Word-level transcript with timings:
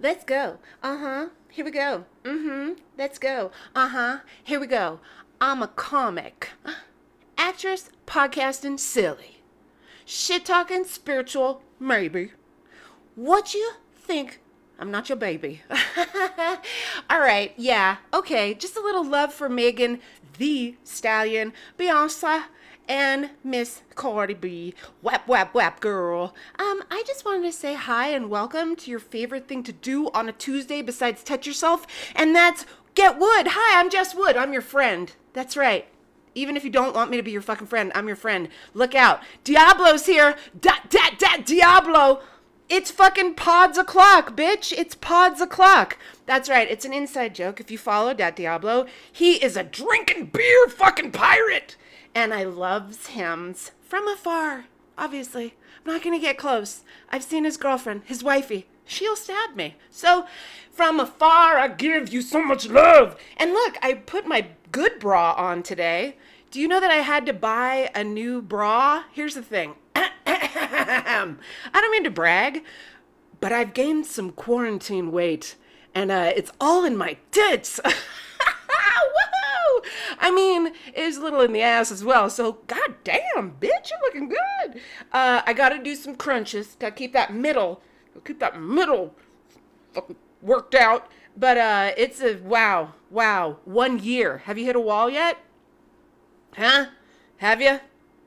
Let's 0.00 0.24
go. 0.24 0.58
Uh 0.82 0.98
huh. 0.98 1.28
Here 1.48 1.64
we 1.64 1.70
go. 1.70 2.04
Mm 2.24 2.42
hmm. 2.42 2.72
Let's 2.98 3.18
go. 3.18 3.50
Uh 3.74 3.88
huh. 3.88 4.18
Here 4.44 4.60
we 4.60 4.66
go. 4.66 5.00
I'm 5.40 5.62
a 5.62 5.68
comic. 5.68 6.50
Actress, 7.38 7.90
podcasting, 8.06 8.78
silly. 8.78 9.42
Shit 10.04 10.44
talking, 10.44 10.84
spiritual, 10.84 11.62
maybe. 11.80 12.32
What 13.14 13.54
you 13.54 13.72
think? 13.94 14.40
I'm 14.78 14.90
not 14.90 15.08
your 15.08 15.16
baby. 15.16 15.62
All 17.10 17.20
right, 17.20 17.52
yeah, 17.56 17.96
okay. 18.12 18.54
Just 18.54 18.76
a 18.76 18.80
little 18.80 19.04
love 19.04 19.32
for 19.32 19.48
Megan, 19.48 20.00
Thee 20.38 20.76
Stallion, 20.84 21.52
Beyonce, 21.78 22.44
and 22.88 23.30
Miss 23.42 23.82
Cardi 23.94 24.34
B. 24.34 24.74
Whap, 25.02 25.26
whap, 25.28 25.54
whap, 25.54 25.80
girl. 25.80 26.34
Um, 26.58 26.82
I 26.90 27.02
just 27.06 27.24
wanted 27.24 27.42
to 27.42 27.52
say 27.52 27.74
hi 27.74 28.08
and 28.08 28.30
welcome 28.30 28.76
to 28.76 28.90
your 28.90 29.00
favorite 29.00 29.48
thing 29.48 29.62
to 29.64 29.72
do 29.72 30.10
on 30.10 30.28
a 30.28 30.32
Tuesday 30.32 30.82
besides 30.82 31.22
touch 31.22 31.46
yourself, 31.46 31.86
and 32.14 32.34
that's 32.34 32.66
get 32.94 33.18
wood. 33.18 33.48
Hi, 33.50 33.80
I'm 33.80 33.90
Jess 33.90 34.14
Wood. 34.14 34.36
I'm 34.36 34.52
your 34.52 34.62
friend. 34.62 35.12
That's 35.32 35.56
right. 35.56 35.86
Even 36.34 36.56
if 36.56 36.64
you 36.64 36.70
don't 36.70 36.94
want 36.94 37.10
me 37.10 37.16
to 37.16 37.22
be 37.22 37.30
your 37.30 37.42
fucking 37.42 37.66
friend, 37.66 37.90
I'm 37.94 38.06
your 38.06 38.16
friend. 38.16 38.48
Look 38.74 38.94
out. 38.94 39.22
Diablo's 39.42 40.06
here. 40.06 40.36
Da, 40.58 40.76
da, 40.88 41.10
da, 41.18 41.38
Diablo. 41.38 42.20
It's 42.68 42.90
fucking 42.90 43.34
pods 43.34 43.78
o'clock, 43.78 44.36
bitch. 44.36 44.72
It's 44.76 44.96
pods 44.96 45.40
o'clock. 45.40 45.96
That's 46.26 46.48
right. 46.48 46.68
It's 46.68 46.84
an 46.84 46.92
inside 46.92 47.34
joke. 47.34 47.60
If 47.60 47.70
you 47.70 47.78
follow 47.78 48.12
Dat 48.12 48.34
Diablo, 48.34 48.86
he 49.10 49.34
is 49.34 49.56
a 49.56 49.62
drinking 49.62 50.26
beer 50.26 50.68
fucking 50.68 51.12
pirate. 51.12 51.76
And 52.16 52.32
I 52.32 52.44
loves 52.44 53.08
hims 53.08 53.72
from 53.82 54.08
afar, 54.08 54.64
obviously. 54.96 55.52
I'm 55.84 55.92
not 55.92 56.02
to 56.02 56.18
get 56.18 56.38
close. 56.38 56.82
I've 57.10 57.22
seen 57.22 57.44
his 57.44 57.58
girlfriend, 57.58 58.04
his 58.06 58.24
wifey. 58.24 58.64
She'll 58.86 59.16
stab 59.16 59.54
me. 59.54 59.76
So, 59.90 60.24
from 60.72 60.98
afar, 60.98 61.58
I 61.58 61.68
give 61.68 62.08
you 62.08 62.22
so 62.22 62.42
much 62.42 62.70
love. 62.70 63.20
And 63.36 63.52
look, 63.52 63.76
I 63.82 63.92
put 63.92 64.26
my 64.26 64.46
good 64.72 64.98
bra 64.98 65.34
on 65.34 65.62
today. 65.62 66.16
Do 66.50 66.58
you 66.58 66.68
know 66.68 66.80
that 66.80 66.90
I 66.90 67.02
had 67.02 67.26
to 67.26 67.34
buy 67.34 67.90
a 67.94 68.02
new 68.02 68.40
bra? 68.40 69.04
Here's 69.12 69.34
the 69.34 69.42
thing 69.42 69.74
I 69.94 71.36
don't 71.74 71.92
mean 71.92 72.04
to 72.04 72.10
brag, 72.10 72.64
but 73.40 73.52
I've 73.52 73.74
gained 73.74 74.06
some 74.06 74.30
quarantine 74.30 75.12
weight, 75.12 75.54
and 75.94 76.10
uh, 76.10 76.32
it's 76.34 76.52
all 76.62 76.82
in 76.86 76.96
my 76.96 77.18
tits. 77.30 77.78
I 80.18 80.30
mean, 80.30 80.72
it's 80.94 81.16
a 81.16 81.20
little 81.20 81.40
in 81.40 81.52
the 81.52 81.62
ass 81.62 81.90
as 81.90 82.04
well. 82.04 82.30
So, 82.30 82.58
goddamn, 82.66 83.56
bitch, 83.60 83.90
you're 83.90 84.00
looking 84.02 84.28
good. 84.28 84.80
Uh, 85.12 85.42
I 85.46 85.52
gotta 85.52 85.82
do 85.82 85.94
some 85.94 86.14
crunches. 86.14 86.76
Gotta 86.78 86.94
keep 86.94 87.12
that 87.12 87.34
middle, 87.34 87.80
keep 88.24 88.38
that 88.40 88.60
middle 88.60 89.14
fucking 89.92 90.16
worked 90.42 90.74
out. 90.74 91.10
But 91.36 91.58
uh, 91.58 91.92
it's 91.96 92.20
a 92.20 92.36
wow, 92.36 92.94
wow, 93.10 93.58
one 93.64 93.98
year. 93.98 94.38
Have 94.44 94.56
you 94.56 94.64
hit 94.64 94.76
a 94.76 94.80
wall 94.80 95.10
yet? 95.10 95.38
Huh? 96.56 96.86
Have 97.38 97.60
you? 97.60 97.80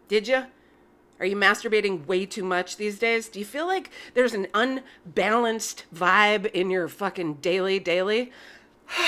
Did 0.08 0.28
you? 0.28 0.46
Are 1.20 1.26
you 1.26 1.36
masturbating 1.36 2.06
way 2.06 2.26
too 2.26 2.44
much 2.44 2.78
these 2.78 2.98
days? 3.00 3.28
Do 3.28 3.40
you 3.40 3.46
feel 3.46 3.68
like 3.68 3.90
there's 4.14 4.34
an 4.34 4.48
unbalanced 4.54 5.86
vibe 5.94 6.46
in 6.52 6.70
your 6.70 6.88
fucking 6.88 7.36
daily 7.36 7.80
daily? 7.80 8.32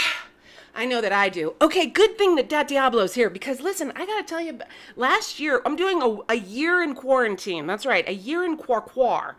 I 0.73 0.85
know 0.85 1.01
that 1.01 1.11
I 1.11 1.29
do. 1.29 1.55
Okay, 1.61 1.85
good 1.85 2.17
thing 2.17 2.35
that 2.35 2.49
Dat 2.49 2.67
Diablo's 2.67 3.15
here 3.15 3.29
because 3.29 3.59
listen, 3.61 3.91
I 3.95 4.05
gotta 4.05 4.23
tell 4.23 4.41
you, 4.41 4.59
last 4.95 5.39
year, 5.39 5.61
I'm 5.65 5.75
doing 5.75 6.01
a, 6.01 6.33
a 6.33 6.37
year 6.37 6.81
in 6.81 6.95
quarantine. 6.95 7.67
That's 7.67 7.85
right, 7.85 8.07
a 8.07 8.13
year 8.13 8.43
in 8.43 8.57
Quar 8.57 8.81
quar. 8.81 9.35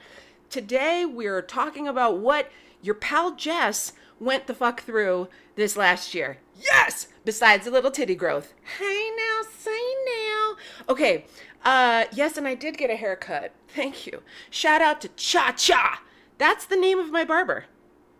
Today, 0.50 1.06
we're 1.06 1.40
talking 1.42 1.88
about 1.88 2.18
what 2.18 2.50
your 2.82 2.94
pal 2.94 3.34
Jess 3.34 3.92
went 4.20 4.46
the 4.46 4.54
fuck 4.54 4.82
through 4.82 5.28
this 5.56 5.76
last 5.76 6.14
year. 6.14 6.38
Yes! 6.60 7.08
Besides 7.24 7.66
a 7.66 7.70
little 7.70 7.90
titty 7.90 8.14
growth. 8.14 8.52
Hey 8.78 9.10
now, 9.16 9.40
say 9.56 9.80
now. 10.04 10.56
Okay, 10.88 11.24
uh, 11.64 12.04
yes, 12.12 12.36
and 12.36 12.46
I 12.46 12.54
did 12.54 12.76
get 12.76 12.90
a 12.90 12.96
haircut. 12.96 13.52
Thank 13.68 14.06
you. 14.06 14.22
Shout 14.50 14.82
out 14.82 15.00
to 15.00 15.08
Cha 15.08 15.52
Cha. 15.52 16.02
That's 16.38 16.66
the 16.66 16.76
name 16.76 16.98
of 16.98 17.10
my 17.10 17.24
barber. 17.24 17.66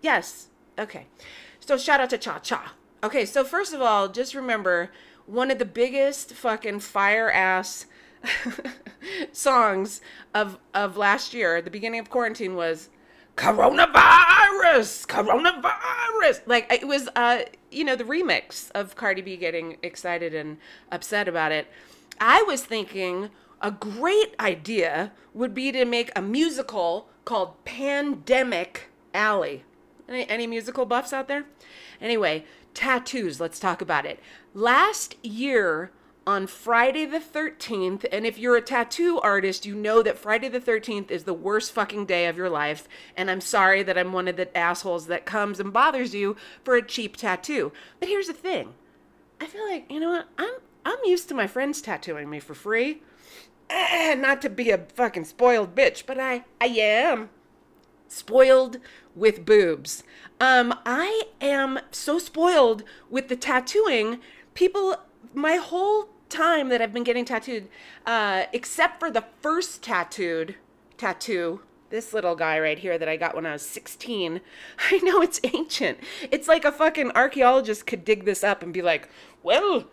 Yes. 0.01 0.49
Okay. 0.79 1.07
So 1.61 1.77
shout 1.77 2.01
out 2.01 2.11
to 2.11 2.19
Cha 2.19 2.39
Cha. 2.39 2.75
Okay, 3.03 3.27
so 3.27 3.45
first 3.45 3.73
of 3.73 3.83
all, 3.83 4.09
just 4.09 4.35
remember 4.35 4.91
one 5.27 5.51
of 5.51 5.59
the 5.59 5.65
biggest 5.65 6.33
fucking 6.33 6.81
fire 6.81 7.31
ass 7.31 7.87
songs 9.33 10.01
of 10.35 10.59
of 10.73 10.97
last 10.97 11.35
year, 11.35 11.61
the 11.61 11.71
beginning 11.71 12.01
of 12.01 12.11
quarantine 12.11 12.55
was 12.55 12.89
coronavirus 13.35 15.07
coronavirus 15.07 16.43
like 16.45 16.71
it 16.71 16.87
was 16.87 17.09
uh 17.17 17.41
you 17.71 17.83
know 17.83 17.97
the 17.97 18.05
remix 18.05 18.71
of 18.73 18.95
cardi 18.95 19.23
b 19.23 19.39
getting 19.39 19.79
excited 19.83 20.35
and 20.35 20.59
upset 20.91 21.27
about 21.27 21.51
it 21.51 21.67
I 22.21 22.43
was 22.43 22.63
thinking 22.65 23.31
a 23.61 23.71
great 23.71 24.35
idea 24.39 25.13
would 25.35 25.55
be 25.55 25.73
to 25.73 25.85
make 25.85 26.11
a 26.15 26.23
musical 26.23 27.09
called 27.25 27.65
Pandemic 27.65 28.91
Alley. 29.15 29.65
Any, 30.09 30.29
any 30.29 30.47
musical 30.47 30.85
buffs 30.85 31.13
out 31.13 31.29
there? 31.29 31.45
Anyway, 32.01 32.45
tattoos, 32.75 33.41
let's 33.41 33.59
talk 33.59 33.81
about 33.81 34.07
it. 34.07 34.21
Last 34.55 35.17
year, 35.23 35.91
on 36.27 36.47
Friday 36.47 37.05
the 37.05 37.19
13th, 37.19 38.05
and 38.13 38.27
if 38.27 38.39
you're 38.39 38.57
a 38.57 38.63
tattoo 38.63 39.19
artist, 39.21 39.67
you 39.67 39.75
know 39.75 40.03
that 40.03 40.19
Friday 40.19 40.49
the 40.49 40.61
13th 40.61 41.11
is 41.11 41.25
the 41.25 41.35
worst 41.35 41.73
fucking 41.73 42.07
day 42.07 42.27
of 42.27 42.37
your 42.37 42.49
life. 42.49 42.89
And 43.17 43.31
I'm 43.31 43.41
sorry 43.41 43.83
that 43.83 43.99
I'm 43.99 44.13
one 44.13 44.29
of 44.29 44.37
the 44.37 44.57
assholes 44.57 45.07
that 45.07 45.27
comes 45.27 45.59
and 45.59 45.73
bothers 45.73 46.15
you 46.15 46.37
for 46.65 46.77
a 46.77 46.87
cheap 46.87 47.17
tattoo. 47.17 47.73
But 47.99 48.09
here's 48.09 48.29
the 48.29 48.33
thing 48.33 48.75
I 49.41 49.47
feel 49.47 49.69
like, 49.69 49.91
you 49.91 50.01
know 50.01 50.11
what? 50.11 50.29
I'm 50.39 50.55
I'm 50.85 50.99
used 51.05 51.29
to 51.29 51.35
my 51.35 51.47
friends 51.47 51.81
tattooing 51.81 52.29
me 52.29 52.41
for 52.41 52.55
free. 52.55 53.03
Eh, 53.71 54.15
not 54.19 54.43
to 54.43 54.51
be 54.51 54.71
a 54.71 54.79
fucking 54.79 55.25
spoiled 55.25 55.75
bitch, 55.75 56.07
but 56.07 56.19
I 56.19 56.45
I 56.61 56.67
am 56.67 57.31
spoiled 58.13 58.79
with 59.15 59.45
boobs. 59.45 60.05
Um 60.41 60.75
I 60.87 61.23
am 61.41 61.81
so 61.91 62.19
spoiled 62.19 62.85
with 63.11 63.29
the 63.29 63.37
tattooing. 63.37 64.21
People 64.55 64.97
my 65.35 65.57
whole 65.57 66.09
time 66.29 66.69
that 66.71 66.81
I've 66.81 66.93
been 66.93 67.05
getting 67.05 67.25
tattooed 67.25 67.69
uh 68.07 68.45
except 68.53 69.01
for 69.01 69.11
the 69.11 69.25
first 69.41 69.83
tattooed 69.83 70.57
tattoo 70.97 71.61
this 71.93 72.13
little 72.13 72.35
guy 72.35 72.59
right 72.59 72.79
here 72.79 72.99
that 72.99 73.09
I 73.09 73.17
got 73.17 73.37
when 73.37 73.47
I 73.47 73.53
was 73.53 73.63
16. 73.63 74.41
I 74.91 74.97
know 74.99 75.23
it's 75.23 75.41
ancient. 75.45 75.99
It's 76.33 76.49
like 76.49 76.65
a 76.65 76.73
fucking 76.73 77.13
archaeologist 77.13 77.87
could 77.87 78.05
dig 78.05 78.25
this 78.25 78.43
up 78.43 78.63
and 78.63 78.73
be 78.73 78.83
like, 78.83 79.09
well, 79.45 79.85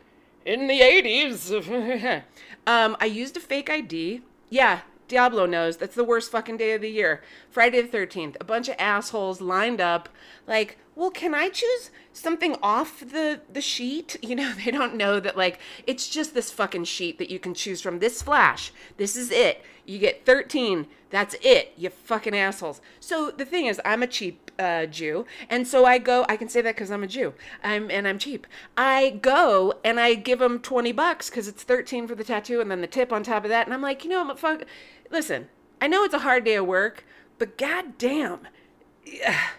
in 0.46 0.68
the 0.68 0.80
80s. 0.80 2.24
um, 2.68 2.97
I 3.00 3.06
used 3.06 3.38
a 3.38 3.40
fake 3.40 3.69
ID. 3.69 4.22
Yeah, 4.50 4.80
Diablo 5.09 5.45
knows. 5.45 5.75
That's 5.75 5.95
the 5.95 6.03
worst 6.03 6.31
fucking 6.31 6.57
day 6.57 6.73
of 6.73 6.81
the 6.81 6.89
year. 6.89 7.21
Friday 7.49 7.81
the 7.81 7.97
13th. 7.97 8.37
A 8.39 8.45
bunch 8.45 8.69
of 8.69 8.75
assholes 8.79 9.41
lined 9.41 9.81
up, 9.81 10.07
like, 10.49 10.77
well, 10.95 11.11
can 11.11 11.33
I 11.33 11.47
choose 11.49 11.91
something 12.11 12.57
off 12.61 12.99
the, 12.99 13.39
the 13.51 13.61
sheet? 13.61 14.17
You 14.29 14.35
know, 14.35 14.53
they 14.53 14.71
don't 14.71 14.95
know 14.95 15.19
that, 15.19 15.37
like, 15.37 15.59
it's 15.87 16.09
just 16.09 16.33
this 16.33 16.51
fucking 16.51 16.83
sheet 16.83 17.17
that 17.19 17.29
you 17.29 17.39
can 17.39 17.53
choose 17.53 17.81
from. 17.81 17.99
This 17.99 18.21
flash. 18.21 18.73
This 18.97 19.15
is 19.15 19.31
it. 19.31 19.63
You 19.85 19.97
get 19.97 20.25
13. 20.25 20.88
That's 21.09 21.35
it, 21.41 21.73
you 21.77 21.89
fucking 21.89 22.35
assholes. 22.35 22.81
So 22.99 23.31
the 23.31 23.45
thing 23.45 23.65
is, 23.65 23.81
I'm 23.83 24.03
a 24.03 24.07
cheap 24.07 24.51
uh, 24.59 24.85
Jew, 24.85 25.25
and 25.49 25.67
so 25.67 25.85
I 25.85 25.97
go. 25.97 26.25
I 26.29 26.38
can 26.38 26.49
say 26.49 26.61
that 26.61 26.75
because 26.75 26.91
I'm 26.91 27.01
a 27.01 27.07
Jew. 27.07 27.33
I'm 27.63 27.89
and 27.89 28.07
I'm 28.07 28.19
cheap. 28.19 28.45
I 28.77 29.17
go 29.21 29.73
and 29.83 29.99
I 29.99 30.13
give 30.13 30.38
them 30.38 30.59
20 30.59 30.91
bucks 30.91 31.29
because 31.29 31.47
it's 31.47 31.63
13 31.63 32.07
for 32.07 32.13
the 32.13 32.23
tattoo, 32.23 32.61
and 32.61 32.69
then 32.69 32.81
the 32.81 32.88
tip 32.88 33.11
on 33.11 33.23
top 33.23 33.43
of 33.43 33.49
that. 33.49 33.65
And 33.65 33.73
I'm 33.73 33.81
like, 33.81 34.03
you 34.03 34.11
know, 34.11 34.23
what, 34.23 34.38
fuck. 34.38 34.65
Listen, 35.09 35.47
I 35.81 35.88
know 35.88 36.03
it's 36.03 36.13
a 36.13 36.19
hard 36.19 36.43
day 36.43 36.55
of 36.55 36.67
work, 36.67 37.05
but 37.39 37.57
goddamn. 37.57 38.41
Yeah 39.05 39.49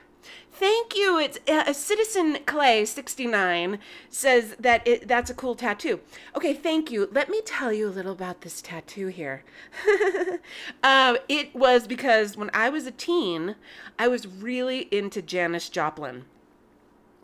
Thank 0.61 0.95
you. 0.95 1.19
It's 1.19 1.39
uh, 1.49 1.73
citizen 1.73 2.41
Clay 2.45 2.85
69 2.85 3.79
says 4.11 4.57
that 4.61 4.87
it, 4.87 5.09
that's 5.09 5.31
a 5.31 5.35
cool 5.35 5.55
tattoo. 5.55 6.01
Okay, 6.37 6.53
thank 6.53 6.91
you. 6.91 7.09
Let 7.11 7.31
me 7.31 7.41
tell 7.47 7.73
you 7.73 7.89
a 7.89 7.97
little 7.97 8.13
about 8.13 8.43
this 8.43 8.61
tattoo 8.61 9.07
here. 9.07 9.43
uh, 10.83 11.17
it 11.31 11.55
was 11.55 11.87
because 11.87 12.37
when 12.37 12.51
I 12.53 12.69
was 12.69 12.87
a 12.87 12.91
teen, 12.91 13.55
I 13.99 14.09
was 14.09 14.27
really 14.27 14.81
into 14.95 15.23
Janis 15.23 15.71
Joplin. 15.71 16.27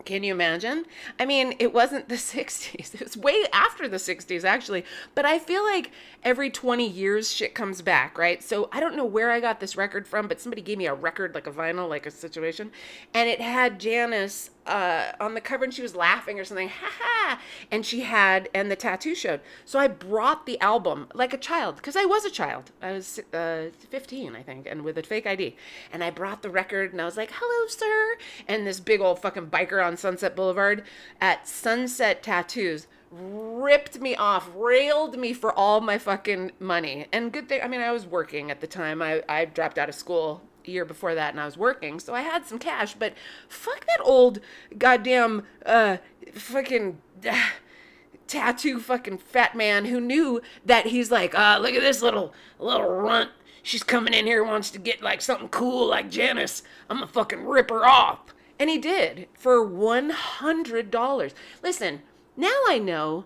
Can 0.05 0.23
you 0.23 0.33
imagine? 0.33 0.85
I 1.19 1.25
mean, 1.25 1.55
it 1.59 1.73
wasn't 1.73 2.07
the 2.07 2.15
60s. 2.15 2.93
It 2.93 3.01
was 3.01 3.17
way 3.17 3.45
after 3.51 3.87
the 3.87 3.97
60s, 3.97 4.43
actually. 4.43 4.85
But 5.15 5.25
I 5.25 5.39
feel 5.39 5.63
like 5.63 5.91
every 6.23 6.49
20 6.49 6.87
years 6.87 7.31
shit 7.31 7.53
comes 7.53 7.81
back, 7.81 8.17
right? 8.17 8.41
So 8.43 8.69
I 8.71 8.79
don't 8.79 8.95
know 8.95 9.05
where 9.05 9.31
I 9.31 9.39
got 9.39 9.59
this 9.59 9.75
record 9.75 10.07
from, 10.07 10.27
but 10.27 10.39
somebody 10.39 10.61
gave 10.61 10.77
me 10.77 10.87
a 10.87 10.93
record, 10.93 11.35
like 11.35 11.47
a 11.47 11.51
vinyl, 11.51 11.89
like 11.89 12.05
a 12.05 12.11
situation. 12.11 12.71
And 13.13 13.27
it 13.27 13.41
had 13.41 13.79
Janis 13.79 14.51
uh, 14.67 15.13
on 15.19 15.33
the 15.33 15.41
cover 15.41 15.63
and 15.63 15.73
she 15.73 15.81
was 15.81 15.95
laughing 15.95 16.39
or 16.39 16.45
something, 16.45 16.69
ha 16.69 16.91
ha. 16.99 17.41
And 17.71 17.85
she 17.85 18.01
had, 18.01 18.49
and 18.53 18.69
the 18.69 18.75
tattoo 18.75 19.15
showed. 19.15 19.41
So 19.65 19.79
I 19.79 19.87
brought 19.87 20.45
the 20.45 20.59
album 20.59 21.07
like 21.13 21.33
a 21.33 21.37
child, 21.37 21.77
because 21.77 21.95
I 21.95 22.05
was 22.05 22.25
a 22.25 22.29
child. 22.29 22.71
I 22.81 22.91
was 22.91 23.19
uh, 23.33 23.67
15, 23.89 24.35
I 24.35 24.43
think, 24.43 24.67
and 24.69 24.83
with 24.83 24.97
a 24.97 25.03
fake 25.03 25.25
ID. 25.25 25.55
And 25.91 26.03
I 26.03 26.09
brought 26.09 26.41
the 26.41 26.49
record 26.49 26.91
and 26.91 27.01
I 27.01 27.05
was 27.05 27.17
like, 27.17 27.31
hello, 27.33 27.67
sir. 27.67 28.17
And 28.47 28.67
this 28.67 28.79
big 28.79 29.01
old 29.01 29.19
fucking 29.21 29.47
biker 29.47 29.83
on 29.83 29.97
Sunset 29.97 30.35
Boulevard 30.35 30.83
at 31.19 31.47
Sunset 31.47 32.21
Tattoos 32.21 32.87
ripped 33.09 33.99
me 33.99 34.15
off, 34.15 34.49
railed 34.55 35.17
me 35.17 35.33
for 35.33 35.53
all 35.53 35.79
my 35.79 35.97
fucking 35.97 36.51
money. 36.59 37.07
And 37.11 37.31
good 37.31 37.47
thing, 37.47 37.61
I 37.63 37.67
mean, 37.67 37.81
I 37.81 37.91
was 37.91 38.05
working 38.05 38.51
at 38.51 38.59
the 38.59 38.67
time. 38.67 39.01
I, 39.01 39.23
I 39.29 39.45
dropped 39.45 39.77
out 39.77 39.89
of 39.89 39.95
school 39.95 40.41
year 40.67 40.85
before 40.85 41.15
that 41.15 41.33
and 41.33 41.39
I 41.39 41.45
was 41.45 41.57
working, 41.57 41.99
so 41.99 42.13
I 42.13 42.21
had 42.21 42.45
some 42.45 42.59
cash, 42.59 42.93
but 42.93 43.13
fuck 43.47 43.85
that 43.85 44.01
old 44.03 44.39
goddamn 44.77 45.43
uh 45.65 45.97
fucking 46.33 46.99
uh, 47.27 47.49
tattoo 48.27 48.79
fucking 48.79 49.17
fat 49.17 49.55
man 49.55 49.85
who 49.85 50.01
knew 50.01 50.41
that 50.65 50.87
he's 50.87 51.11
like, 51.11 51.37
uh, 51.37 51.57
look 51.61 51.73
at 51.73 51.81
this 51.81 52.01
little 52.01 52.33
little 52.59 52.89
runt. 52.89 53.31
She's 53.63 53.83
coming 53.83 54.13
in 54.13 54.25
here 54.25 54.43
wants 54.43 54.69
to 54.71 54.79
get 54.79 55.01
like 55.01 55.21
something 55.21 55.49
cool 55.49 55.87
like 55.87 56.09
Janis. 56.09 56.63
I'm 56.89 56.97
gonna 56.97 57.07
fucking 57.07 57.45
rip 57.45 57.69
her 57.69 57.85
off. 57.85 58.19
And 58.59 58.69
he 58.69 58.77
did 58.77 59.27
for 59.33 59.63
one 59.63 60.09
hundred 60.09 60.89
dollars. 60.89 61.33
Listen, 61.61 62.01
now 62.35 62.55
I 62.67 62.79
know 62.79 63.25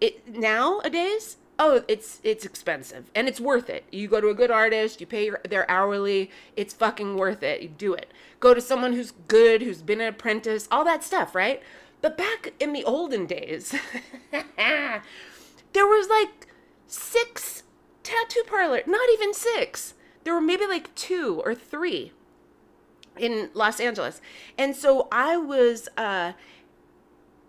it 0.00 0.26
nowadays 0.26 1.36
oh 1.62 1.84
it's 1.86 2.20
it's 2.24 2.44
expensive 2.44 3.08
and 3.14 3.28
it's 3.28 3.40
worth 3.40 3.70
it. 3.70 3.84
You 3.92 4.08
go 4.08 4.20
to 4.20 4.28
a 4.28 4.34
good 4.34 4.50
artist 4.50 5.00
you 5.00 5.06
pay 5.06 5.26
your, 5.26 5.40
their 5.48 5.70
hourly 5.70 6.30
it's 6.56 6.74
fucking 6.74 7.16
worth 7.16 7.42
it 7.42 7.62
you 7.62 7.68
do 7.68 7.94
it. 7.94 8.12
Go 8.40 8.52
to 8.52 8.60
someone 8.60 8.94
who's 8.94 9.12
good 9.28 9.62
who's 9.62 9.80
been 9.80 10.00
an 10.00 10.08
apprentice 10.08 10.66
all 10.72 10.84
that 10.84 11.04
stuff 11.04 11.34
right? 11.34 11.62
But 12.00 12.18
back 12.18 12.52
in 12.58 12.72
the 12.72 12.82
olden 12.82 13.26
days 13.26 13.74
there 14.32 15.86
was 15.86 16.08
like 16.08 16.48
six 16.88 17.62
tattoo 18.02 18.42
parlor 18.46 18.82
not 18.86 19.08
even 19.12 19.32
six. 19.32 19.94
There 20.24 20.34
were 20.34 20.40
maybe 20.40 20.66
like 20.66 20.92
two 20.96 21.40
or 21.44 21.54
three 21.54 22.12
in 23.16 23.50
los 23.54 23.78
angeles. 23.78 24.20
And 24.58 24.74
so 24.74 25.06
i 25.12 25.36
was 25.36 25.88
uh 25.96 26.32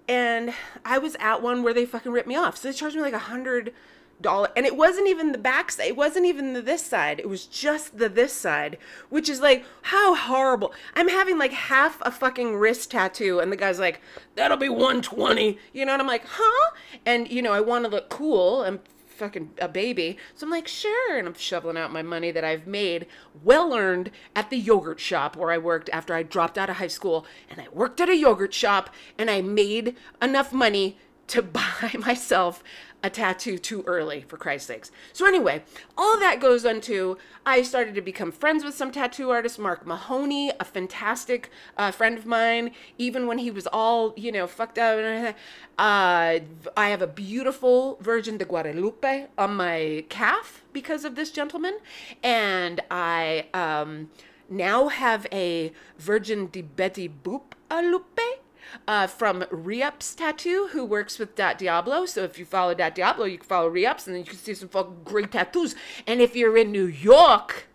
and 0.07 0.53
I 0.83 0.97
was 0.97 1.15
at 1.19 1.41
one 1.41 1.63
where 1.63 1.73
they 1.73 1.85
fucking 1.85 2.11
ripped 2.11 2.27
me 2.27 2.35
off. 2.35 2.57
So 2.57 2.67
they 2.67 2.73
charged 2.73 2.95
me 2.95 3.01
like 3.01 3.13
a 3.13 3.19
hundred 3.19 3.73
dollar 4.21 4.49
and 4.55 4.65
it 4.65 4.75
wasn't 4.75 5.07
even 5.07 5.31
the 5.31 5.37
back 5.37 5.71
side 5.71 5.87
it 5.87 5.97
wasn't 5.97 6.25
even 6.25 6.53
the 6.53 6.61
this 6.61 6.85
side 6.85 7.19
it 7.19 7.27
was 7.27 7.45
just 7.45 7.97
the 7.97 8.07
this 8.07 8.31
side 8.31 8.77
which 9.09 9.27
is 9.27 9.41
like 9.41 9.65
how 9.83 10.15
horrible 10.15 10.73
i'm 10.95 11.09
having 11.09 11.37
like 11.37 11.51
half 11.51 11.99
a 12.01 12.11
fucking 12.11 12.55
wrist 12.55 12.91
tattoo 12.91 13.39
and 13.39 13.51
the 13.51 13.57
guy's 13.57 13.79
like 13.79 13.99
that'll 14.35 14.57
be 14.57 14.69
120 14.69 15.57
you 15.73 15.85
know 15.85 15.93
and 15.93 16.01
i'm 16.01 16.07
like 16.07 16.25
huh 16.25 16.71
and 17.05 17.29
you 17.29 17.41
know 17.41 17.51
i 17.51 17.59
want 17.59 17.83
to 17.83 17.91
look 17.91 18.09
cool 18.09 18.63
and 18.63 18.79
fucking 19.13 19.51
a 19.59 19.67
baby. 19.67 20.17
So 20.35 20.45
I'm 20.45 20.51
like, 20.51 20.67
sure. 20.67 21.17
And 21.17 21.27
I'm 21.27 21.35
shoveling 21.35 21.77
out 21.77 21.93
my 21.93 22.01
money 22.01 22.31
that 22.31 22.43
I've 22.43 22.67
made, 22.67 23.07
well 23.43 23.73
earned, 23.73 24.11
at 24.35 24.49
the 24.49 24.57
yogurt 24.57 24.99
shop 24.99 25.35
where 25.35 25.51
I 25.51 25.57
worked 25.57 25.89
after 25.93 26.13
I 26.13 26.23
dropped 26.23 26.57
out 26.57 26.69
of 26.69 26.77
high 26.77 26.87
school. 26.87 27.25
And 27.49 27.61
I 27.61 27.67
worked 27.71 28.01
at 28.01 28.09
a 28.09 28.15
yogurt 28.15 28.53
shop 28.53 28.89
and 29.17 29.29
I 29.29 29.41
made 29.41 29.95
enough 30.21 30.51
money 30.51 30.97
to 31.27 31.41
buy 31.41 31.93
myself 31.99 32.63
a 33.03 33.09
tattoo 33.09 33.57
too 33.57 33.83
early, 33.85 34.21
for 34.27 34.37
Christ's 34.37 34.67
sakes. 34.67 34.91
So, 35.11 35.25
anyway, 35.25 35.63
all 35.97 36.17
that 36.19 36.39
goes 36.39 36.63
into 36.63 37.17
I 37.45 37.61
started 37.61 37.95
to 37.95 38.01
become 38.01 38.31
friends 38.31 38.63
with 38.63 38.73
some 38.73 38.91
tattoo 38.91 39.29
artist, 39.29 39.59
Mark 39.59 39.85
Mahoney, 39.85 40.51
a 40.59 40.63
fantastic 40.63 41.49
uh, 41.75 41.91
friend 41.91 42.17
of 42.17 42.25
mine, 42.25 42.71
even 42.97 43.27
when 43.27 43.37
he 43.37 43.51
was 43.51 43.67
all, 43.67 44.13
you 44.15 44.31
know, 44.31 44.47
fucked 44.47 44.77
up. 44.77 45.35
Uh, 45.77 46.39
I 46.77 46.89
have 46.89 47.01
a 47.01 47.07
beautiful 47.07 47.97
Virgin 47.99 48.37
de 48.37 48.45
Guadalupe 48.45 49.27
on 49.37 49.55
my 49.55 50.05
calf 50.07 50.63
because 50.71 51.03
of 51.03 51.15
this 51.15 51.31
gentleman. 51.31 51.79
And 52.23 52.79
I 52.89 53.47
um, 53.53 54.09
now 54.49 54.87
have 54.87 55.27
a 55.31 55.73
Virgin 55.97 56.47
de 56.47 56.61
Betty 56.61 57.09
Boop 57.09 57.53
Lupe 57.71 58.42
uh, 58.87 59.07
from 59.07 59.41
Reups 59.43 60.15
Tattoo, 60.15 60.69
who 60.71 60.85
works 60.85 61.19
with 61.19 61.35
Diablo. 61.35 62.05
So 62.05 62.23
if 62.23 62.37
you 62.39 62.45
follow 62.45 62.73
Diablo, 62.73 63.25
you 63.25 63.37
can 63.37 63.47
follow 63.47 63.69
Reups, 63.69 64.07
and 64.07 64.15
then 64.15 64.23
you 64.23 64.29
can 64.29 64.37
see 64.37 64.53
some 64.53 64.69
fucking 64.69 65.01
great 65.03 65.31
tattoos. 65.31 65.75
And 66.07 66.21
if 66.21 66.35
you're 66.35 66.57
in 66.57 66.71
New 66.71 66.85
York, 66.85 67.67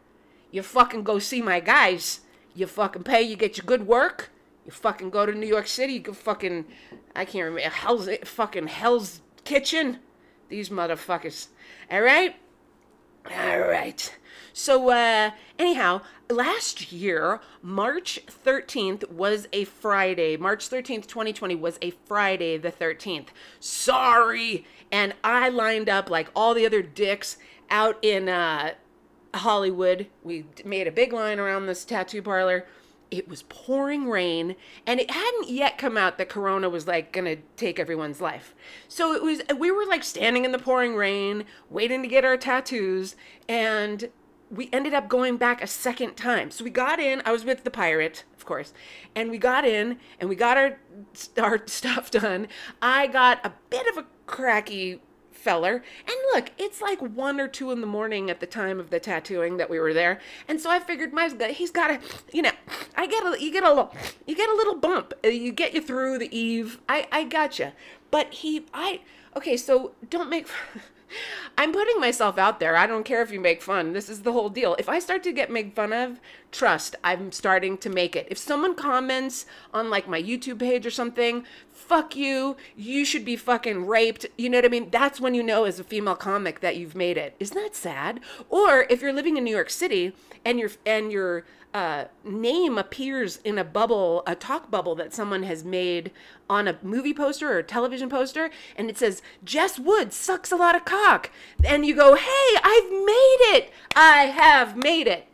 you 0.50 0.62
fucking 0.62 1.02
go 1.02 1.18
see 1.18 1.42
my 1.42 1.60
guys. 1.60 2.20
You 2.54 2.66
fucking 2.66 3.04
pay, 3.04 3.22
you 3.22 3.36
get 3.36 3.56
your 3.56 3.66
good 3.66 3.86
work. 3.86 4.30
You 4.64 4.72
fucking 4.72 5.10
go 5.10 5.24
to 5.24 5.32
New 5.32 5.46
York 5.46 5.66
City. 5.66 5.94
You 5.94 6.02
can 6.02 6.14
fucking, 6.14 6.64
I 7.14 7.24
can't 7.24 7.44
remember, 7.44 7.70
Hell's, 7.70 8.08
fucking 8.24 8.66
Hell's 8.66 9.20
Kitchen. 9.44 10.00
These 10.48 10.70
motherfuckers. 10.70 11.48
All 11.90 12.00
right? 12.00 12.36
All 13.30 13.58
right. 13.60 14.14
So, 14.58 14.90
uh, 14.90 15.30
anyhow, 15.56 16.00
last 16.28 16.90
year, 16.90 17.38
March 17.62 18.18
13th 18.26 19.08
was 19.08 19.46
a 19.52 19.62
Friday. 19.62 20.36
March 20.36 20.68
13th, 20.68 21.06
2020 21.06 21.54
was 21.54 21.78
a 21.80 21.90
Friday 21.90 22.56
the 22.56 22.72
13th. 22.72 23.28
Sorry. 23.60 24.66
And 24.90 25.14
I 25.22 25.48
lined 25.48 25.88
up 25.88 26.10
like 26.10 26.28
all 26.34 26.54
the 26.54 26.66
other 26.66 26.82
dicks 26.82 27.36
out 27.70 27.98
in 28.02 28.28
uh, 28.28 28.72
Hollywood. 29.32 30.08
We 30.24 30.46
made 30.64 30.88
a 30.88 30.92
big 30.92 31.12
line 31.12 31.38
around 31.38 31.66
this 31.66 31.84
tattoo 31.84 32.20
parlor. 32.20 32.66
It 33.12 33.28
was 33.28 33.44
pouring 33.44 34.08
rain, 34.10 34.56
and 34.86 34.98
it 34.98 35.12
hadn't 35.12 35.48
yet 35.48 35.78
come 35.78 35.96
out 35.96 36.18
that 36.18 36.28
Corona 36.28 36.68
was 36.68 36.86
like 36.86 37.12
gonna 37.12 37.36
take 37.56 37.78
everyone's 37.78 38.20
life. 38.20 38.54
So 38.88 39.14
it 39.14 39.22
was, 39.22 39.40
we 39.56 39.70
were 39.70 39.86
like 39.86 40.04
standing 40.04 40.44
in 40.44 40.50
the 40.52 40.58
pouring 40.58 40.96
rain, 40.96 41.44
waiting 41.70 42.02
to 42.02 42.08
get 42.08 42.24
our 42.24 42.36
tattoos, 42.36 43.16
and 43.48 44.10
we 44.50 44.68
ended 44.72 44.94
up 44.94 45.08
going 45.08 45.36
back 45.36 45.62
a 45.62 45.66
second 45.66 46.16
time. 46.16 46.50
So 46.50 46.64
we 46.64 46.70
got 46.70 46.98
in, 46.98 47.22
I 47.24 47.32
was 47.32 47.44
with 47.44 47.64
the 47.64 47.70
pirate, 47.70 48.24
of 48.36 48.44
course, 48.44 48.72
and 49.14 49.30
we 49.30 49.38
got 49.38 49.64
in 49.64 49.98
and 50.20 50.28
we 50.28 50.36
got 50.36 50.56
our, 50.56 50.78
our 51.40 51.60
stuff 51.66 52.10
done. 52.10 52.48
I 52.80 53.06
got 53.06 53.44
a 53.44 53.52
bit 53.70 53.86
of 53.86 53.98
a 53.98 54.06
cracky 54.26 55.00
feller. 55.38 55.82
And 56.06 56.16
look, 56.34 56.50
it's 56.58 56.80
like 56.80 57.00
one 57.00 57.40
or 57.40 57.48
two 57.48 57.70
in 57.70 57.80
the 57.80 57.86
morning 57.86 58.28
at 58.28 58.40
the 58.40 58.46
time 58.46 58.80
of 58.80 58.90
the 58.90 59.00
tattooing 59.00 59.56
that 59.56 59.70
we 59.70 59.78
were 59.78 59.94
there. 59.94 60.20
And 60.48 60.60
so 60.60 60.70
I 60.70 60.80
figured 60.80 61.12
my 61.12 61.28
he's 61.50 61.70
got 61.70 61.90
a, 61.90 62.00
you 62.32 62.42
know, 62.42 62.50
I 62.96 63.06
get 63.06 63.24
a, 63.24 63.42
you 63.42 63.52
get 63.52 63.64
a 63.64 63.68
little, 63.68 63.94
you 64.26 64.34
get 64.34 64.50
a 64.50 64.54
little 64.54 64.76
bump. 64.76 65.14
Uh, 65.24 65.28
you 65.28 65.52
get 65.52 65.74
you 65.74 65.80
through 65.80 66.18
the 66.18 66.36
eve. 66.36 66.80
I, 66.88 67.06
I 67.12 67.24
gotcha. 67.24 67.72
But 68.10 68.32
he, 68.32 68.66
I, 68.72 69.00
okay, 69.36 69.56
so 69.56 69.92
don't 70.08 70.30
make, 70.30 70.48
I'm 71.58 71.72
putting 71.72 72.00
myself 72.00 72.38
out 72.38 72.60
there. 72.60 72.76
I 72.76 72.86
don't 72.86 73.04
care 73.04 73.22
if 73.22 73.30
you 73.30 73.40
make 73.40 73.62
fun. 73.62 73.92
This 73.92 74.08
is 74.08 74.22
the 74.22 74.32
whole 74.32 74.48
deal. 74.48 74.76
If 74.78 74.88
I 74.88 74.98
start 74.98 75.22
to 75.24 75.32
get 75.32 75.50
made 75.50 75.74
fun 75.74 75.92
of, 75.92 76.20
trust, 76.52 76.96
I'm 77.02 77.32
starting 77.32 77.78
to 77.78 77.90
make 77.90 78.14
it. 78.16 78.28
If 78.30 78.38
someone 78.38 78.74
comments 78.74 79.46
on 79.72 79.90
like 79.90 80.08
my 80.08 80.22
YouTube 80.22 80.60
page 80.60 80.86
or 80.86 80.90
something, 80.90 81.44
fuck 81.72 82.16
you. 82.16 82.56
You 82.76 83.04
should 83.04 83.24
be 83.24 83.36
fucking 83.36 83.86
raped. 83.86 84.26
You 84.36 84.50
know 84.50 84.58
what 84.58 84.64
I 84.64 84.68
mean? 84.68 84.90
That's 84.90 85.20
when 85.20 85.34
you 85.34 85.42
know 85.42 85.64
as 85.64 85.80
a 85.80 85.84
female 85.84 86.16
comic 86.16 86.60
that 86.60 86.76
you've 86.76 86.94
made 86.94 87.16
it. 87.16 87.34
Isn't 87.40 87.56
that 87.56 87.74
sad? 87.74 88.20
Or 88.48 88.86
if 88.90 89.00
you're 89.00 89.12
living 89.12 89.36
in 89.36 89.44
New 89.44 89.54
York 89.54 89.70
City 89.70 90.12
and 90.44 90.58
you're 90.58 90.70
and 90.86 91.10
you're 91.10 91.44
uh, 91.74 92.04
name 92.24 92.78
appears 92.78 93.38
in 93.44 93.58
a 93.58 93.64
bubble, 93.64 94.22
a 94.26 94.34
talk 94.34 94.70
bubble 94.70 94.94
that 94.96 95.12
someone 95.12 95.42
has 95.42 95.64
made 95.64 96.10
on 96.48 96.66
a 96.66 96.78
movie 96.82 97.12
poster 97.12 97.52
or 97.52 97.58
a 97.58 97.62
television 97.62 98.08
poster, 98.08 98.50
and 98.76 98.88
it 98.88 98.96
says, 98.96 99.22
Jess 99.44 99.78
Wood 99.78 100.12
sucks 100.12 100.50
a 100.50 100.56
lot 100.56 100.74
of 100.74 100.84
cock. 100.84 101.30
And 101.64 101.84
you 101.84 101.94
go, 101.94 102.14
hey, 102.14 102.58
I've 102.62 102.90
made 102.90 103.38
it. 103.56 103.70
I 103.94 104.32
have 104.34 104.76
made 104.76 105.06
it. 105.06 105.26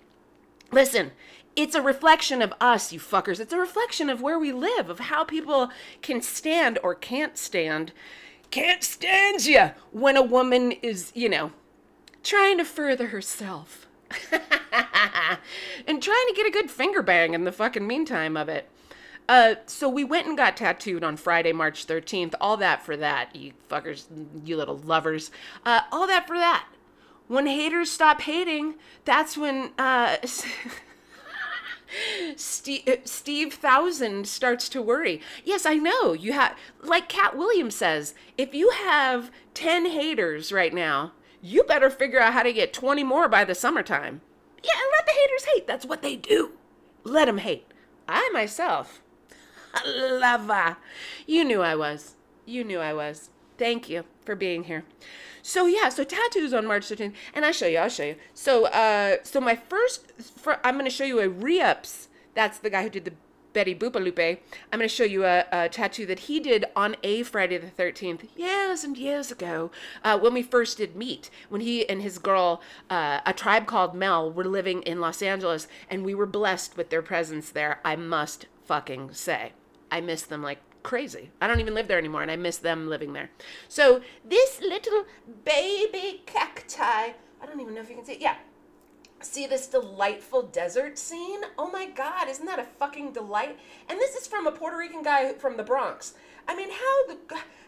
Listen, 0.72 1.12
it's 1.56 1.76
a 1.76 1.82
reflection 1.82 2.42
of 2.42 2.52
us, 2.60 2.92
you 2.92 2.98
fuckers. 2.98 3.38
It's 3.38 3.52
a 3.52 3.58
reflection 3.58 4.10
of 4.10 4.20
where 4.20 4.38
we 4.38 4.52
live, 4.52 4.90
of 4.90 4.98
how 4.98 5.22
people 5.22 5.70
can 6.02 6.20
stand 6.20 6.78
or 6.82 6.94
can't 6.94 7.38
stand. 7.38 7.92
Can't 8.50 8.82
stand 8.82 9.46
you 9.46 9.70
when 9.92 10.16
a 10.16 10.22
woman 10.22 10.72
is, 10.72 11.12
you 11.14 11.28
know, 11.28 11.52
trying 12.22 12.58
to 12.58 12.64
further 12.64 13.08
herself. 13.08 13.86
and 15.86 16.02
trying 16.02 16.26
to 16.28 16.34
get 16.34 16.46
a 16.46 16.50
good 16.50 16.70
finger 16.70 17.02
bang 17.02 17.34
in 17.34 17.44
the 17.44 17.52
fucking 17.52 17.86
meantime 17.86 18.36
of 18.36 18.48
it. 18.48 18.68
Uh, 19.28 19.54
so 19.66 19.88
we 19.88 20.04
went 20.04 20.26
and 20.26 20.36
got 20.36 20.56
tattooed 20.56 21.02
on 21.02 21.16
Friday, 21.16 21.52
March 21.52 21.86
13th. 21.86 22.34
All 22.40 22.56
that 22.58 22.82
for 22.82 22.96
that, 22.96 23.34
you 23.34 23.52
fuckers, 23.70 24.04
you 24.44 24.56
little 24.56 24.76
lovers. 24.76 25.30
Uh, 25.64 25.80
all 25.90 26.06
that 26.06 26.26
for 26.26 26.36
that. 26.36 26.66
When 27.26 27.46
haters 27.46 27.90
stop 27.90 28.20
hating, 28.20 28.74
that's 29.06 29.38
when 29.38 29.70
uh, 29.78 30.16
Steve, 32.36 32.82
uh, 32.86 32.96
Steve 33.04 33.54
Thousand 33.54 34.28
starts 34.28 34.68
to 34.70 34.82
worry. 34.82 35.22
Yes, 35.42 35.64
I 35.64 35.76
know. 35.76 36.12
You 36.12 36.32
have, 36.32 36.56
like 36.82 37.08
Katt 37.08 37.36
Williams 37.36 37.76
says, 37.76 38.14
if 38.36 38.54
you 38.54 38.70
have 38.70 39.30
10 39.54 39.86
haters 39.86 40.52
right 40.52 40.74
now, 40.74 41.12
you 41.44 41.62
better 41.62 41.90
figure 41.90 42.18
out 42.18 42.32
how 42.32 42.42
to 42.42 42.54
get 42.54 42.72
20 42.72 43.04
more 43.04 43.28
by 43.28 43.44
the 43.44 43.54
summertime. 43.54 44.22
Yeah, 44.62 44.72
and 44.72 44.90
let 44.96 45.04
the 45.04 45.12
haters 45.12 45.44
hate. 45.44 45.66
That's 45.66 45.84
what 45.84 46.00
they 46.00 46.16
do. 46.16 46.52
Let 47.04 47.26
them 47.26 47.36
hate. 47.36 47.66
I 48.08 48.30
myself, 48.32 49.02
Lava. 49.86 50.78
You 51.26 51.44
knew 51.44 51.60
I 51.60 51.74
was. 51.74 52.16
You 52.46 52.64
knew 52.64 52.78
I 52.78 52.94
was. 52.94 53.28
Thank 53.58 53.90
you 53.90 54.04
for 54.24 54.34
being 54.34 54.64
here. 54.64 54.84
So 55.42 55.66
yeah, 55.66 55.90
so 55.90 56.02
tattoos 56.02 56.54
on 56.54 56.66
March 56.66 56.86
13th, 56.86 57.12
and 57.34 57.44
I'll 57.44 57.52
show 57.52 57.66
you. 57.66 57.76
I'll 57.76 57.90
show 57.90 58.04
you. 58.04 58.16
So 58.32 58.64
uh, 58.68 59.18
so 59.22 59.38
my 59.38 59.54
first, 59.54 60.12
for, 60.38 60.58
I'm 60.64 60.78
to 60.82 60.88
show 60.88 61.04
you 61.04 61.20
a 61.20 61.28
re-ups. 61.28 62.08
That's 62.32 62.58
the 62.58 62.70
guy 62.70 62.84
who 62.84 62.90
did 62.90 63.04
the 63.04 63.12
Betty 63.54 63.74
Boop 63.74 63.94
Lupe. 63.94 64.18
I'm 64.18 64.78
going 64.78 64.88
to 64.88 64.88
show 64.88 65.04
you 65.04 65.24
a, 65.24 65.46
a, 65.50 65.68
tattoo 65.68 66.04
that 66.06 66.20
he 66.20 66.40
did 66.40 66.66
on 66.76 66.96
a 67.02 67.22
Friday 67.22 67.56
the 67.56 67.68
13th 67.68 68.26
years 68.36 68.84
and 68.84 68.98
years 68.98 69.30
ago 69.30 69.70
uh, 70.02 70.18
when 70.18 70.34
we 70.34 70.42
first 70.42 70.78
did 70.78 70.96
meet. 70.96 71.30
When 71.48 71.62
he 71.62 71.88
and 71.88 72.02
his 72.02 72.18
girl, 72.18 72.60
uh, 72.90 73.20
a 73.24 73.32
tribe 73.32 73.66
called 73.66 73.94
Mel, 73.94 74.30
were 74.30 74.44
living 74.44 74.82
in 74.82 75.00
Los 75.00 75.22
Angeles, 75.22 75.66
and 75.88 76.04
we 76.04 76.14
were 76.14 76.26
blessed 76.26 76.76
with 76.76 76.90
their 76.90 77.00
presence 77.00 77.50
there. 77.50 77.80
I 77.84 77.96
must 77.96 78.46
fucking 78.64 79.12
say, 79.14 79.52
I 79.90 80.00
miss 80.00 80.22
them 80.22 80.42
like 80.42 80.58
crazy. 80.82 81.30
I 81.40 81.46
don't 81.46 81.60
even 81.60 81.74
live 81.74 81.88
there 81.88 81.98
anymore, 81.98 82.22
and 82.22 82.30
I 82.30 82.36
miss 82.36 82.58
them 82.58 82.88
living 82.88 83.12
there. 83.12 83.30
So 83.68 84.02
this 84.24 84.60
little 84.60 85.04
baby 85.44 86.22
cacti, 86.26 86.82
I 86.82 87.46
don't 87.46 87.60
even 87.60 87.74
know 87.74 87.80
if 87.80 87.88
you 87.88 87.96
can 87.96 88.04
see 88.04 88.14
it. 88.14 88.20
Yeah. 88.20 88.36
See 89.24 89.46
this 89.46 89.66
delightful 89.66 90.42
desert 90.42 90.98
scene? 90.98 91.40
Oh 91.58 91.70
my 91.70 91.86
God, 91.86 92.28
isn't 92.28 92.44
that 92.44 92.58
a 92.58 92.64
fucking 92.64 93.12
delight? 93.12 93.58
And 93.88 93.98
this 93.98 94.14
is 94.14 94.26
from 94.26 94.46
a 94.46 94.52
Puerto 94.52 94.76
Rican 94.76 95.02
guy 95.02 95.32
from 95.32 95.56
the 95.56 95.62
Bronx. 95.62 96.12
I 96.46 96.54
mean, 96.54 96.68
how 96.70 97.06
the 97.06 97.16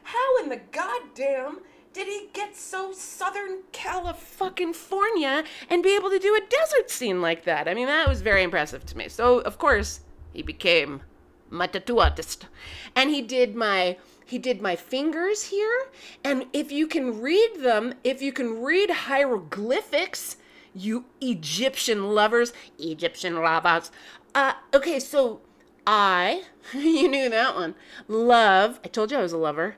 how 0.03 0.43
in 0.43 0.51
the 0.51 0.61
goddamn 0.71 1.61
did 1.95 2.09
he 2.09 2.29
get 2.35 2.55
so 2.55 2.93
Southern 2.93 3.63
California 3.73 5.45
and 5.71 5.83
be 5.83 5.97
able 5.97 6.11
to 6.11 6.19
do 6.19 6.35
a 6.35 6.47
desert 6.47 6.91
scene 6.91 7.23
like 7.23 7.45
that? 7.45 7.69
I 7.69 7.75
mean, 7.75 7.87
that 7.87 8.07
was 8.07 8.21
very 8.21 8.43
impressive 8.43 8.85
to 8.87 8.97
me. 8.97 9.09
So 9.09 9.39
of 9.39 9.59
course 9.59 10.01
he 10.35 10.43
became 10.43 11.01
my 11.49 11.67
tattoo 11.67 12.01
artist. 12.01 12.47
And 12.95 13.09
he 13.09 13.23
did 13.23 13.57
my 13.57 13.97
he 14.27 14.39
did 14.39 14.61
my 14.61 14.77
fingers 14.77 15.45
here. 15.45 15.87
And 16.23 16.45
if 16.53 16.71
you 16.71 16.87
can 16.87 17.23
read 17.23 17.61
them, 17.61 17.95
if 18.05 18.21
you 18.21 18.31
can 18.31 18.63
read 18.63 18.91
hieroglyphics, 18.91 20.37
you 20.77 21.07
Egyptian 21.21 22.15
lovers, 22.15 22.53
Egyptian 22.79 23.37
lovers. 23.37 23.91
Uh, 24.35 24.53
okay, 24.75 25.01
so 25.01 25.41
I, 25.87 26.43
you 26.73 27.09
knew 27.09 27.29
that 27.31 27.55
one, 27.55 27.75
love, 28.07 28.81
I 28.85 28.89
told 28.89 29.11
you 29.11 29.19
I 29.19 29.23
was 29.23 29.33
a 29.33 29.39
lover, 29.39 29.77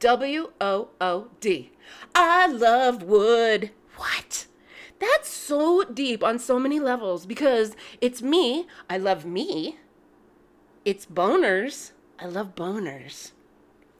W 0.00 0.52
O 0.60 0.88
O 1.00 1.28
D. 1.40 1.72
I 2.14 2.46
love 2.46 3.02
wood. 3.02 3.70
What? 3.96 4.46
That's 4.98 5.28
so 5.28 5.84
deep 5.84 6.24
on 6.24 6.38
so 6.38 6.58
many 6.58 6.80
levels 6.80 7.26
because 7.26 7.76
it's 8.00 8.20
me. 8.22 8.66
I 8.90 8.98
love 8.98 9.24
me. 9.24 9.76
It's 10.84 11.06
boners. 11.06 11.92
I 12.18 12.26
love 12.26 12.54
boners. 12.54 13.32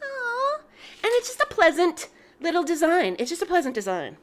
Aww. 0.03 0.61
And 1.03 1.13
it's 1.15 1.29
just 1.29 1.41
a 1.41 1.47
pleasant 1.55 2.09
little 2.41 2.65
design. 2.65 3.17
It's 3.19 3.31
just 3.31 3.43
a 3.43 3.47
pleasant 3.47 3.75
design. 3.75 4.17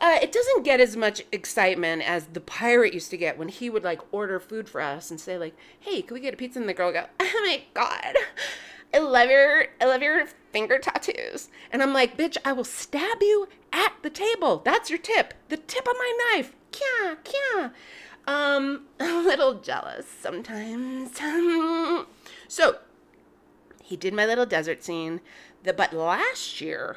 Uh, 0.00 0.18
it 0.22 0.32
doesn't 0.32 0.64
get 0.64 0.80
as 0.80 0.96
much 0.96 1.22
excitement 1.30 2.02
as 2.02 2.26
the 2.26 2.40
pirate 2.40 2.94
used 2.94 3.10
to 3.10 3.18
get 3.18 3.36
when 3.36 3.48
he 3.48 3.68
would 3.68 3.84
like 3.84 4.00
order 4.12 4.40
food 4.40 4.68
for 4.68 4.80
us 4.80 5.10
and 5.10 5.20
say 5.20 5.36
like, 5.36 5.54
"Hey, 5.78 6.00
can 6.00 6.14
we 6.14 6.20
get 6.20 6.32
a 6.32 6.38
pizza?" 6.38 6.58
And 6.58 6.68
the 6.68 6.74
girl 6.74 6.86
would 6.86 6.94
go, 6.94 7.06
"Oh 7.20 7.42
my 7.44 7.62
god, 7.74 8.16
I 8.94 8.98
love 8.98 9.28
your 9.28 9.66
I 9.80 9.84
love 9.84 10.02
your 10.02 10.26
finger 10.52 10.78
tattoos." 10.78 11.50
And 11.70 11.82
I'm 11.82 11.92
like, 11.92 12.16
"Bitch, 12.16 12.38
I 12.44 12.52
will 12.52 12.64
stab 12.64 13.18
you 13.20 13.48
at 13.72 13.92
the 14.02 14.10
table. 14.10 14.62
That's 14.64 14.88
your 14.88 14.98
tip. 14.98 15.34
The 15.48 15.58
tip 15.58 15.86
of 15.86 15.94
my 15.98 16.32
knife. 16.32 16.54
Kya 16.72 17.18
kya." 17.22 17.72
Um, 18.26 18.86
a 19.00 19.20
little 19.22 19.60
jealous 19.60 20.06
sometimes. 20.08 21.18
so, 22.48 22.78
he 23.82 23.96
did 23.96 24.14
my 24.14 24.24
little 24.24 24.46
desert 24.46 24.82
scene. 24.82 25.20
The, 25.62 25.74
but 25.74 25.92
last 25.92 26.62
year, 26.62 26.96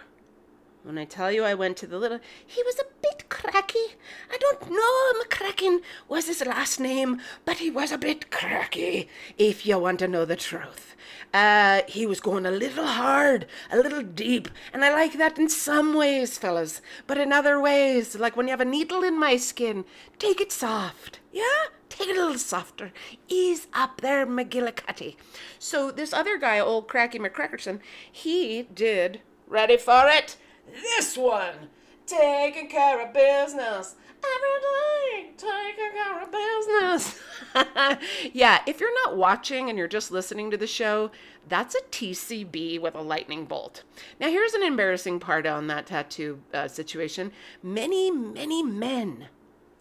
when 0.83 0.97
I 0.97 1.05
tell 1.05 1.31
you 1.31 1.43
I 1.45 1.53
went 1.53 1.77
to 1.77 1.87
the 1.87 1.97
little, 1.97 2.19
he 2.45 2.61
was 2.63 2.77
a 2.77 2.83
bit 3.01 3.29
cracky. 3.29 3.95
I 4.31 4.37
don't 4.37 4.69
know 4.69 5.23
McCracken 5.23 5.79
was 6.09 6.27
his 6.27 6.45
last 6.45 6.79
name, 6.79 7.21
but 7.45 7.57
he 7.57 7.71
was 7.71 7.91
a 7.91 7.97
bit 7.97 8.29
cracky, 8.29 9.07
if 9.37 9.65
you 9.65 9.79
want 9.79 9.99
to 9.99 10.07
know 10.07 10.25
the 10.25 10.35
truth. 10.35 10.95
Uh, 11.33 11.81
he 11.87 12.05
was 12.05 12.19
going 12.19 12.45
a 12.45 12.51
little 12.51 12.85
hard, 12.85 13.47
a 13.71 13.77
little 13.77 14.03
deep, 14.03 14.49
and 14.73 14.83
I 14.83 14.93
like 14.93 15.17
that 15.17 15.39
in 15.39 15.49
some 15.49 15.93
ways, 15.93 16.37
fellas. 16.37 16.81
But 17.07 17.17
in 17.17 17.31
other 17.31 17.59
ways, 17.59 18.15
like 18.15 18.35
when 18.35 18.47
you 18.47 18.51
have 18.51 18.61
a 18.61 18.65
needle 18.65 19.03
in 19.03 19.17
my 19.19 19.37
skin, 19.37 19.85
take 20.19 20.41
it 20.41 20.51
soft. 20.51 21.19
Yeah? 21.31 21.65
Take 21.89 22.09
it 22.09 22.17
a 22.17 22.19
little 22.19 22.37
softer. 22.37 22.91
Ease 23.27 23.67
up 23.73 24.01
there, 24.01 24.25
McGillicuddy. 24.25 25.15
So 25.59 25.91
this 25.91 26.11
other 26.11 26.37
guy, 26.37 26.59
old 26.59 26.87
Cracky 26.87 27.19
McCrackerson, 27.19 27.79
he 28.11 28.63
did, 28.63 29.21
ready 29.47 29.77
for 29.77 30.07
it? 30.07 30.37
This 30.71 31.17
one! 31.17 31.69
Taking 32.05 32.67
care 32.69 33.05
of 33.05 33.13
business 33.13 33.95
every 34.23 35.23
day, 35.23 35.31
taking 35.37 35.91
care 35.93 36.21
of 36.21 36.31
business. 36.31 37.19
yeah, 38.33 38.61
if 38.65 38.79
you're 38.79 38.93
not 39.05 39.17
watching 39.17 39.69
and 39.69 39.77
you're 39.77 39.87
just 39.87 40.11
listening 40.11 40.51
to 40.51 40.57
the 40.57 40.67
show, 40.67 41.11
that's 41.47 41.75
a 41.75 41.81
TCB 41.91 42.79
with 42.81 42.95
a 42.95 43.01
lightning 43.01 43.45
bolt. 43.45 43.83
Now, 44.19 44.29
here's 44.29 44.53
an 44.53 44.63
embarrassing 44.63 45.19
part 45.19 45.45
on 45.45 45.67
that 45.67 45.87
tattoo 45.87 46.41
uh, 46.53 46.67
situation. 46.67 47.31
Many, 47.61 48.11
many 48.11 48.63
men 48.63 49.27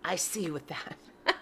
I 0.05 0.17
see 0.17 0.51
with 0.51 0.67
that. 0.69 0.97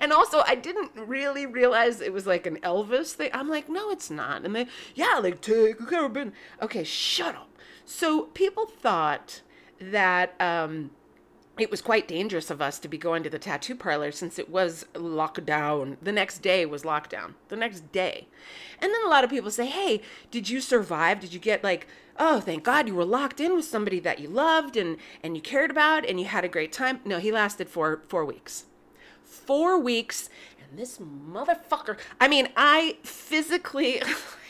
and 0.00 0.12
also, 0.12 0.42
I 0.46 0.54
didn't 0.54 0.92
really 0.94 1.46
realize 1.46 2.00
it 2.00 2.12
was 2.12 2.26
like 2.26 2.46
an 2.46 2.56
Elvis 2.58 3.12
thing. 3.12 3.30
I'm 3.32 3.48
like, 3.48 3.68
no, 3.68 3.90
it's 3.90 4.10
not. 4.10 4.44
And 4.44 4.54
they, 4.54 4.66
yeah, 4.94 5.18
like 5.22 5.40
take 5.40 5.88
care 5.88 6.04
of 6.04 6.12
business. 6.12 6.34
Okay, 6.60 6.84
shut 6.84 7.34
up. 7.34 7.48
So 7.84 8.22
people 8.34 8.66
thought 8.66 9.42
that 9.80 10.34
um, 10.40 10.90
it 11.58 11.70
was 11.70 11.82
quite 11.82 12.08
dangerous 12.08 12.50
of 12.50 12.62
us 12.62 12.78
to 12.78 12.88
be 12.88 12.96
going 12.96 13.22
to 13.22 13.30
the 13.30 13.38
tattoo 13.38 13.74
parlor 13.74 14.10
since 14.10 14.38
it 14.38 14.48
was 14.48 14.86
lockdown. 14.94 15.96
The 16.00 16.12
next 16.12 16.38
day 16.38 16.64
was 16.64 16.82
lockdown. 16.82 17.34
The 17.48 17.56
next 17.56 17.92
day. 17.92 18.26
And 18.80 18.92
then 18.92 19.04
a 19.04 19.08
lot 19.08 19.24
of 19.24 19.30
people 19.30 19.50
say, 19.50 19.66
hey, 19.66 20.00
did 20.30 20.48
you 20.48 20.60
survive? 20.60 21.20
Did 21.20 21.34
you 21.34 21.38
get 21.38 21.62
like, 21.62 21.86
oh, 22.18 22.40
thank 22.40 22.64
God 22.64 22.88
you 22.88 22.94
were 22.94 23.04
locked 23.04 23.38
in 23.38 23.54
with 23.54 23.64
somebody 23.64 24.00
that 24.00 24.18
you 24.18 24.28
loved 24.28 24.76
and, 24.76 24.96
and 25.22 25.36
you 25.36 25.42
cared 25.42 25.70
about 25.70 26.06
and 26.06 26.18
you 26.18 26.26
had 26.26 26.44
a 26.44 26.48
great 26.48 26.72
time? 26.72 27.00
No, 27.04 27.18
he 27.18 27.30
lasted 27.30 27.68
for 27.68 28.02
four 28.08 28.24
weeks. 28.24 28.64
Four 29.24 29.78
weeks. 29.78 30.30
And 30.58 30.78
this 30.78 30.98
motherfucker, 30.98 31.98
I 32.18 32.28
mean, 32.28 32.48
I 32.56 32.96
physically. 33.02 34.02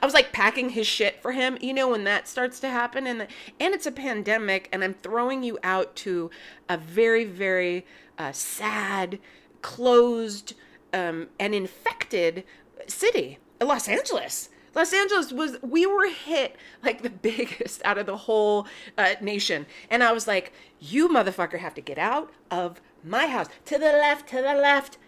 I 0.00 0.06
was 0.06 0.14
like 0.14 0.32
packing 0.32 0.70
his 0.70 0.86
shit 0.86 1.20
for 1.22 1.32
him. 1.32 1.58
You 1.60 1.74
know 1.74 1.88
when 1.88 2.04
that 2.04 2.28
starts 2.28 2.60
to 2.60 2.68
happen, 2.68 3.06
and 3.06 3.20
the, 3.20 3.28
and 3.60 3.74
it's 3.74 3.86
a 3.86 3.92
pandemic, 3.92 4.68
and 4.72 4.82
I'm 4.82 4.94
throwing 4.94 5.42
you 5.42 5.58
out 5.62 5.94
to 5.96 6.30
a 6.68 6.76
very 6.76 7.24
very 7.24 7.86
uh, 8.18 8.32
sad, 8.32 9.18
closed, 9.62 10.54
um, 10.92 11.28
and 11.38 11.54
infected 11.54 12.44
city, 12.86 13.38
Los 13.60 13.88
Angeles. 13.88 14.48
Los 14.74 14.92
Angeles 14.92 15.32
was, 15.32 15.58
we 15.62 15.84
were 15.84 16.08
hit 16.08 16.56
like 16.82 17.02
the 17.02 17.10
biggest 17.28 17.82
out 17.84 17.98
of 17.98 18.06
the 18.06 18.16
whole 18.16 18.66
uh, 18.96 19.14
nation. 19.20 19.66
And 19.90 20.02
I 20.02 20.12
was 20.12 20.26
like, 20.26 20.52
you 20.80 21.08
motherfucker 21.08 21.58
have 21.58 21.74
to 21.74 21.80
get 21.80 21.98
out 21.98 22.32
of 22.50 22.80
my 23.04 23.26
house. 23.26 23.48
To 23.66 23.78
the 23.78 23.92
left, 23.92 24.28
to 24.30 24.36
the 24.36 24.54
left 24.54 24.98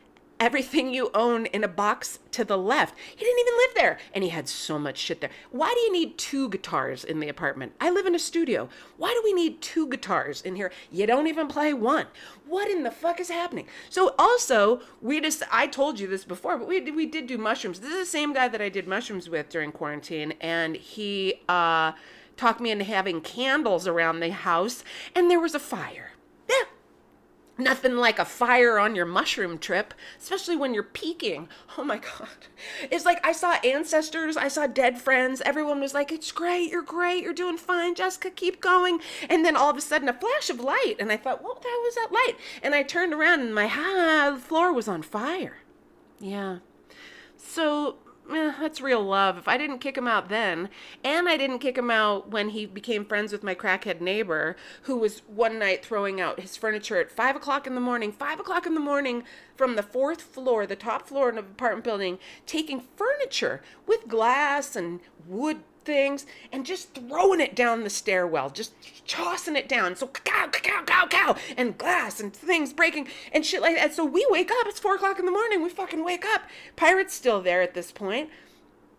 everything 0.41 0.93
you 0.93 1.11
own 1.15 1.47
in 1.47 1.65
a 1.65 1.69
box 1.69 2.19
to 2.33 2.45
the 2.45 2.59
left. 2.59 2.97
He 3.15 3.25
didn't 3.25 3.41
even 3.41 3.55
live 3.57 3.75
there. 3.75 3.99
And 4.13 4.25
he 4.25 4.31
had 4.31 4.49
so 4.49 4.79
much 4.79 4.99
shit 4.99 5.21
there. 5.21 5.31
Why 5.51 5.73
do 5.73 5.81
you 5.81 5.93
need 5.93 6.19
two 6.19 6.49
guitars 6.49 7.05
in 7.05 7.21
the 7.21 7.29
apartment? 7.29 7.73
I 7.81 7.91
live 7.91 8.07
in 8.07 8.15
a 8.15 8.19
studio. 8.19 8.69
Why 8.97 9.13
do 9.13 9.23
we 9.25 9.33
need 9.33 9.61
two 9.61 9.89
guitars 9.89 10.43
in 10.43 10.57
here? 10.57 10.73
You 10.91 11.07
don't 11.07 11.29
even 11.29 11.49
play 11.49 11.73
one. 11.73 12.07
What 12.47 12.69
in 12.69 12.83
the 12.83 12.91
fuck 12.91 13.21
is 13.21 13.31
happening? 13.31 13.67
So 13.89 14.15
also, 14.19 14.81
we 15.01 15.21
just 15.21 15.43
I 15.51 15.67
told 15.67 16.01
you 16.01 16.07
this 16.07 16.25
before, 16.25 16.59
but 16.59 16.69
we 16.69 16.81
we 16.91 17.07
did 17.07 17.27
do 17.27 17.39
mushrooms. 17.39 17.81
This 17.81 17.93
is 17.93 17.99
the 17.99 18.07
same 18.07 18.33
guy 18.33 18.49
that 18.49 18.61
I 18.61 18.69
did 18.69 18.87
mushrooms 18.89 19.29
with 19.29 19.49
during 19.49 19.73
quarantine 19.73 20.35
and 20.41 20.77
he 20.77 21.41
uh 21.49 21.93
talked 22.37 22.61
me 22.61 22.71
into 22.71 22.85
having 22.85 23.21
candles 23.21 23.87
around 23.87 24.21
the 24.21 24.33
house 24.33 24.83
and 25.15 25.31
there 25.31 25.41
was 25.41 25.55
a 25.55 25.61
fire. 25.61 26.14
Nothing 27.57 27.97
like 27.97 28.19
a 28.19 28.25
fire 28.25 28.81
on 28.81 28.97
your 28.97 29.07
mushroom 29.07 29.59
trip, 29.59 29.95
especially 30.19 30.57
when 30.57 30.75
you're 30.75 30.83
peaking. 30.83 31.49
Oh 31.79 31.85
my 31.85 31.99
God. 31.99 32.29
It's 32.91 33.05
like 33.05 33.25
I 33.25 33.31
saw 33.31 33.53
ancestors, 33.65 34.37
I 34.37 34.49
saw 34.49 34.67
dead 34.67 35.01
friends. 35.01 35.41
Everyone 35.45 35.81
was 35.81 35.95
like, 35.95 36.11
It's 36.11 36.33
great, 36.33 36.73
you're 36.73 36.83
great, 36.83 37.23
you're 37.23 37.33
doing 37.33 37.57
fine, 37.57 37.95
Jessica, 37.95 38.31
keep 38.31 38.61
going. 38.61 38.99
And 39.29 39.45
then 39.45 39.55
all 39.55 39.71
of 39.71 39.77
a 39.77 39.81
sudden, 39.81 40.09
a 40.09 40.13
flash 40.13 40.51
of 40.51 40.59
light. 40.59 40.97
And 40.99 41.13
I 41.13 41.17
thought, 41.17 41.45
What 41.45 41.63
the 41.63 41.69
hell 41.69 41.81
was 41.83 41.95
that 41.95 42.13
light? 42.13 42.35
And 42.63 42.75
I 42.75 42.83
turned 42.83 43.15
around 43.15 43.41
and 43.41 43.55
my 43.55 43.71
ah, 43.73 44.33
the 44.35 44.41
floor 44.41 44.73
was 44.73 44.89
on 44.89 45.03
fire. 45.03 45.59
Yeah. 46.19 46.59
So 47.37 47.99
eh, 48.31 48.53
that's 48.61 48.81
real 48.81 49.03
love. 49.03 49.39
If 49.39 49.49
I 49.49 49.57
didn't 49.57 49.79
kick 49.79 49.97
him 49.97 50.09
out 50.09 50.29
then, 50.29 50.69
and 51.03 51.29
I 51.29 51.37
didn't 51.37 51.59
kick 51.59 51.77
him 51.77 51.91
out 51.91 52.31
when 52.31 52.51
he 52.51 52.67
became 52.67 53.05
friends 53.05 53.33
with 53.33 53.43
my 53.43 53.55
crackhead 53.55 54.01
neighbor, 54.01 54.57
who 54.83 54.97
was 54.97 55.23
one 55.27 55.59
night 55.59 55.85
throwing 55.85 56.21
out 56.21 56.41
his 56.41 56.57
furniture 56.57 57.01
at 57.01 57.11
five 57.11 57.37
o'clock 57.37 57.67
in 57.67 57.75
the 57.75 57.81
morning, 57.81 58.13
five 58.13 58.41
o'clock 58.41 58.67
in 58.67 58.75
the 58.75 58.81
morning 58.81 59.25
from 59.57 59.77
the 59.77 59.83
fourth 59.83 60.23
floor, 60.23 60.67
the 60.67 60.77
top 60.77 61.07
floor 61.07 61.29
in 61.29 61.39
an 61.39 61.45
apartment 61.45 61.85
building, 61.85 62.19
taking 62.47 62.83
furniture 62.97 63.63
with 63.87 64.09
glass 64.09 64.77
and 64.77 65.01
wood 65.27 65.59
things 65.85 66.27
and 66.53 66.67
just 66.67 66.95
throwing 66.95 67.41
it 67.41 67.55
down 67.55 67.85
the 67.85 67.91
stairwell, 67.91 68.51
just 68.51 68.73
tossing 69.07 69.57
it 69.57 69.69
down. 69.69 69.97
So 69.97 70.09
cow, 70.09 70.49
cow, 70.49 70.83
cow, 70.85 71.07
cow, 71.07 71.37
and 71.57 71.77
glass 71.77 72.21
and 72.21 72.33
things 72.33 72.73
breaking 72.73 73.09
and 73.33 73.45
shit 73.45 73.63
like 73.63 73.77
that. 73.77 73.95
So 73.95 74.05
we 74.05 74.27
wake 74.31 74.51
up. 74.51 74.67
It's 74.67 74.81
four 74.81 74.97
o'clock 74.97 75.19
in 75.19 75.27
the 75.27 75.33
morning. 75.33 75.63
We 75.63 75.71
fucking 75.71 76.05
wake 76.05 76.25
up. 76.25 76.43
Pirate's 76.77 77.15
still 77.15 77.41
there 77.41 77.63
at 77.63 77.75
this 77.75 77.93
point 77.93 78.31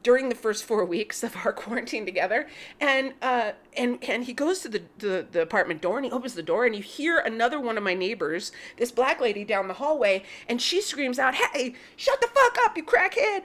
during 0.06 0.30
the 0.30 0.36
first 0.36 0.63
four 0.65 0.86
weeks 0.86 1.24
of 1.24 1.36
our 1.38 1.51
quarantine 1.63 2.06
together 2.06 2.48
and 2.80 3.13
uh 3.24 3.51
and 3.75 3.98
and 4.04 4.25
he 4.25 4.34
goes 4.34 4.60
to 4.60 4.70
the, 4.70 4.84
the 5.00 5.25
the 5.32 5.42
apartment 5.42 5.82
door 5.82 5.98
and 5.98 6.06
he 6.06 6.12
opens 6.12 6.36
the 6.36 6.44
door 6.44 6.63
and 6.63 6.75
you 6.75 6.82
hear 6.84 7.18
another 7.18 7.60
one 7.60 7.75
of 7.75 7.84
my 7.84 7.96
neighbors 7.96 8.51
this 8.77 8.92
black 8.92 9.20
lady 9.20 9.44
down 9.44 9.68
the 9.68 9.74
hallway 9.74 10.24
and 10.48 10.62
she 10.62 10.80
screams 10.80 11.18
out 11.18 11.34
hey 11.34 11.74
shut 11.96 12.22
the 12.22 12.27
fuck 12.27 12.56
up 12.63 12.77
you 12.77 12.84
crackhead 12.84 13.42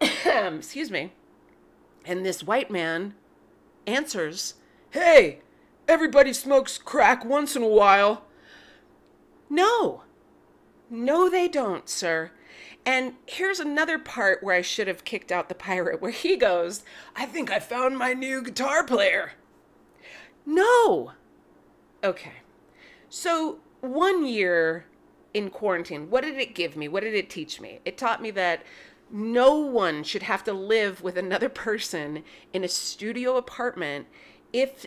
excuse 0.56 0.90
me 0.90 1.12
and 2.08 2.24
this 2.24 2.42
white 2.42 2.70
man 2.70 3.14
answers, 3.86 4.54
Hey, 4.90 5.40
everybody 5.86 6.32
smokes 6.32 6.78
crack 6.78 7.24
once 7.24 7.54
in 7.54 7.62
a 7.62 7.68
while. 7.68 8.24
No. 9.50 10.02
No, 10.90 11.28
they 11.28 11.48
don't, 11.48 11.86
sir. 11.86 12.30
And 12.86 13.14
here's 13.26 13.60
another 13.60 13.98
part 13.98 14.42
where 14.42 14.56
I 14.56 14.62
should 14.62 14.88
have 14.88 15.04
kicked 15.04 15.30
out 15.30 15.50
the 15.50 15.54
pirate, 15.54 16.00
where 16.00 16.10
he 16.10 16.36
goes, 16.36 16.82
I 17.14 17.26
think 17.26 17.50
I 17.50 17.60
found 17.60 17.98
my 17.98 18.14
new 18.14 18.42
guitar 18.42 18.82
player. 18.82 19.32
No. 20.46 21.12
Okay. 22.02 22.32
So, 23.10 23.58
one 23.82 24.24
year 24.26 24.86
in 25.34 25.50
quarantine, 25.50 26.08
what 26.08 26.24
did 26.24 26.38
it 26.38 26.54
give 26.54 26.74
me? 26.74 26.88
What 26.88 27.02
did 27.02 27.14
it 27.14 27.28
teach 27.28 27.60
me? 27.60 27.80
It 27.84 27.98
taught 27.98 28.22
me 28.22 28.30
that 28.30 28.62
no 29.10 29.56
one 29.56 30.02
should 30.04 30.22
have 30.24 30.44
to 30.44 30.52
live 30.52 31.02
with 31.02 31.16
another 31.16 31.48
person 31.66 32.22
in 32.52 32.64
a 32.64 32.68
studio 32.68 33.36
apartment 33.36 34.06
if 34.52 34.86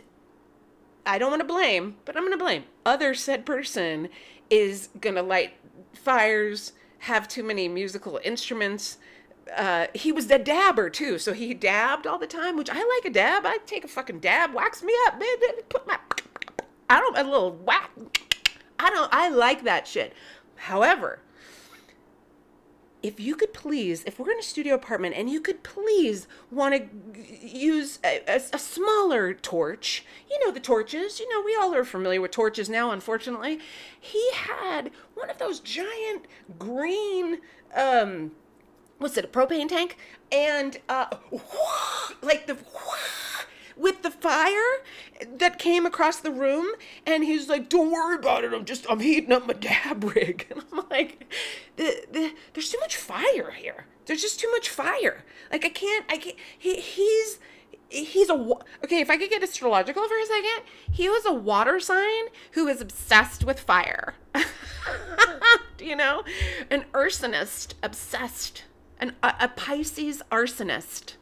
I 1.05 1.17
don't 1.17 1.31
want 1.31 1.41
to 1.41 1.47
blame, 1.47 1.95
but 2.05 2.15
I'm 2.15 2.23
going 2.23 2.37
to 2.37 2.43
blame 2.43 2.63
other 2.85 3.13
said 3.13 3.45
person 3.45 4.09
is 4.49 4.89
going 4.99 5.15
to 5.15 5.21
light 5.21 5.53
fires, 5.93 6.73
have 6.99 7.27
too 7.27 7.43
many 7.43 7.67
musical 7.67 8.19
instruments. 8.23 8.97
Uh, 9.55 9.87
he 9.93 10.11
was 10.11 10.29
a 10.29 10.37
dabber 10.37 10.89
too, 10.89 11.17
so 11.17 11.33
he 11.33 11.53
dabbed 11.53 12.05
all 12.05 12.19
the 12.19 12.27
time, 12.27 12.57
which 12.57 12.69
I 12.69 12.75
like 12.75 13.05
a 13.05 13.09
dab. 13.09 13.45
I 13.45 13.57
take 13.65 13.83
a 13.83 13.87
fucking 13.87 14.19
dab, 14.19 14.53
wax 14.53 14.83
me 14.83 14.93
up. 15.07 15.21
Put 15.69 15.87
my, 15.87 15.97
I 16.89 16.99
don't 16.99 17.17
a 17.17 17.23
little 17.23 17.51
whack. 17.51 17.91
I 18.79 18.89
don't. 18.89 19.13
I 19.13 19.29
like 19.29 19.63
that 19.63 19.87
shit. 19.87 20.13
However, 20.55 21.19
if 23.03 23.19
you 23.19 23.35
could 23.35 23.53
please, 23.53 24.03
if 24.05 24.19
we're 24.19 24.31
in 24.31 24.39
a 24.39 24.43
studio 24.43 24.75
apartment 24.75 25.15
and 25.15 25.29
you 25.29 25.41
could 25.41 25.63
please 25.63 26.27
want 26.51 26.75
to 26.75 26.87
use 27.41 27.99
a, 28.03 28.21
a, 28.27 28.41
a, 28.53 28.59
smaller 28.59 29.33
torch, 29.33 30.05
you 30.29 30.39
know, 30.45 30.51
the 30.51 30.59
torches, 30.59 31.19
you 31.19 31.29
know, 31.29 31.41
we 31.43 31.55
all 31.55 31.73
are 31.73 31.83
familiar 31.83 32.21
with 32.21 32.31
torches 32.31 32.69
now, 32.69 32.91
unfortunately. 32.91 33.59
He 33.99 34.31
had 34.33 34.91
one 35.15 35.29
of 35.29 35.39
those 35.39 35.59
giant 35.59 36.25
green, 36.59 37.39
um, 37.75 38.31
what's 38.99 39.17
it, 39.17 39.25
a 39.25 39.27
propane 39.27 39.69
tank? 39.69 39.97
And, 40.31 40.79
uh, 40.87 41.07
like 42.21 42.45
the, 42.45 42.57
with 43.81 44.03
the 44.03 44.11
fire 44.11 44.83
that 45.37 45.57
came 45.57 45.85
across 45.85 46.19
the 46.19 46.31
room 46.31 46.67
and 47.05 47.23
he's 47.23 47.49
like 47.49 47.67
don't 47.67 47.91
worry 47.91 48.15
about 48.15 48.43
it. 48.43 48.53
I'm 48.53 48.65
just 48.65 48.85
i'm 48.89 48.99
heating 48.99 49.31
up 49.31 49.47
my 49.47 49.53
dab 49.53 50.03
rig. 50.15 50.47
And 50.51 50.63
i'm 50.71 50.85
like 50.89 51.33
the, 51.75 52.05
the, 52.11 52.33
there's 52.53 52.69
too 52.69 52.79
much 52.79 52.95
fire 52.95 53.51
here. 53.51 53.85
There's 54.05 54.21
just 54.21 54.39
too 54.39 54.51
much 54.51 54.69
fire. 54.69 55.23
Like 55.51 55.65
i 55.65 55.69
can't 55.69 56.05
i 56.09 56.17
can't 56.17 56.35
he, 56.57 56.75
he's 56.75 57.39
he's 57.89 58.29
a 58.29 58.33
okay 58.83 59.01
if 59.01 59.09
i 59.09 59.17
could 59.17 59.29
get 59.29 59.43
astrological 59.43 60.07
for 60.07 60.17
a 60.17 60.25
second 60.25 60.63
he 60.89 61.09
was 61.09 61.25
a 61.25 61.33
water 61.33 61.77
sign 61.77 62.25
who 62.51 62.67
is 62.67 62.81
obsessed 62.81 63.43
with 63.43 63.59
fire. 63.59 64.13
Do 65.77 65.85
you 65.85 65.95
know? 65.95 66.23
An 66.69 66.85
arsonist 66.93 67.73
obsessed 67.81 68.65
an, 68.99 69.15
a, 69.23 69.33
a 69.41 69.47
pisces 69.47 70.21
arsonist. 70.31 71.15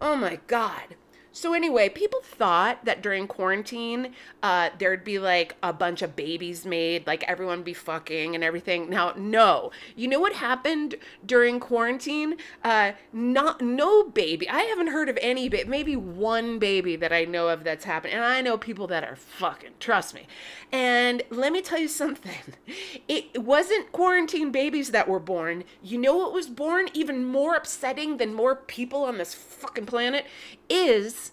Oh 0.00 0.14
my 0.14 0.38
god 0.46 0.94
so 1.38 1.52
anyway, 1.52 1.88
people 1.88 2.20
thought 2.20 2.84
that 2.84 3.00
during 3.00 3.28
quarantine, 3.28 4.12
uh, 4.42 4.70
there'd 4.76 5.04
be 5.04 5.20
like 5.20 5.54
a 5.62 5.72
bunch 5.72 6.02
of 6.02 6.16
babies 6.16 6.66
made, 6.66 7.06
like 7.06 7.22
everyone 7.28 7.62
be 7.62 7.74
fucking 7.74 8.34
and 8.34 8.42
everything. 8.42 8.90
Now, 8.90 9.12
no. 9.16 9.70
You 9.94 10.08
know 10.08 10.18
what 10.18 10.32
happened 10.32 10.96
during 11.24 11.60
quarantine? 11.60 12.38
Uh, 12.64 12.90
not 13.12 13.60
no 13.60 14.02
baby. 14.02 14.48
I 14.48 14.62
haven't 14.62 14.88
heard 14.88 15.08
of 15.08 15.16
any 15.22 15.48
baby. 15.48 15.68
Maybe 15.68 15.94
one 15.94 16.58
baby 16.58 16.96
that 16.96 17.12
I 17.12 17.24
know 17.24 17.50
of 17.50 17.62
that's 17.62 17.84
happened, 17.84 18.14
and 18.14 18.24
I 18.24 18.40
know 18.40 18.58
people 18.58 18.88
that 18.88 19.04
are 19.04 19.14
fucking. 19.14 19.74
Trust 19.78 20.16
me. 20.16 20.26
And 20.72 21.22
let 21.30 21.52
me 21.52 21.62
tell 21.62 21.78
you 21.78 21.88
something. 21.88 22.34
It 23.06 23.42
wasn't 23.42 23.90
quarantine 23.90 24.52
babies 24.52 24.90
that 24.90 25.08
were 25.08 25.18
born. 25.18 25.64
You 25.82 25.96
know 25.96 26.14
what 26.14 26.34
was 26.34 26.46
born? 26.46 26.88
Even 26.92 27.24
more 27.24 27.54
upsetting 27.54 28.18
than 28.18 28.34
more 28.34 28.54
people 28.54 29.04
on 29.04 29.16
this 29.16 29.32
fucking 29.32 29.86
planet 29.86 30.26
is 30.68 31.32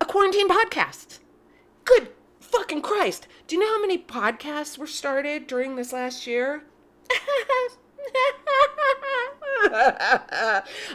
a 0.00 0.04
quarantine 0.04 0.48
podcast. 0.48 1.18
Good 1.84 2.08
fucking 2.40 2.82
Christ. 2.82 3.26
Do 3.46 3.56
you 3.56 3.60
know 3.60 3.68
how 3.68 3.80
many 3.80 3.98
podcasts 3.98 4.78
were 4.78 4.86
started 4.86 5.46
during 5.46 5.76
this 5.76 5.92
last 5.92 6.26
year? 6.26 6.64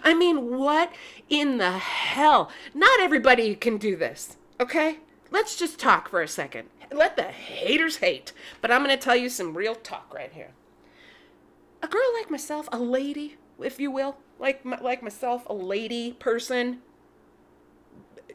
I 0.04 0.16
mean, 0.18 0.58
what 0.58 0.92
in 1.30 1.58
the 1.58 1.72
hell? 1.72 2.50
Not 2.74 3.00
everybody 3.00 3.56
can 3.56 3.78
do 3.78 3.96
this, 3.96 4.38
okay? 4.60 5.00
Let's 5.32 5.56
just 5.56 5.80
talk 5.80 6.10
for 6.10 6.22
a 6.22 6.28
second. 6.28 6.70
Let 6.92 7.18
the 7.18 7.24
haters 7.24 7.98
hate. 7.98 8.32
But 8.62 8.72
I'm 8.72 8.84
going 8.84 8.98
to 8.98 9.04
tell 9.04 9.16
you 9.16 9.30
some 9.30 9.58
real 9.58 9.76
talk 9.76 10.14
right 10.14 10.32
here. 10.32 10.52
A 11.82 11.88
girl 11.88 12.14
like 12.18 12.32
myself, 12.32 12.68
a 12.72 12.80
lady, 12.80 13.38
if 13.60 13.80
you 13.80 13.92
will, 13.92 14.18
like 14.40 14.66
like 14.66 15.04
myself, 15.04 15.44
a 15.48 15.54
lady 15.54 16.14
person. 16.14 16.82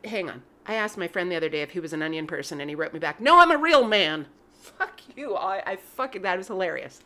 Hang 0.05 0.31
on. 0.31 0.43
I 0.67 0.75
asked 0.75 0.99
my 0.99 1.09
friend 1.09 1.31
the 1.31 1.37
other 1.37 1.49
day 1.49 1.63
if 1.63 1.71
he 1.71 1.81
was 1.81 1.93
an 1.93 2.03
onion 2.03 2.27
person, 2.27 2.61
and 2.61 2.71
he 2.71 2.77
wrote 2.77 2.93
me 2.93 2.99
back, 2.99 3.21
"No, 3.21 3.39
I'm 3.39 3.51
a 3.51 3.57
real 3.57 3.85
man." 3.85 4.27
Fuck 4.61 5.01
you! 5.17 5.35
I, 5.35 5.63
I 5.67 5.77
fucking 5.77 6.23
that 6.23 6.39
was 6.39 6.49
hilarious. 6.49 7.01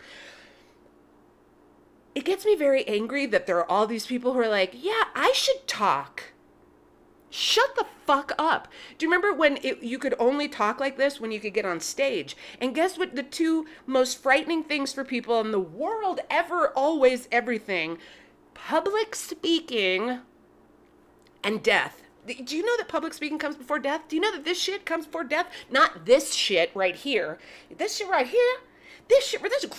It 2.14 2.24
gets 2.24 2.44
me 2.44 2.54
very 2.54 2.87
angry 2.87 3.26
that 3.26 3.46
there 3.46 3.59
are 3.59 3.70
all 3.70 3.87
these 3.87 4.07
people 4.07 4.33
who 4.33 4.40
are 4.40 4.48
like, 4.48 4.74
"Yeah, 4.74 5.04
I 5.14 5.33
should 5.35 5.66
talk." 5.66 6.33
Shut 7.30 7.74
the 7.74 7.87
fuck 8.07 8.30
up. 8.38 8.68
Do 8.96 9.04
you 9.04 9.11
remember 9.11 9.35
when 9.35 9.59
it, 9.62 9.83
you 9.83 9.98
could 9.98 10.14
only 10.20 10.46
talk 10.46 10.78
like 10.78 10.96
this 10.96 11.20
when 11.20 11.33
you 11.33 11.40
could 11.40 11.52
get 11.52 11.64
on 11.64 11.80
stage? 11.80 12.37
And 12.61 12.76
guess 12.76 12.96
what? 12.96 13.16
The 13.16 13.24
two 13.24 13.66
most 13.87 14.22
frightening 14.22 14.62
things 14.62 14.92
for 14.92 15.02
people 15.02 15.40
in 15.40 15.50
the 15.50 15.59
world, 15.59 16.20
ever, 16.30 16.68
always, 16.76 17.28
everything 17.33 17.98
public 18.54 19.14
speaking 19.14 20.20
and 21.42 21.62
death. 21.62 22.03
Do 22.26 22.56
you 22.56 22.64
know 22.64 22.76
that 22.78 22.88
public 22.88 23.12
speaking 23.12 23.38
comes 23.38 23.56
before 23.56 23.78
death? 23.78 24.02
Do 24.08 24.16
you 24.16 24.22
know 24.22 24.32
that 24.32 24.44
this 24.44 24.58
shit 24.58 24.87
comes 24.87 25.06
before 25.06 25.24
death? 25.24 25.46
Not 25.70 26.06
this 26.06 26.34
shit 26.34 26.70
right 26.74 26.96
here. 26.96 27.38
This 27.76 27.96
shit 27.96 28.08
right 28.08 28.26
here. 28.26 28.56
This 29.08 29.26
shit. 29.26 29.42
This 29.42 29.64
is. 29.64 29.70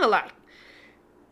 Like. 0.00 0.32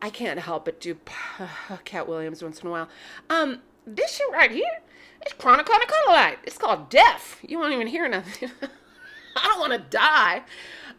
I 0.03 0.11
can't 0.11 0.39
help 0.41 0.67
but 0.67 0.81
do 0.81 0.99
Katt 1.85 2.09
Williams 2.09 2.43
once 2.43 2.61
in 2.61 2.67
a 2.67 2.71
while. 2.71 2.89
Um, 3.31 3.61
this 3.87 4.17
shit 4.17 4.31
right 4.33 4.51
here. 4.51 4.81
It's 5.23 5.33
chronic. 5.33 5.67
It's 6.45 6.59
called 6.59 6.91
death. 6.91 7.39
You 7.43 7.59
won't 7.59 7.73
even 7.73 7.87
hear 7.87 8.07
nothing. 8.09 8.51
I 9.37 9.45
don't 9.47 9.61
want 9.61 9.73
to 9.73 9.79
die. 9.79 10.43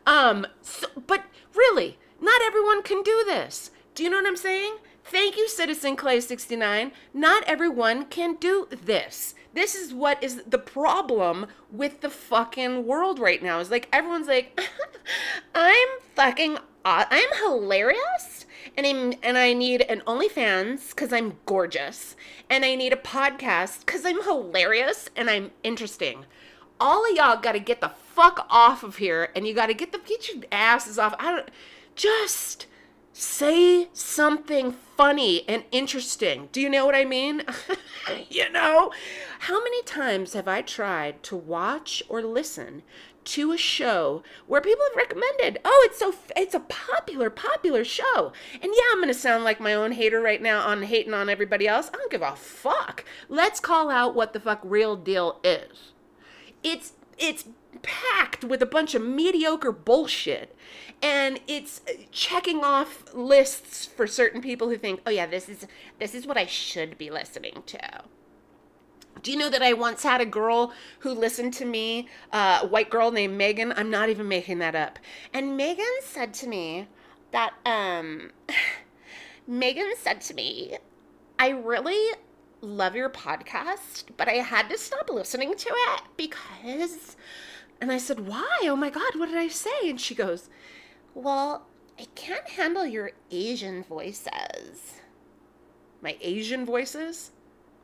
Um, 0.08 0.48
so, 0.62 0.88
but 1.06 1.24
really, 1.54 1.98
not 2.20 2.42
everyone 2.42 2.82
can 2.82 3.04
do 3.04 3.24
this. 3.26 3.72
Do 3.94 4.04
you 4.04 4.10
know 4.10 4.18
what 4.18 4.28
I'm 4.28 4.36
saying? 4.36 4.78
Thank 5.08 5.38
you, 5.38 5.48
Citizen 5.48 5.96
Clay69. 5.96 6.92
Not 7.14 7.44
everyone 7.44 8.06
can 8.06 8.38
do 8.40 8.68
this. 8.72 9.36
This 9.54 9.76
is 9.76 9.94
what 9.94 10.22
is 10.24 10.42
the 10.48 10.58
problem 10.58 11.46
with 11.72 12.02
the 12.02 12.10
fucking 12.10 12.88
world 12.88 13.20
right 13.20 13.42
now. 13.42 13.60
Is 13.60 13.70
like 13.70 13.88
everyone's 13.94 14.28
like, 14.28 14.60
I'm 15.56 15.88
fucking, 16.16 16.58
I'm 16.84 17.30
hilarious, 17.44 18.48
and 18.76 18.88
I'm 18.88 19.14
and 19.22 19.38
I 19.38 19.54
need 19.54 19.82
an 19.82 20.02
OnlyFans 20.08 20.90
because 20.90 21.14
I'm 21.14 21.38
gorgeous, 21.46 22.16
and 22.50 22.66
I 22.66 22.74
need 22.74 22.92
a 22.92 22.98
podcast 22.98 23.86
because 23.86 24.06
I'm 24.06 24.24
hilarious 24.24 25.12
and 25.16 25.30
I'm 25.30 25.52
interesting. 25.64 26.26
All 26.80 27.08
of 27.08 27.16
y'all 27.16 27.40
got 27.40 27.52
to 27.52 27.60
get 27.60 27.80
the 27.80 27.90
fuck 27.90 28.48
off 28.50 28.82
of 28.82 28.98
here, 28.98 29.30
and 29.36 29.46
you 29.46 29.54
got 29.54 29.68
to 29.68 29.76
get 29.76 29.92
the 29.92 30.00
get 30.00 30.34
your 30.34 30.44
asses 30.52 30.98
off. 30.98 31.14
I 31.20 31.32
don't 31.32 31.52
just 31.96 32.66
say 33.18 33.88
something 33.94 34.74
funny 34.98 35.48
and 35.48 35.64
interesting. 35.72 36.50
Do 36.52 36.60
you 36.60 36.70
know 36.70 36.86
what 36.86 36.96
I 36.96 37.06
mean? 37.06 37.44
you 38.30 38.52
know, 38.52 38.92
how 39.40 39.64
many 39.64 39.82
times 39.84 40.34
have 40.34 40.50
I 40.50 40.62
tried 40.62 41.24
to 41.24 41.36
watch 41.38 42.04
or 42.10 42.22
listen 42.22 42.84
to 43.24 43.54
a 43.54 43.58
show 43.58 44.22
where 44.48 44.60
people 44.60 44.84
have 44.90 44.98
recommended, 44.98 45.60
"Oh, 45.64 45.88
it's 45.90 45.98
so 45.98 46.14
it's 46.36 46.54
a 46.54 46.60
popular 46.60 47.30
popular 47.30 47.86
show." 47.86 48.34
And 48.54 48.74
yeah, 48.76 48.92
I'm 48.92 48.98
going 48.98 49.08
to 49.08 49.14
sound 49.14 49.46
like 49.46 49.62
my 49.62 49.74
own 49.74 49.94
hater 49.94 50.20
right 50.20 50.42
now 50.42 50.68
on 50.68 50.84
hating 50.84 51.14
on 51.14 51.30
everybody 51.30 51.68
else. 51.68 51.90
I 51.94 51.98
don't 51.98 52.12
give 52.12 52.22
a 52.22 52.36
fuck. 52.36 53.06
Let's 53.30 53.62
call 53.62 53.90
out 53.90 54.14
what 54.14 54.34
the 54.34 54.42
fuck 54.42 54.60
real 54.64 54.98
deal 54.98 55.40
is. 55.44 55.94
It's 56.64 56.94
it's 57.18 57.46
packed 57.82 58.44
with 58.44 58.62
a 58.62 58.66
bunch 58.66 58.94
of 58.94 59.02
mediocre 59.02 59.72
bullshit 59.72 60.56
and 61.02 61.40
it's 61.48 61.82
checking 62.12 62.64
off 62.64 63.14
lists 63.14 63.86
for 63.86 64.08
certain 64.08 64.42
people 64.42 64.70
who 64.70 64.78
think 64.78 65.02
oh 65.06 65.12
yeah 65.12 65.26
this 65.26 65.50
is 65.50 65.68
this 66.00 66.16
is 66.16 66.26
what 66.26 66.38
i 66.38 66.46
should 66.46 66.98
be 66.98 67.10
listening 67.10 67.64
to 67.66 67.80
do 69.24 69.32
you 69.32 69.38
know 69.38 69.50
that 69.50 69.64
I 69.64 69.74
once 69.74 70.04
had 70.04 70.22
a 70.22 70.26
girl 70.26 70.72
who 71.00 71.12
listened 71.12 71.54
to 71.56 71.66
me, 71.66 72.08
uh, 72.32 72.60
a 72.62 72.68
white 72.68 72.92
girl 72.92 73.10
named 73.10 73.36
Megan? 73.36 73.74
I'm 73.76 73.90
not 73.90 74.10
even 74.10 74.28
making 74.28 74.60
that 74.60 74.76
up. 74.76 75.00
And 75.34 75.58
Megan 75.58 75.86
said 76.02 76.32
to 76.36 76.48
me 76.48 76.88
that, 77.32 77.54
um, 77.66 78.30
Megan 79.48 79.94
said 79.98 80.22
to 80.22 80.36
me, 80.36 80.78
I 81.40 81.50
really 81.50 82.14
love 82.62 82.96
your 82.96 83.10
podcast, 83.10 84.04
but 84.16 84.28
I 84.28 84.34
had 84.34 84.70
to 84.70 84.78
stop 84.78 85.10
listening 85.10 85.56
to 85.56 85.70
it 85.72 86.02
because 86.18 87.16
and 87.82 87.92
I 87.92 87.98
said, 87.98 88.28
Why? 88.28 88.60
Oh 88.64 88.76
my 88.76 88.90
God, 88.90 89.16
what 89.16 89.30
did 89.30 89.38
I 89.38 89.48
say? 89.48 89.90
And 89.90 90.00
she 90.00 90.16
goes, 90.16 90.50
Well, 91.16 91.66
I 91.98 92.08
can't 92.14 92.48
handle 92.50 92.86
your 92.86 93.12
Asian 93.32 93.84
voices. 93.84 94.96
My 96.02 96.18
Asian 96.22 96.66
voices? 96.66 97.32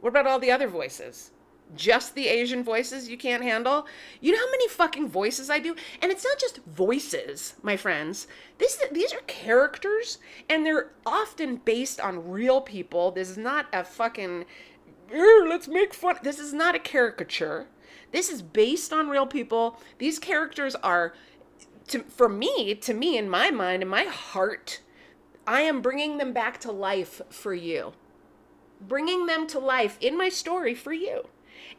What 0.02 0.10
about 0.10 0.28
all 0.28 0.38
the 0.38 0.52
other 0.52 0.68
voices? 0.68 1.32
Just 1.74 2.14
the 2.14 2.28
Asian 2.28 2.62
voices 2.62 3.08
you 3.08 3.18
can't 3.18 3.42
handle? 3.42 3.88
You 4.20 4.34
know 4.34 4.38
how 4.40 4.52
many 4.52 4.68
fucking 4.68 5.08
voices 5.08 5.50
I 5.50 5.60
do? 5.60 5.78
And 6.02 6.12
it's 6.12 6.26
not 6.26 6.38
just 6.38 6.58
voices, 6.66 7.54
my 7.64 7.78
friends. 7.78 8.28
This, 8.58 8.84
these 8.92 9.14
are 9.14 9.22
characters, 9.28 10.18
and 10.50 10.66
they're 10.66 10.92
often 11.06 11.56
based 11.56 12.02
on 12.02 12.30
real 12.30 12.60
people. 12.60 13.12
This 13.12 13.30
is 13.30 13.38
not 13.38 13.68
a 13.72 13.86
fucking, 13.86 14.44
let's 15.10 15.70
make 15.70 15.94
fun. 15.94 16.18
This 16.22 16.38
is 16.38 16.52
not 16.52 16.76
a 16.76 16.80
caricature. 16.80 17.68
This 18.12 18.30
is 18.30 18.42
based 18.42 18.92
on 18.92 19.08
real 19.08 19.26
people. 19.26 19.80
These 19.98 20.20
characters 20.20 20.76
are, 20.76 21.14
to, 21.92 22.04
for 22.04 22.28
me, 22.30 22.76
to 22.76 22.94
me, 22.94 23.18
in 23.18 23.30
my 23.30 23.52
mind, 23.52 23.84
in 23.84 23.88
my 23.88 24.04
heart, 24.04 24.82
I 25.48 25.62
am 25.62 25.82
bringing 25.82 26.18
them 26.18 26.34
back 26.34 26.60
to 26.62 26.72
life 26.72 27.22
for 27.30 27.54
you. 27.54 27.94
Bringing 28.80 29.26
them 29.26 29.48
to 29.48 29.60
life 29.60 29.98
in 30.02 30.18
my 30.18 30.30
story 30.30 30.74
for 30.74 30.94
you. 30.94 31.28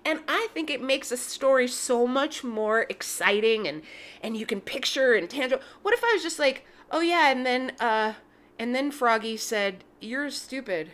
And 0.04 0.20
I 0.28 0.48
think 0.54 0.70
it 0.70 0.82
makes 0.82 1.12
a 1.12 1.16
story 1.16 1.68
so 1.68 2.06
much 2.06 2.44
more 2.44 2.86
exciting 2.88 3.66
and 3.66 3.82
and 4.22 4.36
you 4.36 4.46
can 4.46 4.60
picture 4.60 5.14
and 5.14 5.28
tangible. 5.28 5.62
What 5.82 5.94
if 5.94 6.02
I 6.04 6.12
was 6.14 6.22
just 6.22 6.38
like, 6.38 6.64
"Oh 6.90 7.00
yeah, 7.00 7.30
and 7.30 7.44
then 7.44 7.72
uh 7.80 8.14
and 8.58 8.74
then 8.74 8.90
Froggy 8.90 9.36
said, 9.36 9.84
"You're 10.00 10.30
stupid." 10.30 10.92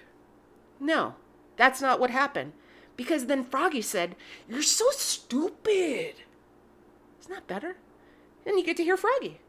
No. 0.80 1.14
That's 1.58 1.82
not 1.82 2.00
what 2.00 2.10
happened. 2.10 2.52
Because 2.96 3.26
then 3.26 3.44
Froggy 3.44 3.82
said, 3.82 4.16
You're 4.48 4.62
so 4.62 4.86
stupid. 4.92 6.14
Isn't 7.20 7.34
that 7.34 7.46
better? 7.46 7.76
Then 8.48 8.56
you 8.56 8.64
get 8.64 8.78
to 8.78 8.82
hear 8.82 8.96
Froggy. 8.96 9.40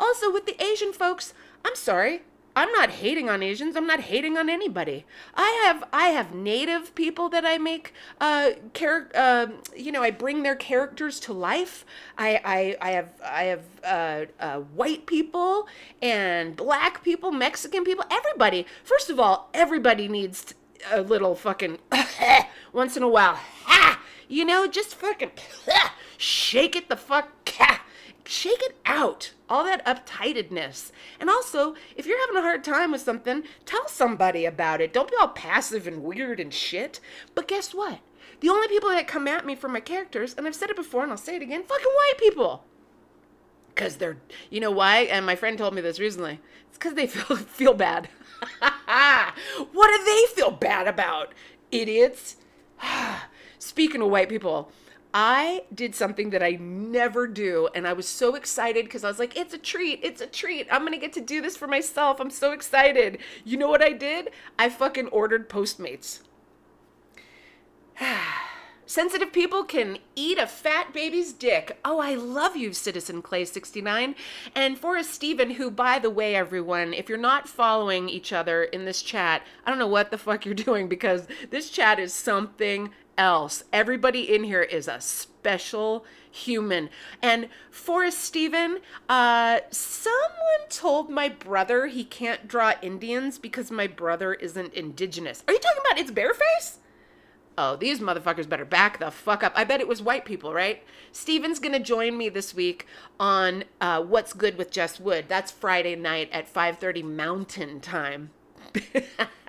Also, 0.00 0.32
with 0.32 0.46
the 0.46 0.60
Asian 0.60 0.92
folks, 0.92 1.32
I'm 1.64 1.76
sorry. 1.76 2.22
I'm 2.56 2.72
not 2.72 2.90
hating 2.90 3.30
on 3.30 3.40
Asians. 3.40 3.76
I'm 3.76 3.86
not 3.86 4.00
hating 4.00 4.36
on 4.36 4.50
anybody. 4.50 5.04
I 5.36 5.62
have 5.64 5.84
I 5.92 6.08
have 6.08 6.34
native 6.34 6.92
people 6.96 7.28
that 7.28 7.46
I 7.46 7.56
make 7.58 7.94
uh 8.20 8.50
char- 8.74 9.10
uh, 9.14 9.46
you 9.76 9.92
know 9.92 10.02
I 10.02 10.10
bring 10.10 10.42
their 10.42 10.56
characters 10.56 11.20
to 11.20 11.32
life. 11.32 11.86
I 12.18 12.40
I, 12.44 12.88
I 12.88 12.90
have 12.90 13.08
I 13.24 13.42
have 13.44 13.62
uh, 13.84 14.24
uh, 14.40 14.58
white 14.58 15.06
people 15.06 15.68
and 16.02 16.56
black 16.56 17.04
people, 17.04 17.30
Mexican 17.30 17.84
people, 17.84 18.04
everybody. 18.10 18.66
First 18.82 19.08
of 19.08 19.20
all, 19.20 19.50
everybody 19.54 20.08
needs 20.08 20.52
a 20.90 21.00
little 21.00 21.36
fucking 21.36 21.78
once 22.72 22.96
in 22.96 23.04
a 23.04 23.08
while. 23.08 23.36
Ha! 23.66 24.00
You 24.28 24.44
know, 24.44 24.66
just 24.66 24.96
fucking 24.96 25.30
shake 26.18 26.74
it 26.74 26.88
the 26.88 26.96
fuck. 26.96 27.28
Shake 28.24 28.62
it 28.62 28.76
out. 28.86 29.32
All 29.48 29.64
that 29.64 29.84
uptightedness. 29.84 30.92
And 31.18 31.28
also, 31.28 31.74
if 31.96 32.06
you're 32.06 32.20
having 32.20 32.36
a 32.36 32.42
hard 32.42 32.62
time 32.64 32.92
with 32.92 33.00
something, 33.00 33.42
tell 33.66 33.88
somebody 33.88 34.44
about 34.44 34.80
it. 34.80 34.92
Don't 34.92 35.10
be 35.10 35.16
all 35.20 35.28
passive 35.28 35.86
and 35.86 36.02
weird 36.02 36.38
and 36.40 36.54
shit. 36.54 37.00
But 37.34 37.48
guess 37.48 37.74
what? 37.74 38.00
The 38.40 38.48
only 38.48 38.68
people 38.68 38.90
that 38.90 39.06
come 39.06 39.28
at 39.28 39.46
me 39.46 39.54
for 39.54 39.68
my 39.68 39.80
characters, 39.80 40.34
and 40.34 40.46
I've 40.46 40.54
said 40.54 40.70
it 40.70 40.76
before 40.76 41.02
and 41.02 41.12
I'll 41.12 41.18
say 41.18 41.36
it 41.36 41.42
again, 41.42 41.62
fucking 41.64 41.84
white 41.84 42.18
people. 42.18 42.64
Because 43.74 43.96
they're, 43.96 44.18
you 44.50 44.60
know 44.60 44.70
why? 44.70 45.00
And 45.00 45.24
my 45.24 45.36
friend 45.36 45.56
told 45.56 45.74
me 45.74 45.80
this 45.80 45.98
recently. 45.98 46.40
It's 46.68 46.78
because 46.78 46.94
they 46.94 47.06
feel, 47.08 47.36
feel 47.36 47.74
bad. 47.74 48.08
what 49.72 49.96
do 49.96 50.04
they 50.04 50.24
feel 50.34 50.50
bad 50.50 50.86
about? 50.86 51.32
Idiots. 51.70 52.36
Speaking 53.58 54.02
of 54.02 54.10
white 54.10 54.28
people, 54.28 54.70
I 55.14 55.64
did 55.74 55.94
something 55.94 56.30
that 56.30 56.42
I 56.42 56.52
never 56.60 57.26
do, 57.26 57.68
and 57.74 57.86
I 57.86 57.92
was 57.92 58.08
so 58.08 58.34
excited 58.34 58.86
because 58.86 59.04
I 59.04 59.08
was 59.08 59.18
like, 59.18 59.36
it's 59.36 59.52
a 59.52 59.58
treat, 59.58 60.00
it's 60.02 60.20
a 60.20 60.26
treat. 60.26 60.66
I'm 60.70 60.84
gonna 60.84 60.98
get 60.98 61.12
to 61.14 61.20
do 61.20 61.40
this 61.42 61.56
for 61.56 61.66
myself. 61.66 62.18
I'm 62.20 62.30
so 62.30 62.52
excited. 62.52 63.18
You 63.44 63.58
know 63.58 63.68
what 63.68 63.82
I 63.82 63.92
did? 63.92 64.30
I 64.58 64.68
fucking 64.70 65.08
ordered 65.08 65.50
Postmates. 65.50 66.20
Sensitive 68.84 69.32
people 69.32 69.64
can 69.64 69.96
eat 70.16 70.38
a 70.38 70.46
fat 70.46 70.92
baby's 70.92 71.32
dick. 71.32 71.78
Oh, 71.84 71.98
I 71.98 72.14
love 72.14 72.56
you, 72.56 72.74
Citizen 72.74 73.22
Clay69. 73.22 74.14
And 74.54 74.78
Forrest 74.78 75.10
Steven, 75.10 75.52
who, 75.52 75.70
by 75.70 75.98
the 75.98 76.10
way, 76.10 76.34
everyone, 76.34 76.92
if 76.92 77.08
you're 77.08 77.16
not 77.16 77.48
following 77.48 78.10
each 78.10 78.34
other 78.34 78.64
in 78.64 78.84
this 78.84 79.00
chat, 79.00 79.42
I 79.64 79.70
don't 79.70 79.78
know 79.78 79.86
what 79.86 80.10
the 80.10 80.18
fuck 80.18 80.44
you're 80.44 80.54
doing 80.68 80.88
because 80.88 81.26
this 81.50 81.70
chat 81.70 81.98
is 81.98 82.12
something 82.12 82.90
else. 83.16 83.64
Everybody 83.72 84.34
in 84.34 84.44
here 84.44 84.62
is 84.62 84.88
a 84.88 85.00
special 85.00 86.04
human. 86.30 86.88
And 87.20 87.48
Forrest 87.70 88.18
Stephen, 88.18 88.78
uh, 89.08 89.60
someone 89.70 90.68
told 90.68 91.10
my 91.10 91.28
brother 91.28 91.86
he 91.86 92.04
can't 92.04 92.48
draw 92.48 92.74
Indians 92.82 93.38
because 93.38 93.70
my 93.70 93.86
brother 93.86 94.34
isn't 94.34 94.74
indigenous. 94.74 95.44
Are 95.46 95.54
you 95.54 95.60
talking 95.60 95.82
about 95.84 96.00
it's 96.00 96.10
Bareface? 96.10 96.78
oh, 97.58 97.76
these 97.76 98.00
motherfuckers 98.00 98.48
better 98.48 98.64
back 98.64 98.98
the 98.98 99.10
fuck 99.10 99.42
up. 99.42 99.52
I 99.54 99.64
bet 99.64 99.80
it 99.80 99.88
was 99.88 100.02
white 100.02 100.24
people, 100.24 100.52
right? 100.52 100.82
Steven's 101.12 101.58
gonna 101.58 101.80
join 101.80 102.16
me 102.16 102.28
this 102.28 102.54
week 102.54 102.86
on 103.20 103.64
uh, 103.80 104.02
What's 104.02 104.32
Good 104.32 104.56
with 104.56 104.70
Jess 104.70 104.98
Wood. 104.98 105.26
That's 105.28 105.52
Friday 105.52 105.96
night 105.96 106.28
at 106.32 106.52
5:30 106.52 107.02
Mountain 107.02 107.80
Time. 107.80 108.30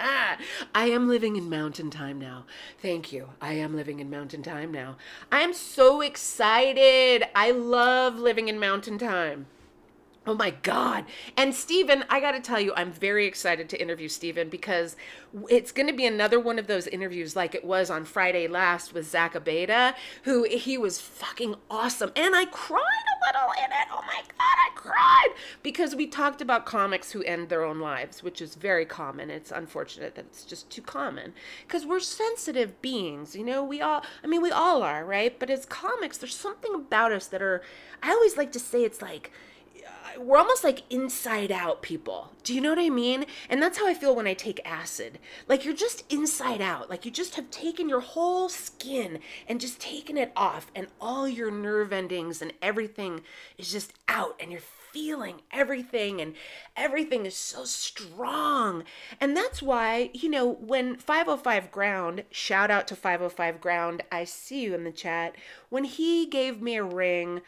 I 0.76 0.86
am 0.88 1.08
living 1.08 1.36
in 1.36 1.50
mountain 1.50 1.90
time 1.90 2.20
now. 2.20 2.46
Thank 2.82 3.12
you. 3.12 3.30
I 3.42 3.54
am 3.54 3.76
living 3.76 4.00
in 4.00 4.10
mountain 4.10 4.44
time 4.44 4.72
now. 4.72 4.98
I 5.32 5.42
am 5.42 5.54
so 5.54 6.02
excited. 6.02 7.24
I 7.36 7.52
love 7.52 8.18
living 8.18 8.48
in 8.48 8.60
mountain 8.60 8.98
time. 8.98 9.48
Oh 10.26 10.34
my 10.34 10.52
God. 10.52 11.04
And 11.36 11.54
Stephen, 11.54 12.06
I 12.10 12.22
got 12.22 12.32
to 12.32 12.40
tell 12.40 12.60
you, 12.60 12.74
I'm 12.78 12.94
very 12.94 13.26
excited 13.26 13.68
to 13.70 13.82
interview 13.82 14.08
Stephen 14.08 14.48
because 14.48 14.96
it's 15.50 15.74
going 15.74 15.88
to 15.88 15.94
be 15.94 16.06
another 16.06 16.40
one 16.40 16.58
of 16.58 16.68
those 16.68 16.88
interviews 16.88 17.36
like 17.36 17.54
it 17.54 17.66
was 17.66 17.90
on 17.90 18.06
Friday 18.06 18.48
last 18.48 18.94
with 18.94 19.10
Zach 19.10 19.34
Abeda, 19.34 19.96
who 20.24 20.44
he 20.46 20.78
was 20.78 21.02
fucking 21.02 21.56
awesome. 21.70 22.14
And 22.16 22.38
I 22.38 22.46
cried 22.46 22.80
a 22.80 23.26
little 23.28 23.52
in 23.66 23.70
it. 23.72 23.88
Oh 23.92 24.02
my 24.08 24.22
God, 24.22 24.38
I 24.40 24.70
cried 24.76 25.36
because 25.62 25.94
we 25.94 26.08
talked 26.08 26.42
about 26.42 26.66
comics 26.66 27.12
who 27.12 27.22
end 27.24 27.50
their 27.50 27.66
own 27.66 27.82
lives, 27.82 28.24
which 28.24 28.42
is 28.42 28.56
very 28.56 28.86
common. 28.86 29.30
It's 29.30 29.52
unfortunate 29.52 30.16
that 30.16 30.26
it's 30.26 30.46
just 30.46 30.70
too 30.70 30.82
common 30.82 31.34
because 31.68 31.86
we're 31.86 32.00
sensitive 32.00 32.82
beings. 32.82 33.36
You 33.36 33.44
know, 33.44 33.62
we 33.62 33.82
all, 33.82 34.04
I 34.24 34.28
mean, 34.28 34.42
we 34.42 34.52
all 34.52 34.84
are, 34.84 35.04
right? 35.04 35.38
But 35.38 35.50
as 35.50 35.66
comics, 35.66 36.18
there's 36.18 36.34
something 36.36 36.74
about 36.74 37.12
us 37.12 37.28
that 37.28 37.42
are, 37.42 37.62
I 38.02 38.12
always 38.12 38.38
like 38.38 38.54
to 38.54 38.60
say 38.60 38.86
it's 38.86 39.02
like, 39.02 39.30
Uh, 39.86 40.22
we're 40.22 40.38
almost 40.38 40.64
like 40.64 40.84
inside 40.90 41.52
out 41.52 41.82
people. 41.82 42.32
Do 42.44 42.54
you 42.54 42.62
know 42.62 42.70
what 42.70 42.80
I 42.80 42.90
mean? 42.90 43.26
And 43.50 43.62
that's 43.62 43.78
how 43.78 43.88
I 43.88 43.94
feel 43.94 44.16
when 44.16 44.28
I 44.28 44.34
take 44.34 44.60
acid. 44.66 45.20
Like 45.48 45.66
you're 45.66 45.74
just 45.74 46.12
inside 46.12 46.62
out. 46.62 46.90
Like 46.90 47.06
you 47.06 47.12
just 47.12 47.36
have 47.36 47.50
taken 47.50 47.90
your 47.90 48.02
whole 48.02 48.50
skin 48.50 49.20
and 49.48 49.60
just 49.60 49.80
taken 49.80 50.18
it 50.18 50.32
off, 50.36 50.72
and 50.76 50.88
all 51.02 51.28
your 51.28 51.52
nerve 51.52 51.92
endings 51.94 52.42
and 52.42 52.54
everything 52.62 53.22
is 53.58 53.72
just 53.72 53.94
out, 54.08 54.36
and 54.40 54.52
you're 54.52 54.62
feeling 54.94 55.42
everything, 55.52 56.22
and 56.22 56.36
everything 56.78 57.26
is 57.26 57.36
so 57.36 57.66
strong. 57.66 58.84
And 59.20 59.36
that's 59.36 59.62
why, 59.62 60.12
you 60.14 60.30
know, 60.30 60.48
when 60.48 60.98
505 60.98 61.72
Ground, 61.72 62.24
shout 62.30 62.70
out 62.70 62.88
to 62.90 62.96
505 62.96 63.60
Ground, 63.60 64.04
I 64.12 64.24
see 64.26 64.62
you 64.62 64.76
in 64.76 64.84
the 64.84 64.92
chat, 64.92 65.36
when 65.70 65.84
he 65.86 66.28
gave 66.28 66.62
me 66.62 66.76
a 66.76 66.84
ring 66.84 67.42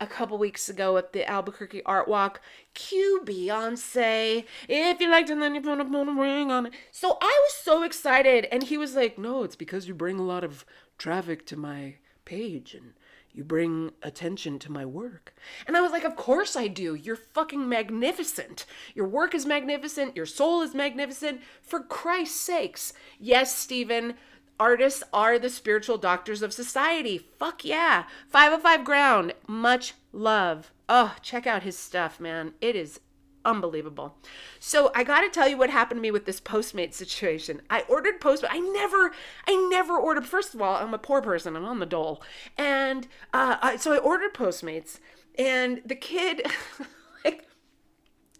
a 0.00 0.06
couple 0.06 0.38
weeks 0.38 0.68
ago 0.68 0.96
at 0.96 1.12
the 1.12 1.28
Albuquerque 1.28 1.82
Art 1.84 2.08
Walk. 2.08 2.40
Cue 2.74 3.22
Beyonce. 3.24 4.44
If 4.68 5.00
you 5.00 5.10
liked 5.10 5.30
it, 5.30 5.38
then 5.38 5.54
you 5.54 5.60
put 5.60 5.80
a, 5.80 5.84
put 5.84 6.08
a 6.08 6.12
ring 6.12 6.50
on 6.50 6.66
it. 6.66 6.74
So 6.90 7.16
I 7.20 7.40
was 7.44 7.54
so 7.62 7.82
excited. 7.82 8.46
And 8.50 8.64
he 8.64 8.76
was 8.76 8.94
like, 8.94 9.18
No, 9.18 9.42
it's 9.42 9.56
because 9.56 9.88
you 9.88 9.94
bring 9.94 10.18
a 10.18 10.24
lot 10.24 10.44
of 10.44 10.64
traffic 10.98 11.46
to 11.46 11.56
my 11.56 11.96
page 12.24 12.74
and 12.74 12.94
you 13.32 13.42
bring 13.42 13.90
attention 14.02 14.60
to 14.60 14.70
my 14.70 14.86
work. 14.86 15.34
And 15.66 15.76
I 15.76 15.80
was 15.80 15.92
like, 15.92 16.04
Of 16.04 16.16
course 16.16 16.56
I 16.56 16.68
do. 16.68 16.94
You're 16.94 17.16
fucking 17.16 17.68
magnificent. 17.68 18.66
Your 18.94 19.06
work 19.06 19.34
is 19.34 19.46
magnificent. 19.46 20.16
Your 20.16 20.26
soul 20.26 20.62
is 20.62 20.74
magnificent. 20.74 21.40
For 21.62 21.80
Christ's 21.80 22.40
sakes. 22.40 22.92
Yes, 23.18 23.56
Stephen 23.56 24.14
artists 24.58 25.02
are 25.12 25.38
the 25.38 25.50
spiritual 25.50 25.98
doctors 25.98 26.42
of 26.42 26.52
society. 26.52 27.18
Fuck 27.18 27.64
yeah. 27.64 28.04
505 28.28 28.84
Ground, 28.84 29.34
much 29.46 29.94
love. 30.12 30.72
Oh, 30.88 31.16
check 31.22 31.46
out 31.46 31.62
his 31.62 31.78
stuff, 31.78 32.20
man. 32.20 32.52
It 32.60 32.76
is 32.76 33.00
unbelievable. 33.44 34.16
So 34.58 34.90
I 34.94 35.04
got 35.04 35.20
to 35.20 35.28
tell 35.28 35.48
you 35.48 35.56
what 35.56 35.70
happened 35.70 35.98
to 35.98 36.02
me 36.02 36.10
with 36.10 36.24
this 36.24 36.40
Postmate 36.40 36.94
situation. 36.94 37.62
I 37.70 37.82
ordered 37.82 38.20
Postmate. 38.20 38.48
I 38.50 38.60
never, 38.60 39.12
I 39.46 39.68
never 39.70 39.96
ordered. 39.96 40.26
First 40.26 40.54
of 40.54 40.62
all, 40.62 40.76
I'm 40.76 40.94
a 40.94 40.98
poor 40.98 41.20
person. 41.20 41.56
I'm 41.56 41.64
on 41.64 41.78
the 41.78 41.86
dole, 41.86 42.22
and 42.56 43.06
uh, 43.32 43.56
I, 43.62 43.76
so 43.76 43.92
I 43.92 43.98
ordered 43.98 44.34
Postmates, 44.34 44.98
and 45.38 45.82
the 45.84 45.96
kid, 45.96 46.46
like, 47.24 47.46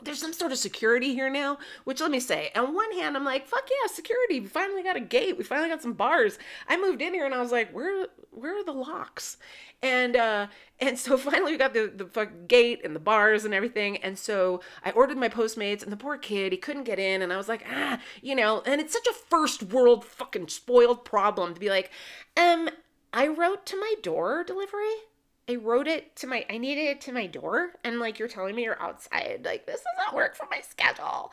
there's 0.04 0.20
some 0.20 0.32
sort 0.32 0.52
of 0.52 0.58
security 0.58 1.14
here 1.14 1.30
now, 1.30 1.58
which 1.84 2.00
let 2.00 2.10
me 2.10 2.20
say, 2.20 2.50
on 2.54 2.74
one 2.74 2.92
hand, 2.92 3.16
I'm 3.16 3.24
like, 3.24 3.46
fuck 3.46 3.68
yeah, 3.70 3.88
security. 3.88 4.40
We 4.40 4.46
finally 4.46 4.82
got 4.82 4.96
a 4.96 5.00
gate. 5.00 5.36
We 5.38 5.44
finally 5.44 5.68
got 5.68 5.82
some 5.82 5.94
bars. 5.94 6.38
I 6.68 6.76
moved 6.76 7.02
in 7.02 7.14
here 7.14 7.24
and 7.24 7.34
I 7.34 7.40
was 7.40 7.52
like, 7.52 7.70
where 7.72 8.06
where 8.30 8.58
are 8.58 8.64
the 8.64 8.72
locks? 8.72 9.36
And 9.82 10.16
uh 10.16 10.46
and 10.80 10.98
so 10.98 11.16
finally 11.18 11.52
we 11.52 11.58
got 11.58 11.74
the 11.74 11.92
the 11.94 12.06
fuck 12.06 12.30
gate 12.46 12.80
and 12.84 12.94
the 12.94 13.00
bars 13.00 13.44
and 13.44 13.54
everything. 13.54 13.96
And 13.98 14.18
so 14.18 14.60
I 14.84 14.90
ordered 14.90 15.18
my 15.18 15.28
Postmates 15.28 15.82
and 15.82 15.92
the 15.92 15.96
poor 15.96 16.18
kid, 16.18 16.52
he 16.52 16.58
couldn't 16.58 16.84
get 16.84 16.98
in 16.98 17.22
and 17.22 17.32
I 17.32 17.36
was 17.36 17.48
like, 17.48 17.64
ah, 17.70 18.00
you 18.22 18.34
know, 18.34 18.62
and 18.66 18.80
it's 18.80 18.92
such 18.92 19.06
a 19.06 19.14
first 19.14 19.62
world 19.62 20.04
fucking 20.04 20.48
spoiled 20.48 21.04
problem 21.04 21.54
to 21.54 21.60
be 21.60 21.70
like, 21.70 21.90
um, 22.36 22.68
I 23.12 23.28
wrote 23.28 23.64
to 23.66 23.76
my 23.76 23.94
door 24.02 24.42
delivery 24.44 24.94
I 25.48 25.56
wrote 25.56 25.86
it 25.86 26.16
to 26.16 26.26
my 26.26 26.44
I 26.48 26.58
needed 26.58 26.82
it 26.82 27.00
to 27.02 27.12
my 27.12 27.26
door 27.26 27.72
and 27.82 27.98
like 27.98 28.18
you're 28.18 28.28
telling 28.28 28.54
me 28.54 28.64
you're 28.64 28.80
outside. 28.80 29.42
Like 29.44 29.66
this 29.66 29.82
doesn't 29.96 30.16
work 30.16 30.36
for 30.36 30.46
my 30.50 30.60
schedule. 30.60 31.32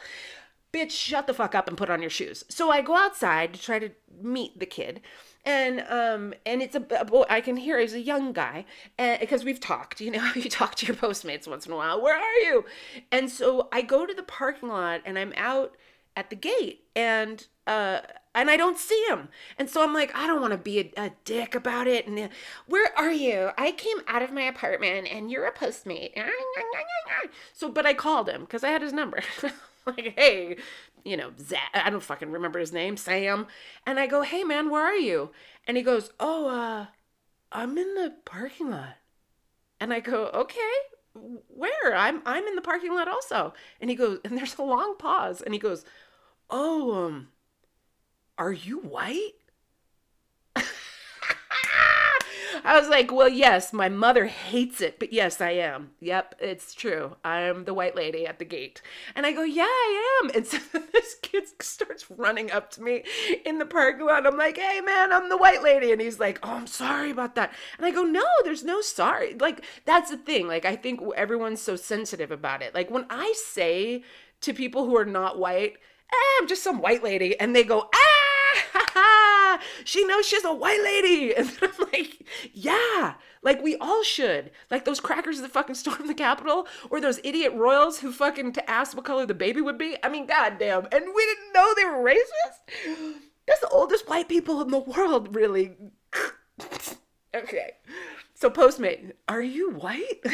Bitch, 0.74 0.91
shut 0.91 1.28
the 1.28 1.34
fuck 1.34 1.54
up 1.54 1.67
and 1.67 1.78
put 1.78 1.89
on 1.89 2.02
your 2.02 2.10
shoes. 2.10 2.45
So 2.47 2.69
I 2.71 2.82
go 2.82 2.95
outside 2.95 3.54
to 3.54 3.62
try 3.62 3.80
to 3.80 3.89
meet 4.21 4.60
the 4.60 4.65
kid. 4.65 5.02
And 5.45 5.82
um 5.89 6.34
and 6.45 6.62
it's 6.62 6.76
a, 6.76 6.86
a 7.00 7.06
boy 7.06 7.24
I 7.30 7.41
can 7.41 7.58
hear 7.58 7.80
he's 7.80 7.93
a 7.93 8.00
young 8.00 8.34
guy 8.34 8.65
and 8.97 9.19
because 9.19 9.43
we've 9.43 9.60
talked, 9.60 10.02
you 10.02 10.12
know, 10.12 10.32
you 10.36 10.50
talk 10.50 10.76
to 10.76 10.86
your 10.86 10.95
postmates 10.95 11.47
once 11.47 11.65
in 11.65 11.71
a 11.71 11.78
while. 11.78 12.02
Where 12.02 12.17
are 12.17 12.39
you? 12.43 12.65
And 13.12 13.30
so 13.30 13.69
I 13.71 13.82
go 13.82 14.06
to 14.06 14.13
the 14.13 14.24
parking 14.24 14.69
lot 14.69 15.02
and 15.06 15.17
I'm 15.17 15.34
out 15.38 15.76
at 16.17 16.30
the 16.30 16.36
gate 16.36 16.84
and 16.95 17.47
uh 17.65 18.02
and 18.34 18.50
I 18.50 18.58
don't 18.58 18.78
see 18.78 19.04
him. 19.10 19.30
And 19.58 19.70
so 19.70 19.84
I'm 19.84 19.94
like, 19.94 20.15
I 20.15 20.26
don't 20.26 20.41
want 20.41 20.52
to 20.52 20.58
be 20.58 20.80
a, 20.80 21.06
a, 21.06 21.12
dick 21.26 21.54
about 21.54 21.88
it. 21.88 22.08
And 22.08 22.17
uh, 22.17 22.28
where 22.65 22.98
are 22.98 23.12
you? 23.12 23.52
I 23.58 23.72
came 23.74 23.98
out 24.08 24.22
of 24.22 24.32
my 24.32 24.44
apartment 24.44 25.08
and 25.12 25.30
you're 25.30 25.46
a 25.46 25.52
postmate. 25.52 26.12
So, 27.54 27.70
but 27.70 27.86
I 27.86 27.94
called 27.94 28.30
him 28.30 28.41
because 28.41 28.63
I 28.63 28.70
had 28.70 28.82
his 28.82 28.94
number. 28.94 29.20
like, 29.86 30.13
hey, 30.17 30.58
you 31.04 31.17
know, 31.17 31.32
Zach, 31.39 31.72
I 31.74 31.89
don't 31.89 32.04
fucking 32.04 32.32
remember 32.32 32.60
his 32.60 32.72
name, 32.72 32.96
Sam. 32.96 33.48
And 33.86 34.00
I 34.00 34.08
go, 34.08 34.22
hey 34.22 34.44
man, 34.44 34.70
where 34.70 34.84
are 34.84 34.96
you? 34.96 35.32
And 35.67 35.76
he 35.76 35.84
goes, 35.84 36.12
oh, 36.20 36.48
uh, 36.48 36.86
I'm 37.52 37.78
in 37.78 37.96
the 37.96 38.13
parking 38.24 38.70
lot. 38.70 38.96
And 39.80 39.91
I 39.91 40.00
go, 40.00 40.28
okay, 40.28 40.60
where? 41.13 41.96
I'm 41.96 42.22
I'm 42.26 42.48
in 42.48 42.56
the 42.56 42.62
parking 42.62 42.94
lot 42.94 43.08
also. 43.08 43.54
And 43.82 43.89
he 43.89 43.96
goes, 43.96 44.20
and 44.24 44.38
there's 44.38 44.58
a 44.58 44.63
long 44.63 44.96
pause, 44.98 45.41
and 45.41 45.54
he 45.54 45.60
goes, 45.60 45.84
oh, 46.50 46.94
um 46.94 47.28
are 48.41 48.51
you 48.51 48.80
white? 48.80 49.34
I 52.65 52.80
was 52.80 52.89
like, 52.89 53.12
well, 53.12 53.30
yes, 53.30 53.71
my 53.71 53.88
mother 53.88 54.25
hates 54.25 54.82
it, 54.82 54.97
but 54.97 55.13
yes, 55.13 55.39
I 55.39 55.51
am. 55.51 55.91
Yep, 55.99 56.36
it's 56.39 56.73
true. 56.73 57.17
I 57.23 57.41
am 57.41 57.65
the 57.65 57.75
white 57.75 57.95
lady 57.95 58.25
at 58.25 58.39
the 58.39 58.45
gate. 58.45 58.82
And 59.15 59.27
I 59.27 59.32
go, 59.32 59.43
yeah, 59.43 59.65
I 59.67 60.21
am. 60.23 60.32
And 60.34 60.47
so 60.47 60.58
this 60.91 61.17
kid 61.21 61.43
starts 61.62 62.10
running 62.10 62.49
up 62.49 62.71
to 62.71 62.82
me 62.82 63.04
in 63.45 63.60
the 63.60 63.65
parking 63.67 64.08
lot. 64.08 64.25
I'm 64.25 64.38
like, 64.38 64.58
hey, 64.58 64.82
man, 64.82 65.13
I'm 65.13 65.30
the 65.30 65.38
white 65.38 65.62
lady. 65.62 65.91
And 65.91 66.01
he's 66.01 66.19
like, 66.19 66.39
oh, 66.41 66.54
I'm 66.54 66.65
sorry 66.65 67.12
about 67.12 67.36
that. 67.36 67.54
And 67.77 67.86
I 67.86 67.91
go, 67.91 68.01
no, 68.01 68.25
there's 68.43 68.63
no 68.63 68.82
sorry. 68.82 69.36
Like, 69.36 69.63
that's 69.86 70.10
the 70.10 70.17
thing. 70.17 70.47
Like, 70.47 70.65
I 70.65 70.75
think 70.75 70.99
everyone's 71.15 71.62
so 71.62 71.75
sensitive 71.75 72.32
about 72.32 72.63
it. 72.63 72.73
Like, 72.73 72.89
when 72.89 73.06
I 73.08 73.36
say 73.38 74.04
to 74.41 74.51
people 74.51 74.88
who 74.88 74.97
are 74.97 75.06
not 75.06 75.38
white, 75.38 75.73
eh, 76.12 76.39
I'm 76.41 76.47
just 76.47 76.63
some 76.63 76.82
white 76.82 77.04
lady, 77.04 77.39
and 77.39 77.56
they 77.56 77.63
go, 77.63 77.88
ah, 77.93 78.21
she 79.84 80.06
knows 80.06 80.28
she's 80.28 80.45
a 80.45 80.54
white 80.54 80.82
lady. 80.84 81.34
And 81.41 81.52
I'm 81.62 81.88
like, 81.91 82.26
yeah, 82.54 83.15
like 83.41 83.62
we 83.62 83.76
all 83.78 84.04
should. 84.04 84.52
Like 84.69 84.86
those 84.86 85.00
crackers 85.00 85.41
that 85.41 85.52
fucking 85.52 85.76
stormed 85.76 86.10
the 86.10 86.13
Capitol, 86.13 86.67
or 86.89 87.02
those 87.02 87.19
idiot 87.24 87.54
royals 87.54 88.00
who 88.00 88.12
fucking 88.12 88.54
to 88.54 88.69
ask 88.69 88.95
what 88.95 89.06
color 89.06 89.26
the 89.26 89.34
baby 89.34 89.62
would 89.62 89.78
be. 89.78 89.97
I 90.04 90.10
mean, 90.10 90.26
goddamn. 90.26 90.88
And 90.91 91.06
we 91.15 91.26
didn't 91.26 91.54
know 91.54 91.74
they 91.74 91.86
were 91.86 92.04
racist. 92.04 93.15
That's 93.47 93.62
the 93.62 93.69
oldest 93.69 94.08
white 94.08 94.30
people 94.30 94.62
in 94.62 94.69
the 94.69 94.78
world, 94.78 95.36
really. 95.36 95.76
okay. 97.36 97.71
So, 98.36 98.50
Postmate, 98.50 99.13
are 99.28 99.41
you 99.41 99.71
white? 99.71 100.21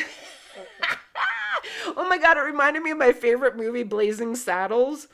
oh 1.96 2.08
my 2.10 2.18
god, 2.18 2.38
it 2.38 2.42
reminded 2.42 2.84
me 2.84 2.92
of 2.92 2.98
my 2.98 3.14
favorite 3.14 3.56
movie, 3.56 3.84
Blazing 3.84 4.36
Saddles 4.36 5.08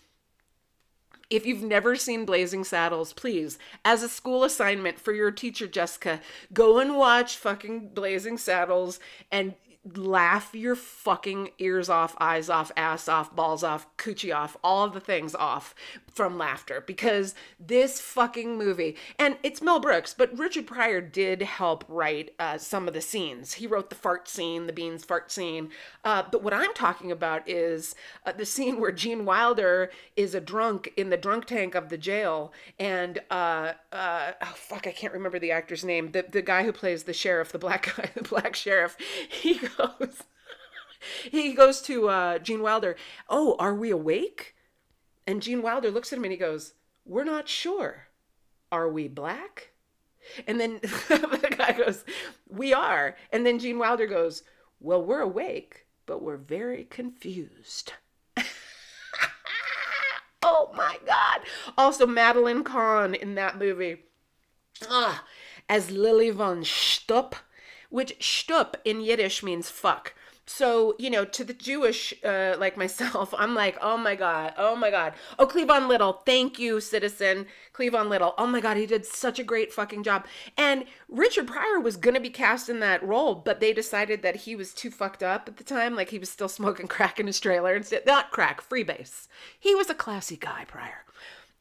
if 1.29 1.45
you've 1.45 1.63
never 1.63 1.95
seen 1.95 2.25
Blazing 2.25 2.63
Saddles, 2.63 3.13
please, 3.13 3.57
as 3.83 4.03
a 4.03 4.09
school 4.09 4.43
assignment 4.43 4.99
for 4.99 5.13
your 5.13 5.31
teacher, 5.31 5.67
Jessica, 5.67 6.21
go 6.53 6.79
and 6.79 6.95
watch 6.95 7.37
fucking 7.37 7.89
Blazing 7.93 8.37
Saddles 8.37 8.99
and 9.31 9.55
laugh 9.95 10.55
your 10.55 10.75
fucking 10.75 11.49
ears 11.59 11.89
off, 11.89 12.15
eyes 12.19 12.49
off, 12.49 12.71
ass 12.77 13.09
off, 13.09 13.35
balls 13.35 13.63
off, 13.63 13.85
coochie 13.97 14.33
off, 14.33 14.55
all 14.63 14.85
of 14.85 14.93
the 14.93 14.99
things 14.99 15.35
off 15.35 15.75
from 16.13 16.37
laughter 16.37 16.83
because 16.85 17.35
this 17.59 17.99
fucking 17.99 18.57
movie, 18.57 18.95
and 19.19 19.35
it's 19.43 19.61
Mel 19.61 19.79
Brooks, 19.79 20.13
but 20.13 20.37
Richard 20.37 20.67
Pryor 20.67 21.01
did 21.01 21.41
help 21.41 21.83
write 21.89 22.33
uh, 22.39 22.57
some 22.57 22.87
of 22.87 22.93
the 22.93 23.01
scenes. 23.01 23.53
He 23.53 23.67
wrote 23.67 23.89
the 23.89 23.95
fart 23.95 24.29
scene, 24.29 24.67
the 24.67 24.73
beans 24.73 25.03
fart 25.03 25.31
scene. 25.31 25.69
Uh, 26.05 26.23
but 26.31 26.43
what 26.43 26.53
I'm 26.53 26.73
talking 26.73 27.11
about 27.11 27.47
is 27.49 27.95
uh, 28.25 28.31
the 28.31 28.45
scene 28.45 28.79
where 28.79 28.91
Gene 28.91 29.25
Wilder 29.25 29.91
is 30.15 30.33
a 30.33 30.39
drunk 30.39 30.93
in 30.95 31.09
the 31.09 31.17
drunk 31.17 31.45
tank 31.45 31.75
of 31.75 31.89
the 31.89 31.97
jail, 31.97 32.53
and 32.79 33.19
uh, 33.29 33.73
uh, 33.91 34.31
oh 34.41 34.53
fuck, 34.55 34.87
I 34.87 34.91
can't 34.91 35.13
remember 35.13 35.39
the 35.39 35.51
actor's 35.51 35.83
name. 35.83 36.11
The 36.11 36.25
the 36.29 36.41
guy 36.41 36.63
who 36.63 36.71
plays 36.71 37.03
the 37.03 37.13
sheriff, 37.13 37.51
the 37.51 37.59
black 37.59 37.93
guy, 37.97 38.11
the 38.15 38.23
black 38.23 38.55
sheriff. 38.55 38.95
He 39.29 39.59
goes. 39.77 40.23
he 41.31 41.53
goes 41.53 41.81
to 41.83 42.09
uh, 42.09 42.39
Gene 42.39 42.61
Wilder. 42.61 42.95
Oh, 43.29 43.55
are 43.59 43.75
we 43.75 43.89
awake? 43.91 44.55
And 45.25 45.41
Gene 45.41 45.61
Wilder 45.61 45.91
looks 45.91 46.11
at 46.11 46.17
him 46.17 46.25
and 46.25 46.31
he 46.31 46.37
goes, 46.37 46.73
We're 47.05 47.23
not 47.23 47.47
sure. 47.47 48.07
Are 48.71 48.89
we 48.89 49.07
black? 49.07 49.71
And 50.47 50.59
then 50.59 50.79
the 50.81 51.55
guy 51.57 51.73
goes, 51.73 52.03
We 52.47 52.73
are. 52.73 53.15
And 53.31 53.45
then 53.45 53.59
Gene 53.59 53.79
Wilder 53.79 54.07
goes, 54.07 54.43
Well, 54.79 55.03
we're 55.03 55.21
awake, 55.21 55.85
but 56.05 56.21
we're 56.21 56.37
very 56.37 56.85
confused. 56.85 57.93
oh 60.41 60.71
my 60.75 60.97
God. 61.05 61.41
Also, 61.77 62.05
Madeline 62.05 62.63
Kahn 62.63 63.13
in 63.15 63.35
that 63.35 63.57
movie. 63.57 64.03
Ah, 64.89 65.23
as 65.69 65.91
Lily 65.91 66.29
von 66.29 66.63
Shtupp, 66.63 67.35
which 67.93 68.17
Shtupp 68.17 68.73
in 68.83 69.01
Yiddish 69.01 69.43
means 69.43 69.69
fuck. 69.69 70.15
So 70.47 70.95
you 70.97 71.11
know 71.11 71.25
to 71.25 71.43
the 71.43 71.53
jewish 71.53 72.11
uh, 72.25 72.55
like 72.57 72.75
myself 72.75 73.33
i'm 73.37 73.55
like 73.55 73.77
oh 73.81 73.95
my 73.97 74.15
god 74.15 74.53
oh 74.57 74.75
my 74.75 74.89
god. 74.89 75.13
Oh 75.37 75.45
cleavon 75.45 75.87
little 75.87 76.13
thank 76.25 76.57
you 76.57 76.81
citizen. 76.81 77.45
Cleavon 77.71 78.09
little 78.09 78.33
oh 78.39 78.47
my 78.47 78.59
god 78.59 78.77
he 78.77 78.87
did 78.87 79.05
such 79.05 79.37
a 79.37 79.43
great 79.43 79.71
fucking 79.71 80.01
job. 80.01 80.25
And 80.57 80.85
richard 81.07 81.47
pryor 81.47 81.79
was 81.79 81.95
gonna 81.95 82.19
be 82.19 82.31
cast 82.31 82.67
in 82.67 82.79
that 82.79 83.03
role 83.03 83.35
but 83.35 83.59
they 83.59 83.73
decided 83.73 84.23
that 84.23 84.37
he 84.37 84.55
was 84.55 84.73
too 84.73 84.89
fucked 84.89 85.21
up 85.21 85.47
at 85.47 85.57
the 85.57 85.63
time. 85.63 85.95
Like 85.95 86.09
he 86.09 86.19
was 86.19 86.31
still 86.31 86.49
smoking 86.59 86.87
crack 86.87 87.19
in 87.19 87.27
his 87.27 87.39
trailer 87.39 87.75
and 87.75 87.83
instead 87.83 88.07
not 88.07 88.31
crack 88.31 88.67
freebase. 88.67 89.27
He 89.59 89.75
was 89.75 89.91
a 89.91 89.95
classy 89.95 90.35
guy 90.35 90.65
pryor. 90.65 91.05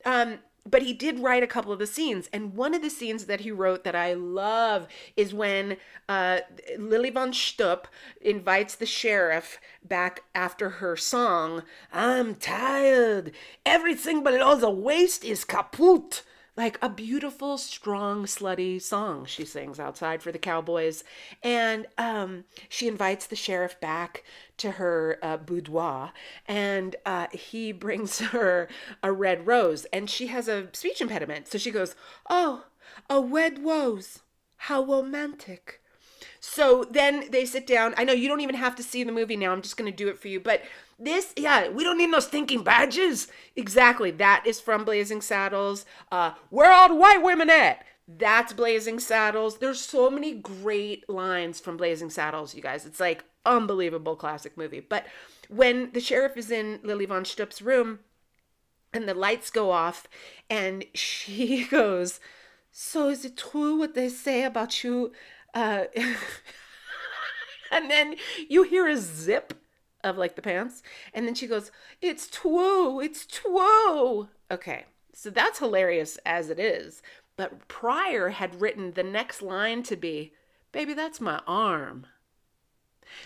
Um 0.06 0.38
but 0.68 0.82
he 0.82 0.92
did 0.92 1.18
write 1.18 1.42
a 1.42 1.48
couple 1.48 1.72
of 1.72 1.78
the 1.78 1.86
scenes 1.86 2.28
and 2.32 2.54
one 2.54 2.74
of 2.74 2.82
the 2.82 2.90
scenes 2.90 3.24
that 3.24 3.40
he 3.40 3.50
wrote 3.50 3.84
that 3.84 3.94
i 3.94 4.12
love 4.14 4.86
is 5.16 5.34
when 5.34 5.76
uh, 6.08 6.40
lily 6.78 7.10
von 7.10 7.32
Shtupp 7.32 7.84
invites 8.20 8.74
the 8.74 8.86
sheriff 8.86 9.58
back 9.84 10.24
after 10.34 10.70
her 10.70 10.96
song 10.96 11.62
i'm 11.92 12.34
tired. 12.34 13.32
Everything 13.64 14.22
below 14.22 14.56
the 14.56 14.70
waist 14.70 15.24
is 15.24 15.44
kaput 15.44 16.22
like 16.56 16.78
a 16.82 16.88
beautiful, 16.88 17.56
strong, 17.56 18.24
slutty 18.24 18.80
song 18.80 19.24
she 19.24 19.44
sings 19.44 19.80
outside 19.80 20.22
for 20.22 20.30
the 20.30 20.38
cowboys. 20.38 21.02
And 21.42 21.86
um, 21.96 22.44
she 22.68 22.88
invites 22.88 23.26
the 23.26 23.36
sheriff 23.36 23.80
back 23.80 24.22
to 24.58 24.72
her 24.72 25.18
uh, 25.22 25.38
boudoir, 25.38 26.12
and 26.46 26.96
uh, 27.06 27.28
he 27.32 27.72
brings 27.72 28.18
her 28.18 28.68
a 29.02 29.12
red 29.12 29.46
rose, 29.46 29.86
and 29.86 30.10
she 30.10 30.26
has 30.28 30.46
a 30.48 30.68
speech 30.72 31.00
impediment. 31.00 31.48
So 31.48 31.58
she 31.58 31.70
goes, 31.70 31.94
Oh, 32.28 32.64
a 33.08 33.20
wed 33.20 33.64
rose. 33.64 34.20
How 34.56 34.84
romantic. 34.84 35.80
So 36.38 36.84
then 36.90 37.30
they 37.30 37.44
sit 37.44 37.66
down. 37.66 37.94
I 37.96 38.04
know 38.04 38.12
you 38.12 38.28
don't 38.28 38.40
even 38.40 38.54
have 38.56 38.76
to 38.76 38.82
see 38.82 39.02
the 39.04 39.12
movie 39.12 39.36
now. 39.36 39.52
I'm 39.52 39.62
just 39.62 39.76
going 39.76 39.90
to 39.90 39.96
do 39.96 40.08
it 40.08 40.18
for 40.18 40.28
you. 40.28 40.40
But 40.40 40.62
this, 41.04 41.32
yeah, 41.36 41.68
we 41.68 41.84
don't 41.84 41.98
need 41.98 42.10
no 42.10 42.20
stinking 42.20 42.62
badges. 42.62 43.28
Exactly. 43.56 44.10
That 44.10 44.44
is 44.46 44.60
from 44.60 44.84
Blazing 44.84 45.20
Saddles. 45.20 45.84
Uh, 46.10 46.32
where 46.50 46.72
all 46.72 46.88
the 46.88 46.94
white 46.94 47.22
women 47.22 47.50
at? 47.50 47.84
That's 48.06 48.52
Blazing 48.52 48.98
Saddles. 48.98 49.58
There's 49.58 49.80
so 49.80 50.10
many 50.10 50.34
great 50.34 51.08
lines 51.08 51.60
from 51.60 51.76
Blazing 51.76 52.10
Saddles, 52.10 52.54
you 52.54 52.62
guys. 52.62 52.84
It's 52.84 53.00
like 53.00 53.24
unbelievable 53.46 54.16
classic 54.16 54.56
movie. 54.56 54.80
But 54.80 55.06
when 55.48 55.92
the 55.92 56.00
sheriff 56.00 56.36
is 56.36 56.50
in 56.50 56.80
lily 56.82 57.06
von 57.06 57.24
Shtupp's 57.24 57.62
room 57.62 58.00
and 58.92 59.08
the 59.08 59.14
lights 59.14 59.50
go 59.50 59.70
off 59.70 60.08
and 60.50 60.84
she 60.94 61.64
goes, 61.70 62.20
So 62.70 63.08
is 63.08 63.24
it 63.24 63.36
true 63.36 63.76
what 63.76 63.94
they 63.94 64.08
say 64.08 64.44
about 64.44 64.82
you? 64.82 65.12
Uh, 65.54 65.84
and 67.70 67.90
then 67.90 68.16
you 68.48 68.62
hear 68.64 68.88
a 68.88 68.96
zip 68.96 69.54
of 70.04 70.18
like 70.18 70.36
the 70.36 70.42
pants. 70.42 70.82
And 71.14 71.26
then 71.26 71.34
she 71.34 71.46
goes, 71.46 71.70
It's 72.00 72.28
true, 72.28 73.00
it's 73.00 73.26
true. 73.26 74.28
Okay, 74.50 74.84
so 75.12 75.30
that's 75.30 75.58
hilarious 75.58 76.18
as 76.24 76.50
it 76.50 76.58
is. 76.58 77.02
But 77.36 77.66
Pryor 77.68 78.30
had 78.30 78.60
written 78.60 78.92
the 78.92 79.02
next 79.02 79.42
line 79.42 79.82
to 79.84 79.96
be, 79.96 80.32
Baby, 80.72 80.94
that's 80.94 81.20
my 81.20 81.40
arm. 81.46 82.06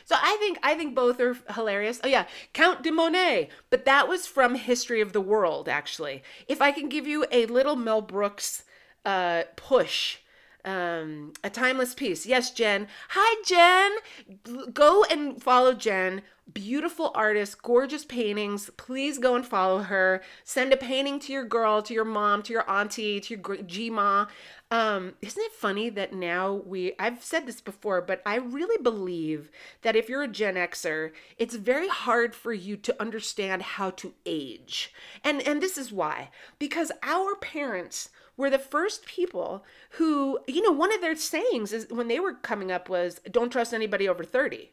So 0.04 0.16
I 0.18 0.36
think 0.40 0.58
I 0.62 0.74
think 0.74 0.94
both 0.94 1.20
are 1.20 1.36
hilarious. 1.54 2.00
Oh 2.02 2.08
yeah, 2.08 2.26
Count 2.52 2.82
de 2.82 2.90
Monet, 2.90 3.50
but 3.70 3.84
that 3.84 4.08
was 4.08 4.26
from 4.26 4.56
History 4.56 5.00
of 5.00 5.12
the 5.12 5.20
World 5.20 5.68
actually. 5.68 6.22
If 6.48 6.60
I 6.60 6.72
can 6.72 6.88
give 6.88 7.06
you 7.06 7.24
a 7.30 7.46
little 7.46 7.76
Mel 7.76 8.02
Brooks 8.02 8.64
uh, 9.04 9.44
push 9.54 10.18
um, 10.66 11.33
a 11.42 11.48
timeless 11.48 11.94
piece. 11.94 12.26
Yes, 12.26 12.50
Jen. 12.50 12.88
Hi, 13.11 13.42
Jen. 13.46 14.72
Go 14.74 15.05
and 15.05 15.42
follow 15.42 15.72
Jen. 15.72 16.22
Beautiful 16.52 17.11
artist, 17.14 17.61
gorgeous 17.62 18.05
paintings. 18.05 18.70
Please 18.76 19.18
go 19.18 19.35
and 19.35 19.44
follow 19.44 19.79
her. 19.79 20.22
Send 20.44 20.72
a 20.72 20.76
painting 20.76 21.18
to 21.20 21.33
your 21.33 21.44
girl, 21.44 21.83
to 21.83 21.92
your 21.92 22.05
mom, 22.05 22.42
to 22.44 22.52
your 22.52 22.70
auntie, 22.70 23.18
to 23.20 23.35
your 23.35 23.57
G-ma. 23.62 24.26
Um, 24.70 25.14
isn't 25.22 25.42
it 25.42 25.52
funny 25.52 25.90
that 25.90 26.12
now 26.12 26.52
we, 26.52 26.94
I've 27.00 27.22
said 27.22 27.46
this 27.46 27.61
before, 27.61 28.00
but 28.00 28.22
I 28.24 28.37
really 28.37 28.81
believe 28.81 29.50
that 29.83 29.96
if 29.96 30.09
you're 30.09 30.22
a 30.22 30.29
Gen 30.29 30.55
Xer, 30.55 31.11
it's 31.37 31.57
very 31.57 31.88
hard 31.88 32.35
for 32.35 32.52
you 32.52 32.76
to 32.76 33.00
understand 33.00 33.62
how 33.62 33.90
to 33.90 34.14
age. 34.24 34.92
And, 35.24 35.42
and 35.42 35.61
this 35.61 35.76
is 35.76 35.92
why. 35.92 36.31
Because 36.61 36.92
our 37.02 37.35
parents, 37.37 38.11
were 38.37 38.51
the 38.51 38.59
first 38.59 39.07
people 39.07 39.64
who, 39.90 40.38
you 40.46 40.62
know, 40.62 40.72
one 40.72 40.92
of 40.92 41.01
their 41.01 41.16
sayings 41.16 41.72
is 41.72 41.87
when 41.90 42.09
they 42.09 42.20
were 42.20 42.35
coming 42.35 42.70
up 42.70 42.88
was, 42.88 43.20
don't 43.31 43.51
trust 43.51 43.72
anybody 43.72 44.09
over 44.09 44.25
30. 44.25 44.70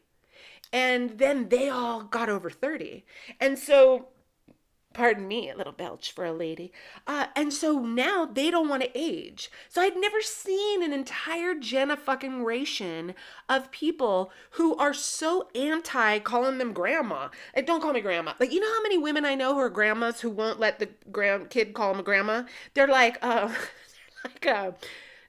And 0.72 1.18
then 1.18 1.48
they 1.48 1.68
all 1.68 2.02
got 2.02 2.28
over 2.28 2.50
30. 2.50 3.04
And 3.40 3.58
so 3.58 4.08
pardon 4.94 5.28
me, 5.28 5.50
a 5.50 5.56
little 5.56 5.72
belch 5.72 6.12
for 6.12 6.24
a 6.24 6.32
lady. 6.32 6.72
Uh, 7.06 7.26
and 7.36 7.52
so 7.52 7.80
now 7.80 8.24
they 8.24 8.50
don't 8.50 8.68
want 8.68 8.82
to 8.82 8.90
age. 8.94 9.50
So 9.68 9.82
I'd 9.82 9.96
never 9.96 10.22
seen 10.22 10.82
an 10.82 10.92
entire 10.92 11.54
generation 11.54 13.14
of 13.48 13.70
people 13.70 14.32
who 14.52 14.74
are 14.76 14.94
so 14.94 15.48
anti 15.54 16.20
calling 16.20 16.58
them 16.58 16.72
grandma. 16.72 17.28
Like, 17.54 17.66
don't 17.66 17.82
call 17.82 17.92
me 17.92 18.00
grandma. 18.00 18.32
Like, 18.40 18.52
you 18.52 18.60
know 18.60 18.72
how 18.72 18.82
many 18.82 18.96
women 18.96 19.24
I 19.24 19.34
know 19.34 19.52
who 19.52 19.60
are 19.60 19.68
grandmas 19.68 20.20
who 20.20 20.30
won't 20.30 20.60
let 20.60 20.78
the 20.78 20.88
grand 21.12 21.50
kid 21.50 21.74
call 21.74 21.92
them 21.92 22.00
a 22.00 22.04
grandma? 22.04 22.44
They're 22.72 22.88
like, 22.88 23.18
uh, 23.20 23.52
like, 24.24 24.46
uh, 24.46 24.72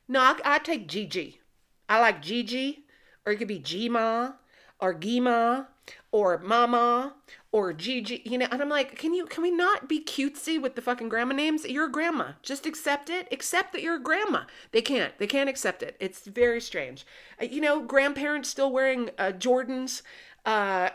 no, 0.08 0.22
I, 0.22 0.36
I 0.46 0.60
take 0.60 0.88
Gigi. 0.88 1.42
I 1.90 2.00
like 2.00 2.22
Gigi, 2.22 2.86
or 3.26 3.34
it 3.34 3.38
could 3.38 3.48
be 3.48 3.60
G-ma, 3.60 4.34
or 4.80 4.94
Gima, 4.94 5.68
or 6.12 6.38
Mama, 6.40 7.14
or 7.56 7.72
Gigi, 7.72 8.22
you 8.26 8.38
know, 8.38 8.48
and 8.52 8.62
I'm 8.62 8.68
like, 8.68 8.98
can 8.98 9.14
you, 9.14 9.26
can 9.28 9.42
we 9.42 9.50
not 9.50 9.88
be 9.88 10.04
cutesy 10.04 10.62
with 10.62 10.76
the 10.76 10.82
fucking 10.82 11.08
grandma 11.08 11.34
names? 11.36 11.64
You're 11.64 11.86
a 11.86 11.92
grandma. 11.92 12.34
Just 12.42 12.66
accept 12.66 13.10
it. 13.10 13.30
Accept 13.32 13.72
that 13.72 13.82
you're 13.82 13.96
a 13.96 14.04
grandma. 14.04 14.42
They 14.74 14.82
can't. 14.82 15.18
They 15.20 15.26
can't 15.26 15.48
accept 15.48 15.82
it. 15.82 15.96
It's 16.02 16.26
very 16.26 16.60
strange. 16.60 17.06
Uh, 17.42 17.46
you 17.46 17.62
know, 17.62 17.82
grandparents 17.82 18.50
still 18.50 18.74
wearing 18.74 19.10
uh, 19.18 19.32
Jordans. 19.32 20.02
Uh, 20.46 20.90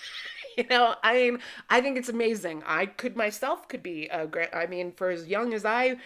you 0.58 0.64
know, 0.68 0.96
I 1.04 1.14
mean, 1.14 1.38
I 1.70 1.80
think 1.80 1.96
it's 1.96 2.08
amazing. 2.08 2.64
I 2.66 2.86
could 2.86 3.16
myself 3.16 3.68
could 3.68 3.84
be 3.84 4.08
a 4.08 4.26
grand. 4.26 4.50
I 4.52 4.66
mean, 4.66 4.90
for 4.90 5.10
as 5.10 5.28
young 5.28 5.54
as 5.54 5.64
I 5.64 5.96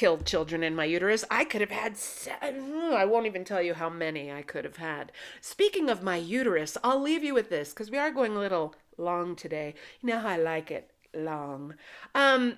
killed 0.00 0.24
children 0.24 0.62
in 0.62 0.74
my 0.74 0.86
uterus. 0.86 1.26
I 1.30 1.44
could 1.44 1.60
have 1.60 1.70
had, 1.70 1.94
I 2.40 3.04
won't 3.04 3.26
even 3.26 3.44
tell 3.44 3.60
you 3.60 3.74
how 3.74 3.90
many 3.90 4.32
I 4.32 4.40
could 4.40 4.64
have 4.64 4.78
had. 4.78 5.12
Speaking 5.42 5.90
of 5.90 6.02
my 6.02 6.16
uterus, 6.16 6.78
I'll 6.82 7.02
leave 7.02 7.22
you 7.22 7.34
with 7.34 7.50
this 7.50 7.68
because 7.68 7.90
we 7.90 7.98
are 7.98 8.10
going 8.10 8.34
a 8.34 8.38
little 8.38 8.74
long 8.96 9.36
today. 9.36 9.74
You 10.00 10.08
know 10.08 10.20
how 10.20 10.28
I 10.28 10.38
like 10.38 10.70
it 10.70 10.90
long. 11.12 11.74
Um, 12.14 12.56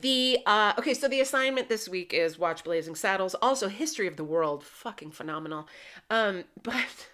the 0.00 0.38
uh 0.46 0.72
okay 0.78 0.94
so 0.94 1.06
the 1.06 1.20
assignment 1.20 1.68
this 1.68 1.88
week 1.88 2.12
is 2.12 2.38
watch 2.38 2.64
blazing 2.64 2.96
saddles 2.96 3.36
also 3.36 3.68
history 3.68 4.08
of 4.08 4.16
the 4.16 4.24
world 4.24 4.64
fucking 4.64 5.12
phenomenal 5.12 5.68
um 6.10 6.42
but 6.62 7.08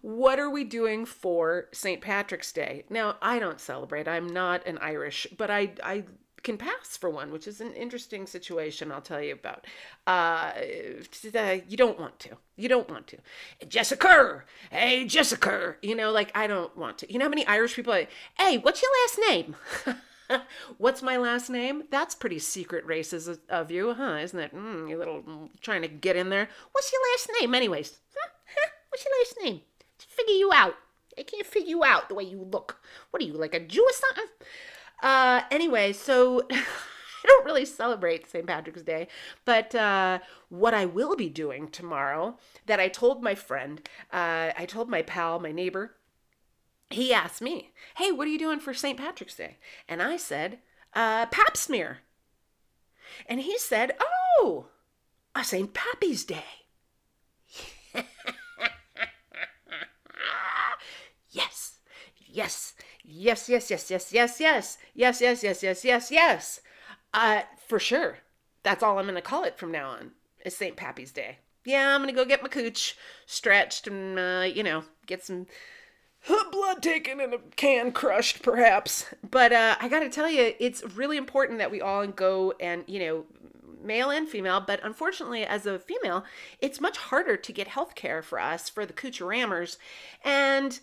what 0.00 0.38
are 0.38 0.50
we 0.50 0.62
doing 0.62 1.04
for 1.04 1.66
st 1.72 2.00
patrick's 2.00 2.52
day 2.52 2.84
now 2.88 3.16
i 3.20 3.40
don't 3.40 3.60
celebrate 3.60 4.06
i'm 4.06 4.28
not 4.28 4.64
an 4.64 4.78
irish 4.78 5.26
but 5.36 5.50
i 5.50 5.72
i 5.82 6.04
can 6.42 6.56
pass 6.56 6.96
for 6.96 7.10
one, 7.10 7.30
which 7.30 7.46
is 7.46 7.60
an 7.60 7.72
interesting 7.74 8.26
situation 8.26 8.92
I'll 8.92 9.00
tell 9.00 9.22
you 9.22 9.32
about. 9.32 9.66
Uh, 10.06 10.52
you 11.68 11.76
don't 11.76 11.98
want 11.98 12.18
to. 12.20 12.36
You 12.56 12.68
don't 12.68 12.88
want 12.88 13.06
to. 13.08 13.18
Jessica, 13.68 14.44
hey, 14.70 15.06
Jessica. 15.06 15.76
You 15.82 15.94
know, 15.94 16.10
like, 16.10 16.30
I 16.36 16.46
don't 16.46 16.76
want 16.76 16.98
to. 16.98 17.12
You 17.12 17.18
know 17.18 17.26
how 17.26 17.30
many 17.30 17.46
Irish 17.46 17.74
people 17.74 17.92
are, 17.92 18.06
hey, 18.38 18.58
what's 18.58 18.82
your 18.82 18.90
last 19.02 19.30
name? 19.30 19.56
What's 20.76 21.02
my 21.02 21.16
last 21.16 21.48
name? 21.48 21.84
That's 21.90 22.14
pretty 22.14 22.38
secret 22.38 22.86
racist 22.86 23.38
of 23.48 23.70
you, 23.70 23.94
huh? 23.94 24.18
Isn't 24.20 24.38
it? 24.38 24.54
Mm, 24.54 24.88
you 24.90 24.98
little 24.98 25.22
mm, 25.22 25.48
trying 25.62 25.80
to 25.82 25.88
get 25.88 26.16
in 26.16 26.28
there. 26.28 26.48
What's 26.72 26.92
your 26.92 27.00
last 27.12 27.30
name, 27.40 27.54
anyways? 27.54 27.98
Huh? 28.14 28.28
Huh? 28.54 28.70
What's 28.90 29.04
your 29.06 29.14
last 29.20 29.36
name? 29.42 29.62
To 29.98 30.06
figure 30.06 30.34
you 30.34 30.50
out. 30.52 30.74
I 31.18 31.22
can't 31.22 31.46
figure 31.46 31.70
you 31.70 31.82
out 31.82 32.08
the 32.08 32.14
way 32.14 32.24
you 32.24 32.42
look. 32.42 32.78
What 33.10 33.22
are 33.22 33.26
you, 33.26 33.32
like 33.32 33.54
a 33.54 33.60
Jew 33.60 33.82
or 33.82 33.92
something? 33.92 34.32
Uh, 35.02 35.42
anyway, 35.50 35.92
so 35.92 36.42
I 36.50 36.64
don't 37.26 37.44
really 37.44 37.64
celebrate 37.64 38.28
St. 38.28 38.46
Patrick's 38.46 38.82
Day, 38.82 39.08
but 39.44 39.74
uh, 39.74 40.20
what 40.48 40.74
I 40.74 40.84
will 40.86 41.16
be 41.16 41.28
doing 41.28 41.68
tomorrow 41.68 42.36
that 42.66 42.80
I 42.80 42.88
told 42.88 43.22
my 43.22 43.34
friend, 43.34 43.80
uh, 44.12 44.50
I 44.56 44.66
told 44.66 44.88
my 44.88 45.02
pal, 45.02 45.38
my 45.40 45.52
neighbor, 45.52 45.94
he 46.90 47.12
asked 47.12 47.42
me, 47.42 47.72
Hey, 47.96 48.12
what 48.12 48.26
are 48.26 48.30
you 48.30 48.38
doing 48.38 48.60
for 48.60 48.74
St. 48.74 48.98
Patrick's 48.98 49.36
Day? 49.36 49.58
And 49.88 50.02
I 50.02 50.16
said, 50.16 50.58
uh, 50.94 51.26
Pap 51.26 51.56
smear. 51.56 52.00
And 53.26 53.40
he 53.40 53.58
said, 53.58 53.92
Oh, 54.00 54.66
a 55.34 55.44
St. 55.44 55.72
Pappy's 55.74 56.24
Day. 56.24 56.44
yes, 61.30 61.78
yes, 62.26 62.74
Yes, 63.10 63.48
yes, 63.48 63.70
yes, 63.70 63.90
yes, 63.90 64.12
yes, 64.12 64.38
yes, 64.38 64.78
yes, 64.94 65.22
yes, 65.22 65.42
yes, 65.42 65.62
yes, 65.62 65.84
yes, 65.84 66.10
yes. 66.10 66.60
Uh, 67.14 67.40
for 67.66 67.78
sure. 67.78 68.18
That's 68.62 68.82
all 68.82 68.98
I'm 68.98 69.06
gonna 69.06 69.22
call 69.22 69.44
it 69.44 69.56
from 69.58 69.72
now 69.72 69.90
on. 69.90 70.12
Is 70.44 70.54
St. 70.54 70.76
Pappy's 70.76 71.10
Day. 71.10 71.38
Yeah, 71.64 71.94
I'm 71.94 72.02
gonna 72.02 72.12
go 72.12 72.26
get 72.26 72.42
my 72.42 72.48
cooch 72.48 72.96
stretched 73.26 73.86
and 73.86 74.18
uh, 74.18 74.46
you 74.54 74.62
know 74.62 74.84
get 75.06 75.24
some 75.24 75.46
blood 76.52 76.82
taken 76.82 77.20
and 77.20 77.32
a 77.34 77.38
can 77.56 77.92
crushed, 77.92 78.42
perhaps. 78.42 79.06
But 79.28 79.52
uh, 79.52 79.76
I 79.80 79.88
gotta 79.88 80.10
tell 80.10 80.30
you, 80.30 80.52
it's 80.60 80.84
really 80.94 81.16
important 81.16 81.58
that 81.60 81.70
we 81.70 81.80
all 81.80 82.06
go 82.06 82.52
and 82.60 82.84
you 82.86 83.00
know 83.00 83.24
male 83.82 84.10
and 84.10 84.28
female, 84.28 84.60
but 84.60 84.80
unfortunately, 84.84 85.44
as 85.46 85.64
a 85.64 85.78
female, 85.78 86.24
it's 86.60 86.80
much 86.80 86.98
harder 86.98 87.36
to 87.38 87.52
get 87.52 87.68
health 87.68 87.94
care 87.94 88.22
for 88.22 88.38
us, 88.38 88.68
for 88.68 88.84
the 88.84 88.92
cooch 88.92 89.20
rammers. 89.20 89.78
And 90.24 90.78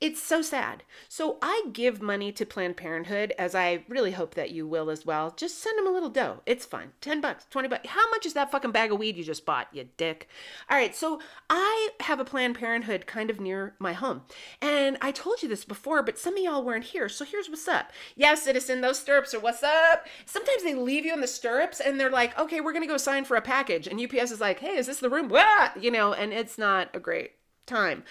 It's 0.00 0.22
so 0.22 0.40
sad. 0.40 0.82
So 1.10 1.36
I 1.42 1.64
give 1.74 2.00
money 2.00 2.32
to 2.32 2.46
Planned 2.46 2.78
Parenthood, 2.78 3.34
as 3.38 3.54
I 3.54 3.84
really 3.86 4.12
hope 4.12 4.34
that 4.34 4.50
you 4.50 4.66
will 4.66 4.88
as 4.88 5.04
well. 5.04 5.34
Just 5.36 5.58
send 5.58 5.76
them 5.76 5.86
a 5.86 5.90
little 5.90 6.08
dough. 6.08 6.40
It's 6.46 6.64
fine. 6.64 6.92
10 7.02 7.20
bucks, 7.20 7.44
20 7.50 7.68
bucks. 7.68 7.88
How 7.88 8.08
much 8.10 8.24
is 8.24 8.32
that 8.32 8.50
fucking 8.50 8.70
bag 8.72 8.92
of 8.92 8.98
weed 8.98 9.18
you 9.18 9.24
just 9.24 9.44
bought, 9.44 9.68
you 9.74 9.88
dick? 9.98 10.26
All 10.70 10.76
right, 10.78 10.96
so 10.96 11.20
I 11.50 11.90
have 12.00 12.18
a 12.18 12.24
Planned 12.24 12.58
Parenthood 12.58 13.06
kind 13.06 13.28
of 13.28 13.40
near 13.40 13.74
my 13.78 13.92
home. 13.92 14.22
And 14.62 14.96
I 15.02 15.12
told 15.12 15.42
you 15.42 15.50
this 15.50 15.66
before, 15.66 16.02
but 16.02 16.18
some 16.18 16.34
of 16.34 16.42
y'all 16.42 16.64
weren't 16.64 16.84
here. 16.84 17.10
So 17.10 17.26
here's 17.26 17.50
what's 17.50 17.68
up. 17.68 17.90
Yeah, 18.16 18.36
citizen, 18.36 18.80
those 18.80 18.98
stirrups 18.98 19.34
are 19.34 19.40
what's 19.40 19.62
up. 19.62 20.06
Sometimes 20.24 20.62
they 20.62 20.74
leave 20.74 21.04
you 21.04 21.12
in 21.12 21.20
the 21.20 21.26
stirrups 21.26 21.78
and 21.78 22.00
they're 22.00 22.08
like, 22.08 22.38
okay, 22.38 22.62
we're 22.62 22.72
going 22.72 22.84
to 22.84 22.88
go 22.88 22.96
sign 22.96 23.26
for 23.26 23.36
a 23.36 23.42
package. 23.42 23.86
And 23.86 24.00
UPS 24.00 24.30
is 24.30 24.40
like, 24.40 24.60
hey, 24.60 24.76
is 24.76 24.86
this 24.86 25.00
the 25.00 25.10
room? 25.10 25.28
What? 25.28 25.82
You 25.82 25.90
know, 25.90 26.14
and 26.14 26.32
it's 26.32 26.56
not 26.56 26.88
a 26.94 27.00
great 27.00 27.32
time. 27.66 28.04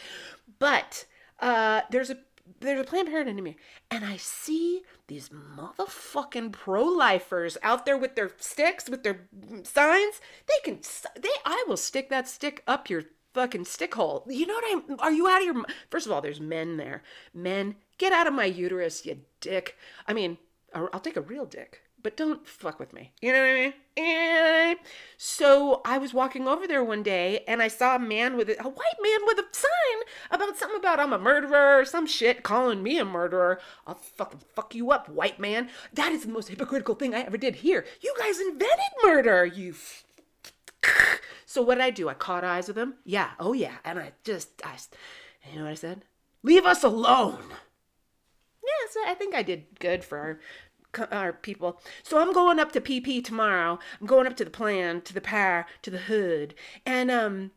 But 0.60 1.06
uh, 1.42 1.82
there's 1.90 2.10
a 2.10 2.18
there's 2.62 2.80
a 2.80 2.84
Planned 2.84 3.08
Parenthood 3.08 3.38
in 3.38 3.44
me, 3.44 3.56
and 3.92 4.04
I 4.04 4.18
see 4.18 4.82
these 5.08 5.30
motherfucking 5.30 6.52
pro-lifers 6.52 7.58
out 7.62 7.86
there 7.86 7.98
with 7.98 8.16
their 8.16 8.32
sticks, 8.38 8.90
with 8.90 9.04
their 9.04 9.28
signs. 9.64 10.20
They 10.48 10.60
can, 10.64 10.80
they, 11.20 11.30
I 11.46 11.64
will 11.68 11.78
stick 11.78 12.10
that 12.10 12.28
stick 12.28 12.64
up 12.68 12.90
your 12.90 13.04
fucking 13.34 13.66
stick 13.66 13.96
hole. 13.96 14.26
You 14.28 14.48
know 14.48 14.56
what 14.56 14.84
I'm? 14.90 15.00
Are 15.00 15.12
you 15.12 15.28
out 15.28 15.42
of 15.42 15.46
your? 15.46 15.66
First 15.90 16.06
of 16.06 16.12
all, 16.12 16.22
there's 16.22 16.42
men 16.42 16.78
there. 16.78 17.04
Men, 17.34 17.76
get 17.98 18.14
out 18.14 18.28
of 18.28 18.34
my 18.34 18.46
uterus, 18.46 19.06
you 19.06 19.20
dick. 19.42 19.78
I 20.08 20.14
mean, 20.14 20.38
I'll 20.74 21.00
take 21.00 21.18
a 21.18 21.22
real 21.22 21.46
dick 21.46 21.82
but 22.02 22.18
don't 22.18 22.48
fuck 22.48 22.80
with 22.80 22.94
me. 22.94 23.12
You 23.22 23.34
know 23.34 23.40
what 23.40 23.50
I 23.50 23.54
mean? 23.54 23.74
And 23.98 24.80
so 25.18 25.82
I 25.84 25.98
was 25.98 26.14
walking 26.14 26.48
over 26.48 26.68
there 26.68 26.84
one 26.84 27.04
day 27.04 27.44
and 27.48 27.62
I 27.62 27.68
saw 27.68 27.96
a 27.96 28.00
man 28.00 28.38
with 28.38 28.50
a, 28.50 28.60
a 28.60 28.70
white 28.70 29.00
man 29.02 29.20
with 29.26 29.40
a 29.40 29.46
sign 29.52 30.04
about 30.32 30.58
something 30.58 30.80
about 30.80 31.00
I'm 31.00 31.14
a 31.14 31.20
murderer 31.20 31.80
or 31.80 31.86
some 31.86 32.08
shit 32.08 32.44
calling 32.44 32.82
me 32.82 32.98
a 32.98 33.06
murderer. 33.06 33.60
I'll 33.86 33.96
fucking 33.96 34.42
fuck 34.56 34.74
you 34.74 34.92
up, 34.92 35.10
white 35.10 35.40
man. 35.40 35.70
That 35.94 36.12
is 36.12 36.26
the 36.26 36.32
most 36.32 36.50
hypocritical 36.50 36.96
thing 36.96 37.14
I 37.14 37.22
ever 37.22 37.38
did 37.38 37.58
here. 37.58 37.86
You 38.02 38.14
guys 38.18 38.40
invented 38.40 38.94
murder, 39.04 39.46
you. 39.46 39.72
F- 39.72 40.06
so 41.46 41.62
what 41.62 41.76
did 41.76 41.84
I 41.84 41.90
do? 41.90 42.08
I 42.08 42.14
caught 42.14 42.44
eyes 42.44 42.68
with 42.68 42.78
him. 42.78 42.96
Yeah, 43.04 43.32
oh 43.40 43.54
yeah, 43.54 43.78
and 43.84 44.00
I 44.00 44.14
just, 44.24 44.50
I, 44.64 44.78
you 45.52 45.58
know 45.58 45.66
what 45.66 45.72
I 45.72 45.76
said? 45.76 46.04
Leave 46.42 46.66
us 46.66 46.84
alone. 46.84 47.44
Yeah, 48.64 48.92
so 48.92 49.00
I 49.06 49.14
think 49.14 49.36
I 49.36 49.44
did 49.44 49.80
good 49.80 50.04
for 50.04 50.40
our 51.12 51.34
people. 51.34 51.82
So 52.04 52.20
I'm 52.20 52.34
going 52.34 52.60
up 52.60 52.72
to 52.74 52.82
PP 52.82 53.24
tomorrow. 53.24 53.80
I'm 54.00 54.08
going 54.08 54.28
up 54.28 54.36
to 54.38 54.46
the 54.46 54.52
plan, 54.52 55.02
to 55.02 55.14
the 55.14 55.22
par, 55.22 55.66
to 55.82 55.92
the 55.92 55.98
hood. 55.98 56.56
And 56.86 57.12
um 57.12 57.52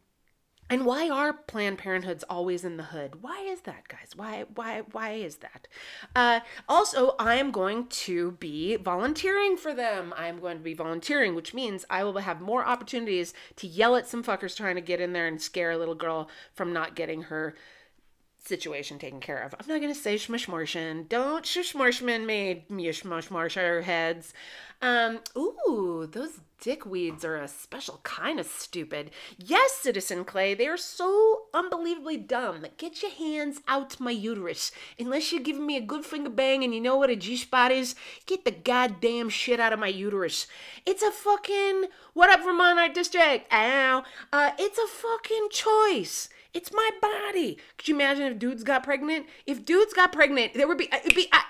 and 0.73 0.87
why 0.87 1.11
are 1.11 1.35
Planned 1.35 1.77
Parenthoods 1.77 2.25
always 2.31 2.65
in 2.65 2.79
the 2.79 2.85
hood? 2.85 3.23
Why 3.23 3.41
is 3.41 3.61
that, 3.63 3.89
guys? 3.89 4.13
Why 4.17 4.47
why 4.55 4.81
why 4.93 5.11
is 5.11 5.37
that? 5.37 5.69
Uh, 6.17 6.41
also, 6.67 7.15
I 7.19 7.35
am 7.35 7.51
going 7.51 7.89
to 7.89 8.33
be 8.33 8.77
volunteering 8.77 9.59
for 9.59 9.75
them. 9.75 10.15
I 10.17 10.29
am 10.29 10.41
going 10.41 10.57
to 10.57 10.63
be 10.63 10.73
volunteering, 10.73 11.35
which 11.35 11.53
means 11.53 11.85
I 11.91 12.05
will 12.05 12.17
have 12.17 12.41
more 12.41 12.65
opportunities 12.65 13.35
to 13.57 13.67
yell 13.67 13.97
at 13.97 14.09
some 14.09 14.25
fuckers 14.25 14.57
trying 14.57 14.77
to 14.77 14.81
get 14.81 14.99
in 14.99 15.13
there 15.13 15.27
and 15.27 15.43
scare 15.43 15.73
a 15.73 15.77
little 15.77 15.95
girl 15.95 16.31
from 16.55 16.73
not 16.73 16.97
getting 16.97 17.25
her 17.25 17.55
situation 18.45 18.99
taken 18.99 19.21
care 19.21 19.39
of. 19.39 19.55
I'm 19.55 19.67
not 19.69 19.81
going 19.81 19.95
to 19.95 19.99
say 19.99 20.17
shmushmorshin. 20.17 21.09
Don't 21.09 21.45
shmushmorshman 21.45 22.27
me, 22.27 22.65
shmushmorsher 22.71 23.83
heads. 23.83 24.35
Um, 24.81 25.21
ooh, 25.37 26.09
those 26.11 26.41
dickweeds 26.61 27.25
are 27.25 27.37
a 27.37 27.47
special 27.47 28.01
kind 28.03 28.41
of 28.41 28.47
stupid. 28.47 29.13
Yes, 29.37 29.75
Citizen 29.75 30.25
Clay, 30.25 30.55
they 30.55 30.67
are 30.67 30.77
so 30.77 31.43
unbelievably 31.55 32.17
dumb. 32.19 32.67
Get 32.79 33.01
your 33.01 33.13
hands 33.13 33.61
out 33.69 34.01
my 34.01 34.11
uterus. 34.11 34.73
Unless 34.99 35.31
you're 35.31 35.41
giving 35.41 35.67
me 35.67 35.77
a 35.77 35.81
good 35.81 36.05
finger 36.05 36.31
bang 36.31 36.65
and 36.65 36.75
you 36.75 36.81
know 36.81 36.97
what 36.97 37.11
a 37.11 37.17
G-spot 37.17 37.71
is, 37.71 37.95
get 38.27 38.45
the 38.45 38.51
goddamn 38.51 39.29
shit 39.29 39.61
out 39.61 39.73
of 39.73 39.79
my 39.79 39.87
uterus. 39.87 40.49
It's 40.85 41.03
a 41.03 41.13
fucking, 41.13 41.85
what 42.15 42.31
up 42.31 42.45
Vermont 42.45 42.81
Art 42.81 42.95
District? 42.95 43.53
Ow. 43.53 44.03
Uh, 44.33 44.51
it's 44.59 44.79
a 44.79 44.87
fucking 44.89 45.49
choice. 45.51 46.29
It's 46.55 46.73
my 46.73 46.91
body. 47.01 47.59
Could 47.79 47.89
you 47.89 47.95
imagine 47.95 48.25
if 48.25 48.39
dudes 48.39 48.65
got 48.65 48.85
pregnant? 48.85 49.27
If 49.47 49.65
dudes 49.65 49.95
got 49.95 50.13
pregnant, 50.13 50.55
there 50.55 50.69
would 50.69 50.79
be, 50.79 50.91
uh, 50.93 50.99
it'd 51.05 51.17
be, 51.17 51.29
I, 51.33 51.45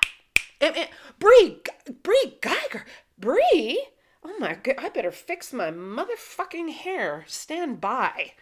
it, 0.60 0.76
it, 0.76 0.90
Brie, 1.18 1.58
Brie 2.02 2.38
Geiger, 2.40 2.84
Brie. 3.18 3.84
Oh 4.24 4.36
my 4.38 4.54
god, 4.54 4.76
I 4.78 4.88
better 4.88 5.10
fix 5.10 5.52
my 5.52 5.70
motherfucking 5.70 6.70
hair. 6.70 7.24
Stand 7.26 7.80
by. 7.80 8.32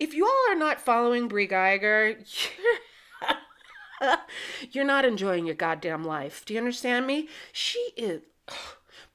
If 0.00 0.12
you 0.12 0.24
all 0.26 0.52
are 0.52 0.58
not 0.58 0.80
following 0.80 1.28
Brie 1.28 1.46
Geiger, 1.46 2.16
you're, 4.00 4.16
you're 4.72 4.84
not 4.84 5.04
enjoying 5.04 5.46
your 5.46 5.54
goddamn 5.54 6.04
life. 6.04 6.44
Do 6.44 6.54
you 6.54 6.58
understand 6.58 7.06
me? 7.06 7.28
She 7.52 7.78
is. 7.96 8.22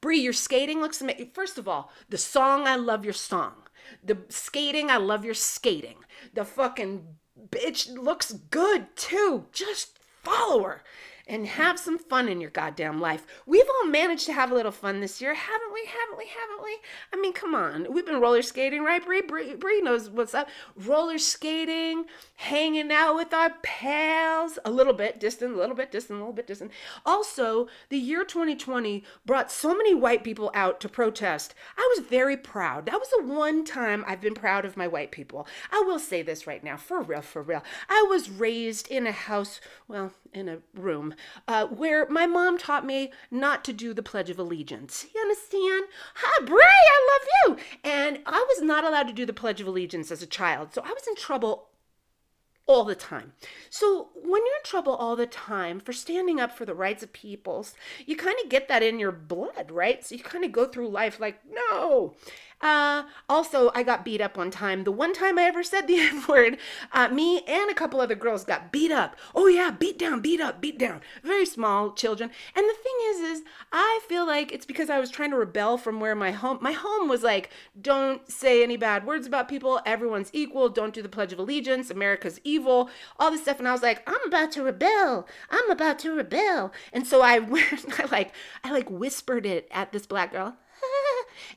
Brie, 0.00 0.20
your 0.20 0.32
skating 0.32 0.80
looks 0.80 1.00
amazing. 1.02 1.30
First 1.34 1.58
of 1.58 1.68
all, 1.68 1.90
the 2.08 2.18
song, 2.18 2.66
I 2.66 2.76
love 2.76 3.04
your 3.04 3.14
song. 3.14 3.65
The 4.02 4.18
skating, 4.28 4.90
I 4.90 4.96
love 4.96 5.24
your 5.24 5.34
skating. 5.34 5.98
The 6.34 6.44
fucking 6.44 7.06
bitch 7.50 7.92
looks 7.92 8.32
good 8.32 8.96
too. 8.96 9.46
Just 9.52 9.98
follow 10.22 10.62
her 10.64 10.82
and 11.26 11.46
have 11.46 11.78
some 11.78 11.98
fun 11.98 12.28
in 12.28 12.40
your 12.40 12.50
goddamn 12.50 13.00
life. 13.00 13.26
We've 13.46 13.68
all 13.68 13.88
managed 13.88 14.26
to 14.26 14.32
have 14.32 14.52
a 14.52 14.54
little 14.54 14.72
fun 14.72 15.00
this 15.00 15.20
year, 15.20 15.34
haven't 15.34 15.74
we? 15.74 15.84
Haven't 15.86 16.18
we? 16.18 16.26
Haven't 16.26 16.64
we? 16.64 16.78
I 17.12 17.20
mean, 17.20 17.32
come 17.32 17.54
on. 17.54 17.92
We've 17.92 18.06
been 18.06 18.20
roller 18.20 18.42
skating, 18.42 18.84
right? 18.84 19.04
Brie, 19.04 19.22
Brie, 19.22 19.80
knows 19.80 20.08
what's 20.08 20.34
up. 20.34 20.48
Roller 20.76 21.18
skating, 21.18 22.04
hanging 22.36 22.92
out 22.92 23.16
with 23.16 23.34
our 23.34 23.50
pals, 23.62 24.58
a 24.64 24.70
little 24.70 24.92
bit 24.92 25.18
distant, 25.18 25.54
a 25.54 25.58
little 25.58 25.74
bit 25.74 25.90
distant, 25.90 26.18
a 26.18 26.20
little 26.20 26.32
bit 26.32 26.46
distant. 26.46 26.70
Also, 27.04 27.66
the 27.88 27.98
year 27.98 28.24
2020 28.24 29.02
brought 29.24 29.50
so 29.50 29.76
many 29.76 29.94
white 29.94 30.22
people 30.22 30.50
out 30.54 30.80
to 30.80 30.88
protest. 30.88 31.54
I 31.76 31.94
was 31.96 32.06
very 32.06 32.36
proud. 32.36 32.86
That 32.86 33.00
was 33.00 33.08
the 33.10 33.24
one 33.24 33.64
time 33.64 34.04
I've 34.06 34.20
been 34.20 34.34
proud 34.34 34.64
of 34.64 34.76
my 34.76 34.86
white 34.86 35.10
people. 35.10 35.48
I 35.72 35.82
will 35.84 35.98
say 35.98 36.22
this 36.22 36.46
right 36.46 36.62
now, 36.62 36.76
for 36.76 37.02
real, 37.02 37.22
for 37.22 37.42
real. 37.42 37.64
I 37.88 38.06
was 38.08 38.30
raised 38.30 38.88
in 38.88 39.06
a 39.06 39.12
house, 39.12 39.60
well, 39.88 40.12
in 40.32 40.48
a 40.48 40.58
room 40.74 41.14
uh, 41.48 41.66
where 41.66 42.08
my 42.08 42.26
mom 42.26 42.58
taught 42.58 42.86
me 42.86 43.12
not 43.30 43.64
to 43.64 43.72
do 43.72 43.94
the 43.94 44.02
Pledge 44.02 44.30
of 44.30 44.38
Allegiance. 44.38 45.06
You 45.14 45.20
understand? 45.20 45.86
Hi, 46.16 46.44
Bray, 46.44 46.58
I 46.64 47.08
love 47.12 47.28
you. 47.58 47.64
And 47.84 48.20
I 48.26 48.44
was 48.48 48.62
not 48.62 48.84
allowed 48.84 49.08
to 49.08 49.12
do 49.12 49.26
the 49.26 49.32
Pledge 49.32 49.60
of 49.60 49.66
Allegiance 49.66 50.10
as 50.10 50.22
a 50.22 50.26
child, 50.26 50.74
so 50.74 50.82
I 50.84 50.90
was 50.90 51.06
in 51.06 51.16
trouble 51.16 51.68
all 52.66 52.84
the 52.84 52.94
time. 52.96 53.32
So 53.70 54.08
when 54.14 54.42
you're 54.44 54.56
in 54.56 54.64
trouble 54.64 54.94
all 54.94 55.14
the 55.14 55.26
time 55.26 55.78
for 55.78 55.92
standing 55.92 56.40
up 56.40 56.50
for 56.50 56.64
the 56.64 56.74
rights 56.74 57.02
of 57.02 57.12
peoples, 57.12 57.74
you 58.06 58.16
kind 58.16 58.36
of 58.42 58.50
get 58.50 58.68
that 58.68 58.82
in 58.82 58.98
your 58.98 59.12
blood, 59.12 59.70
right? 59.70 60.04
So 60.04 60.16
you 60.16 60.22
kind 60.22 60.44
of 60.44 60.52
go 60.52 60.66
through 60.66 60.88
life 60.88 61.20
like, 61.20 61.40
no. 61.48 62.14
Uh, 62.60 63.04
also, 63.28 63.70
I 63.74 63.82
got 63.82 64.04
beat 64.04 64.22
up 64.22 64.36
one 64.36 64.50
time. 64.50 64.84
The 64.84 64.92
one 64.92 65.12
time 65.12 65.38
I 65.38 65.42
ever 65.42 65.62
said 65.62 65.86
the 65.86 65.98
N 66.00 66.24
word, 66.26 66.56
uh, 66.92 67.08
me 67.08 67.40
and 67.40 67.70
a 67.70 67.74
couple 67.74 68.00
other 68.00 68.14
girls 68.14 68.44
got 68.44 68.72
beat 68.72 68.90
up. 68.90 69.14
Oh 69.34 69.46
yeah, 69.46 69.70
beat 69.70 69.98
down, 69.98 70.20
beat 70.20 70.40
up, 70.40 70.60
beat 70.60 70.78
down. 70.78 71.02
Very 71.22 71.44
small 71.44 71.92
children. 71.92 72.30
And 72.54 72.64
the 72.64 72.74
thing 72.74 72.94
is, 73.08 73.20
is 73.20 73.44
I 73.72 74.00
feel 74.08 74.26
like 74.26 74.52
it's 74.52 74.64
because 74.64 74.88
I 74.88 74.98
was 74.98 75.10
trying 75.10 75.32
to 75.32 75.36
rebel 75.36 75.76
from 75.76 76.00
where 76.00 76.14
my 76.14 76.30
home, 76.30 76.58
my 76.62 76.72
home 76.72 77.08
was 77.08 77.22
like, 77.22 77.50
don't 77.80 78.28
say 78.30 78.62
any 78.62 78.78
bad 78.78 79.06
words 79.06 79.26
about 79.26 79.48
people. 79.48 79.80
Everyone's 79.84 80.30
equal. 80.32 80.70
Don't 80.70 80.94
do 80.94 81.02
the 81.02 81.08
Pledge 81.10 81.34
of 81.34 81.38
Allegiance. 81.38 81.90
America's 81.90 82.40
evil. 82.42 82.88
All 83.18 83.30
this 83.30 83.42
stuff. 83.42 83.58
And 83.58 83.68
I 83.68 83.72
was 83.72 83.82
like, 83.82 84.02
I'm 84.08 84.26
about 84.26 84.50
to 84.52 84.62
rebel. 84.62 85.28
I'm 85.50 85.70
about 85.70 85.98
to 86.00 86.12
rebel. 86.12 86.72
And 86.92 87.06
so 87.06 87.20
I 87.20 87.38
went, 87.40 88.00
I 88.00 88.06
like, 88.06 88.32
I 88.64 88.72
like 88.72 88.90
whispered 88.90 89.44
it 89.44 89.68
at 89.70 89.92
this 89.92 90.06
black 90.06 90.32
girl 90.32 90.56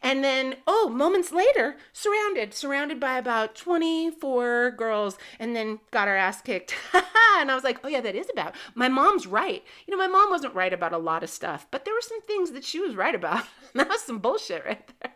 and 0.01 0.23
then, 0.23 0.57
oh, 0.67 0.89
moments 0.89 1.31
later, 1.31 1.77
surrounded, 1.93 2.53
surrounded 2.53 2.99
by 2.99 3.17
about 3.17 3.55
24 3.55 4.71
girls, 4.71 5.17
and 5.39 5.55
then 5.55 5.79
got 5.91 6.07
our 6.07 6.15
ass 6.15 6.41
kicked. 6.41 6.75
and 6.93 7.51
I 7.51 7.55
was 7.55 7.63
like, 7.63 7.79
oh, 7.83 7.87
yeah, 7.87 8.01
that 8.01 8.15
is 8.15 8.29
about. 8.31 8.55
My 8.75 8.87
mom's 8.87 9.27
right. 9.27 9.63
You 9.87 9.91
know, 9.91 9.97
my 9.97 10.07
mom 10.07 10.29
wasn't 10.29 10.55
right 10.55 10.73
about 10.73 10.93
a 10.93 10.97
lot 10.97 11.23
of 11.23 11.29
stuff, 11.29 11.67
but 11.71 11.85
there 11.85 11.93
were 11.93 12.01
some 12.01 12.21
things 12.21 12.51
that 12.51 12.63
she 12.63 12.79
was 12.79 12.95
right 12.95 13.15
about. 13.15 13.45
that 13.73 13.89
was 13.89 14.01
some 14.01 14.19
bullshit 14.19 14.65
right 14.65 14.89
there. 15.01 15.11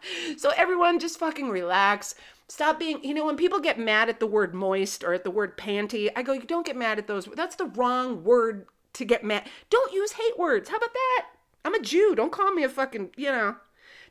so, 0.36 0.50
everyone, 0.56 0.98
just 0.98 1.18
fucking 1.18 1.50
relax. 1.50 2.14
Stop 2.48 2.78
being, 2.78 3.04
you 3.04 3.12
know, 3.12 3.26
when 3.26 3.36
people 3.36 3.60
get 3.60 3.78
mad 3.78 4.08
at 4.08 4.20
the 4.20 4.26
word 4.26 4.54
moist 4.54 5.04
or 5.04 5.12
at 5.12 5.22
the 5.22 5.30
word 5.30 5.58
panty, 5.58 6.08
I 6.16 6.22
go, 6.22 6.32
you 6.32 6.42
don't 6.42 6.64
get 6.64 6.76
mad 6.76 6.98
at 6.98 7.06
those. 7.06 7.26
That's 7.26 7.56
the 7.56 7.66
wrong 7.66 8.24
word 8.24 8.66
to 8.94 9.04
get 9.04 9.22
mad. 9.22 9.48
Don't 9.68 9.92
use 9.92 10.12
hate 10.12 10.38
words. 10.38 10.70
How 10.70 10.76
about 10.76 10.94
that? 10.94 11.26
I'm 11.64 11.74
a 11.74 11.80
Jew. 11.80 12.14
Don't 12.14 12.32
call 12.32 12.52
me 12.52 12.64
a 12.64 12.68
fucking, 12.68 13.10
you 13.16 13.30
know, 13.30 13.56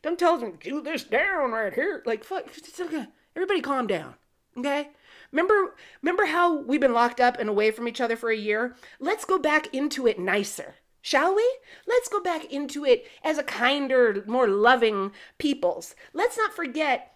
don't 0.08 0.18
tell 0.18 0.38
them, 0.38 0.58
do 0.62 0.82
this 0.82 1.04
down 1.04 1.52
right 1.52 1.74
here. 1.74 2.02
Like, 2.06 2.24
fuck, 2.24 2.46
okay. 2.80 3.08
everybody 3.36 3.60
calm 3.60 3.88
down, 3.88 4.16
okay? 4.58 4.92
Remember, 5.34 5.76
remember 6.02 6.26
how 6.26 6.62
we've 6.62 6.80
been 6.80 6.94
locked 6.94 7.20
up 7.20 7.38
and 7.38 7.50
away 7.50 7.72
from 7.72 7.90
each 7.90 8.00
other 8.00 8.16
for 8.16 8.30
a 8.30 8.38
year? 8.38 8.76
Let's 9.02 9.26
go 9.26 9.38
back 9.38 9.74
into 9.74 10.08
it 10.08 10.18
nicer, 10.18 10.76
shall 11.02 11.36
we? 11.36 11.46
Let's 11.86 12.08
go 12.08 12.22
back 12.22 12.46
into 12.46 12.86
it 12.86 13.06
as 13.22 13.38
a 13.38 13.44
kinder, 13.44 14.24
more 14.28 14.48
loving 14.48 15.12
peoples. 15.40 15.94
Let's 16.14 16.38
not 16.38 16.54
forget 16.54 17.16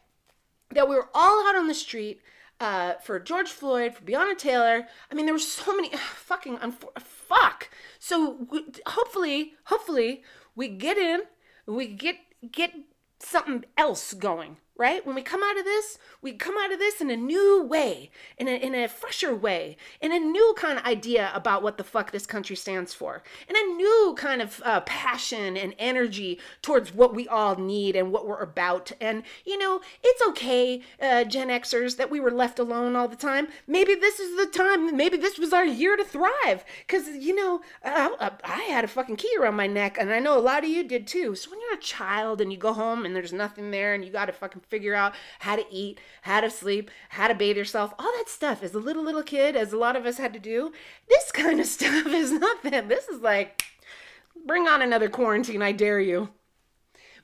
that 0.72 0.90
we 0.90 0.96
were 0.96 1.10
all 1.14 1.48
out 1.48 1.56
on 1.56 1.68
the 1.68 1.74
street 1.74 2.22
uh, 2.60 2.96
for 2.96 3.22
George 3.22 3.50
Floyd, 3.50 3.96
for 3.96 4.04
Breonna 4.04 4.38
Taylor. 4.38 4.86
I 5.10 5.16
mean, 5.16 5.26
there 5.26 5.34
were 5.34 5.40
so 5.40 5.74
many 5.74 5.92
fucking 5.96 6.58
unfor- 6.58 7.00
fuck. 7.00 7.70
So 8.00 8.48
hopefully, 8.86 9.54
hopefully 9.66 10.24
we 10.56 10.68
get 10.68 10.98
in, 10.98 11.22
we 11.66 11.88
get 11.88 12.18
get 12.50 12.74
something 13.20 13.66
else 13.78 14.14
going 14.14 14.58
right? 14.82 15.06
When 15.06 15.14
we 15.14 15.22
come 15.22 15.44
out 15.44 15.60
of 15.60 15.64
this, 15.64 16.00
we 16.24 16.34
come 16.34 16.58
out 16.58 16.74
of 16.74 16.80
this 16.80 17.02
in 17.02 17.12
a 17.12 17.16
new 17.16 17.62
way, 17.62 18.10
in 18.40 18.48
a, 18.48 18.56
in 18.56 18.74
a 18.74 18.88
fresher 18.88 19.36
way, 19.36 19.78
in 20.02 20.12
a 20.12 20.18
new 20.18 20.56
kind 20.58 20.80
of 20.80 20.86
idea 20.86 21.32
about 21.36 21.62
what 21.62 21.78
the 21.78 21.84
fuck 21.84 22.10
this 22.10 22.26
country 22.26 22.56
stands 22.56 22.92
for, 22.92 23.22
in 23.48 23.56
a 23.56 23.76
new 23.76 24.16
kind 24.18 24.42
of 24.42 24.60
uh, 24.66 24.82
passion 24.82 25.56
and 25.56 25.76
energy 25.78 26.40
towards 26.64 26.96
what 26.96 27.14
we 27.14 27.28
all 27.28 27.56
need 27.58 27.96
and 27.96 28.12
what 28.12 28.26
we're 28.26 28.42
about. 28.42 28.92
And, 29.00 29.22
you 29.46 29.56
know, 29.60 29.82
it's 30.04 30.28
okay, 30.30 30.82
uh, 31.00 31.26
Gen 31.26 31.50
Xers, 31.50 31.98
that 31.98 32.10
we 32.10 32.20
were 32.20 32.32
left 32.32 32.58
alone 32.58 32.96
all 32.96 33.08
the 33.08 33.16
time. 33.16 33.50
Maybe 33.68 33.94
this 33.94 34.20
is 34.20 34.36
the 34.36 34.48
time, 34.52 34.98
maybe 34.98 35.16
this 35.16 35.38
was 35.38 35.54
our 35.54 35.66
year 35.66 35.96
to 35.96 36.04
thrive. 36.04 36.66
Because, 36.88 37.08
you 37.08 37.36
know, 37.36 37.62
I, 37.86 38.32
I 38.44 38.62
had 38.64 38.84
a 38.84 38.88
fucking 38.88 39.18
key 39.18 39.32
around 39.40 39.58
my 39.58 39.68
neck, 39.68 39.98
and 40.00 40.12
I 40.12 40.18
know 40.18 40.36
a 40.36 40.42
lot 40.42 40.64
of 40.64 40.72
you 40.72 40.84
did 40.84 41.06
too. 41.06 41.36
So 41.36 41.52
when 41.52 41.60
you're 41.62 41.78
a 41.78 41.82
child 41.82 42.42
and 42.42 42.52
you 42.52 42.58
go 42.58 42.74
home 42.74 43.06
and 43.06 43.16
there's 43.16 43.32
nothing 43.32 43.70
there 43.70 43.94
and 43.94 44.04
you 44.04 44.12
got 44.12 44.26
to 44.26 44.34
fucking 44.34 44.64
figure 44.72 44.96
out 44.96 45.14
how 45.40 45.56
to 45.56 45.66
eat, 45.70 46.00
how 46.24 46.42
to 46.42 46.50
sleep, 46.50 46.90
how 47.10 47.28
to 47.28 47.36
bathe 47.36 47.58
yourself, 47.58 47.94
all 48.00 48.12
that 48.18 48.30
stuff 48.30 48.64
as 48.64 48.74
a 48.74 48.80
little, 48.80 49.04
little 49.04 49.22
kid, 49.22 49.56
as 49.56 49.74
a 49.74 49.78
lot 49.78 49.96
of 49.96 50.06
us 50.06 50.18
had 50.18 50.34
to 50.34 50.40
do. 50.40 50.72
This 51.08 51.32
kind 51.34 51.60
of 51.60 51.68
stuff 51.68 52.08
is 52.08 52.32
nothing. 52.32 52.88
This 52.88 53.08
is 53.08 53.22
like, 53.22 53.64
bring 54.48 54.68
on 54.68 54.82
another 54.82 55.10
quarantine, 55.10 55.62
I 55.62 55.74
dare 55.74 56.00
you. 56.00 56.30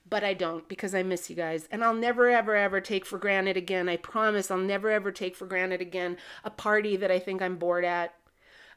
But 0.10 0.24
I 0.24 0.34
don't 0.34 0.68
because 0.70 0.96
I 0.96 1.04
miss 1.04 1.30
you 1.30 1.36
guys. 1.36 1.68
And 1.70 1.84
I'll 1.84 1.94
never, 1.94 2.30
ever, 2.30 2.56
ever 2.56 2.80
take 2.80 3.06
for 3.06 3.18
granted 3.18 3.58
again. 3.58 3.90
I 3.90 3.98
promise 3.98 4.50
I'll 4.50 4.58
never, 4.58 4.90
ever 4.90 5.12
take 5.12 5.36
for 5.36 5.46
granted 5.46 5.82
again 5.82 6.18
a 6.46 6.50
party 6.50 6.96
that 6.96 7.12
I 7.12 7.20
think 7.20 7.42
I'm 7.42 7.58
bored 7.58 7.84
at, 7.84 8.14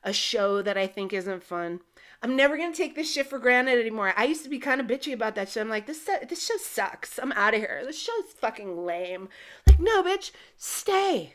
a 0.02 0.12
show 0.12 0.60
that 0.62 0.76
I 0.76 0.88
think 0.88 1.12
isn't 1.12 1.44
fun, 1.44 1.80
I'm 2.22 2.36
never 2.36 2.56
gonna 2.56 2.74
take 2.74 2.94
this 2.94 3.10
shit 3.10 3.26
for 3.26 3.38
granted 3.38 3.80
anymore. 3.80 4.12
I 4.16 4.24
used 4.24 4.44
to 4.44 4.50
be 4.50 4.58
kind 4.58 4.80
of 4.80 4.86
bitchy 4.86 5.12
about 5.12 5.34
that 5.36 5.48
shit. 5.48 5.62
I'm 5.62 5.70
like, 5.70 5.86
this 5.86 6.08
this 6.28 6.46
show 6.46 6.56
sucks. 6.58 7.18
I'm 7.18 7.32
out 7.32 7.54
of 7.54 7.60
here. 7.60 7.82
This 7.84 7.98
show's 7.98 8.32
fucking 8.36 8.84
lame. 8.84 9.28
Like, 9.66 9.80
no, 9.80 10.02
bitch, 10.02 10.30
stay, 10.56 11.34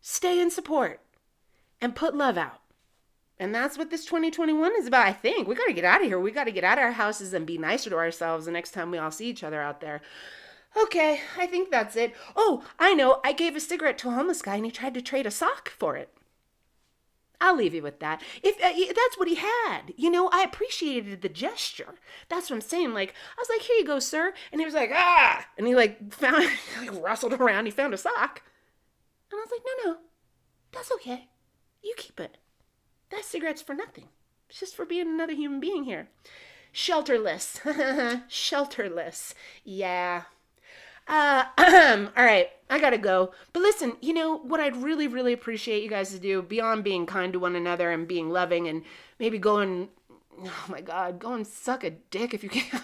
stay 0.00 0.40
in 0.40 0.50
support, 0.50 1.00
and 1.80 1.94
put 1.96 2.14
love 2.14 2.36
out. 2.36 2.60
And 3.38 3.54
that's 3.54 3.76
what 3.76 3.90
this 3.90 4.04
2021 4.04 4.72
is 4.78 4.86
about. 4.86 5.06
I 5.06 5.12
think 5.12 5.48
we 5.48 5.56
got 5.56 5.66
to 5.66 5.72
get 5.72 5.84
out 5.84 6.00
of 6.00 6.06
here. 6.06 6.20
We 6.20 6.30
got 6.30 6.44
to 6.44 6.52
get 6.52 6.62
out 6.62 6.78
of 6.78 6.84
our 6.84 6.92
houses 6.92 7.34
and 7.34 7.44
be 7.44 7.58
nicer 7.58 7.90
to 7.90 7.96
ourselves 7.96 8.44
the 8.44 8.52
next 8.52 8.70
time 8.70 8.90
we 8.90 8.98
all 8.98 9.10
see 9.10 9.28
each 9.28 9.42
other 9.42 9.60
out 9.60 9.80
there. 9.80 10.00
Okay, 10.80 11.20
I 11.36 11.46
think 11.46 11.70
that's 11.70 11.96
it. 11.96 12.14
Oh, 12.36 12.64
I 12.78 12.94
know. 12.94 13.20
I 13.24 13.32
gave 13.32 13.56
a 13.56 13.60
cigarette 13.60 13.98
to 13.98 14.08
a 14.08 14.12
homeless 14.12 14.42
guy 14.42 14.56
and 14.56 14.64
he 14.64 14.70
tried 14.70 14.94
to 14.94 15.02
trade 15.02 15.26
a 15.26 15.30
sock 15.30 15.70
for 15.70 15.96
it. 15.96 16.10
I'll 17.42 17.56
leave 17.56 17.74
you 17.74 17.82
with 17.82 17.98
that. 17.98 18.22
If 18.44 18.54
uh, 18.62 18.94
that's 18.94 19.18
what 19.18 19.26
he 19.26 19.34
had, 19.34 19.92
you 19.96 20.10
know, 20.10 20.28
I 20.32 20.42
appreciated 20.42 21.22
the 21.22 21.28
gesture. 21.28 21.96
That's 22.28 22.48
what 22.48 22.56
I'm 22.56 22.62
saying. 22.62 22.94
Like, 22.94 23.14
I 23.36 23.40
was 23.40 23.48
like, 23.50 23.62
"Here 23.62 23.76
you 23.76 23.84
go, 23.84 23.98
sir," 23.98 24.32
and 24.52 24.60
he 24.60 24.64
was 24.64 24.74
like, 24.74 24.90
"Ah," 24.94 25.44
and 25.58 25.66
he 25.66 25.74
like 25.74 26.12
found, 26.14 26.48
like 26.78 27.02
rustled 27.02 27.32
around. 27.34 27.64
He 27.64 27.72
found 27.72 27.94
a 27.94 27.98
sock, 27.98 28.42
and 29.30 29.38
I 29.38 29.42
was 29.42 29.50
like, 29.50 29.62
"No, 29.84 29.90
no, 29.90 29.98
that's 30.70 30.92
okay. 30.92 31.28
You 31.82 31.94
keep 31.96 32.20
it. 32.20 32.38
That 33.10 33.24
cigarette's 33.24 33.60
for 33.60 33.74
nothing. 33.74 34.08
It's 34.48 34.60
just 34.60 34.76
for 34.76 34.86
being 34.86 35.08
another 35.08 35.34
human 35.34 35.58
being 35.58 35.82
here." 35.82 36.08
Shelterless, 36.72 37.60
shelterless. 38.30 39.34
Yeah, 39.64 40.22
uh, 41.08 41.44
all 42.16 42.24
right, 42.24 42.48
I 42.70 42.78
gotta 42.78 42.98
go. 42.98 43.32
But 43.52 43.60
listen, 43.62 43.96
you 44.00 44.14
know 44.14 44.36
what 44.36 44.60
I'd 44.60 44.76
really, 44.76 45.08
really 45.08 45.32
appreciate 45.32 45.82
you 45.82 45.90
guys 45.90 46.10
to 46.10 46.18
do 46.18 46.42
beyond 46.42 46.84
being 46.84 47.06
kind 47.06 47.32
to 47.32 47.38
one 47.38 47.56
another 47.56 47.90
and 47.90 48.08
being 48.08 48.30
loving 48.30 48.68
and 48.68 48.82
maybe 49.18 49.38
going, 49.38 49.88
oh 50.44 50.64
my 50.68 50.80
God, 50.80 51.18
go 51.18 51.34
and 51.34 51.46
suck 51.46 51.84
a 51.84 51.90
dick 51.90 52.34
if 52.34 52.42
you 52.42 52.50
can. 52.50 52.80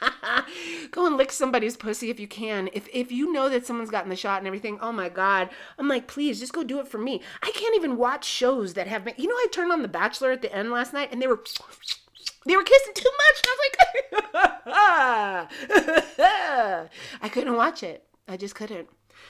go 0.90 1.06
and 1.06 1.16
lick 1.16 1.32
somebody's 1.32 1.76
pussy 1.76 2.10
if 2.10 2.20
you 2.20 2.28
can. 2.28 2.68
If 2.72 2.88
if 2.92 3.12
you 3.12 3.32
know 3.32 3.48
that 3.48 3.66
someone's 3.66 3.90
gotten 3.90 4.10
the 4.10 4.16
shot 4.16 4.38
and 4.38 4.46
everything, 4.46 4.78
oh 4.80 4.92
my 4.92 5.08
god, 5.08 5.50
I'm 5.78 5.88
like, 5.88 6.06
please 6.06 6.40
just 6.40 6.52
go 6.52 6.62
do 6.62 6.80
it 6.80 6.88
for 6.88 6.98
me. 6.98 7.20
I 7.42 7.50
can't 7.52 7.76
even 7.76 7.96
watch 7.96 8.24
shows 8.24 8.74
that 8.74 8.86
have 8.86 9.04
been. 9.04 9.14
You 9.16 9.28
know, 9.28 9.34
I 9.34 9.46
turned 9.52 9.72
on 9.72 9.82
The 9.82 9.88
Bachelor 9.88 10.30
at 10.30 10.42
the 10.42 10.54
end 10.54 10.70
last 10.70 10.92
night 10.92 11.10
and 11.12 11.20
they 11.20 11.26
were 11.26 11.42
they 12.46 12.56
were 12.56 12.62
kissing 12.62 12.94
too 12.94 13.10
much. 13.18 13.42
And 13.42 13.48
I 13.48 13.54
was 13.54 13.60
like, 13.64 13.78
I 17.22 17.28
couldn't 17.28 17.56
watch 17.56 17.82
it. 17.82 18.04
I 18.26 18.36
just 18.36 18.54
couldn't. 18.54 18.88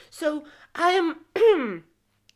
So 0.09 0.43
I 0.75 0.91
am 0.91 1.83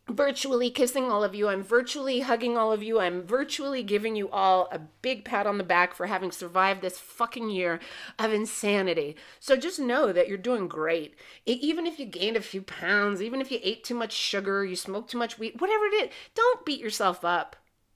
virtually 0.10 0.70
kissing 0.70 1.10
all 1.10 1.24
of 1.24 1.34
you. 1.34 1.48
I'm 1.48 1.64
virtually 1.64 2.22
hugging 2.22 2.58
all 2.58 2.72
of 2.72 2.84
you. 2.84 3.00
I'm 3.00 3.24
virtually 3.24 3.84
giving 3.84 4.16
you 4.16 4.30
all 4.30 4.68
a 4.72 4.80
big 4.80 5.24
pat 5.24 5.48
on 5.48 5.58
the 5.58 5.64
back 5.64 5.94
for 5.94 6.08
having 6.08 6.32
survived 6.32 6.82
this 6.82 7.00
fucking 7.00 7.50
year 7.50 7.80
of 8.20 8.34
insanity. 8.34 9.16
So 9.40 9.56
just 9.56 9.80
know 9.80 10.12
that 10.12 10.28
you're 10.28 10.38
doing 10.38 10.68
great. 10.68 11.16
Even 11.46 11.88
if 11.88 12.00
you 12.00 12.06
gained 12.06 12.38
a 12.38 12.42
few 12.42 12.62
pounds, 12.62 13.22
even 13.22 13.40
if 13.40 13.52
you 13.52 13.60
ate 13.64 13.84
too 13.84 13.96
much 13.96 14.12
sugar, 14.12 14.66
you 14.66 14.76
smoked 14.76 15.12
too 15.12 15.18
much 15.18 15.40
weed, 15.40 15.60
whatever 15.62 15.86
it 15.86 15.94
is, 15.94 16.10
don't 16.36 16.66
beat 16.66 16.82
yourself 16.82 17.24
up. 17.24 17.56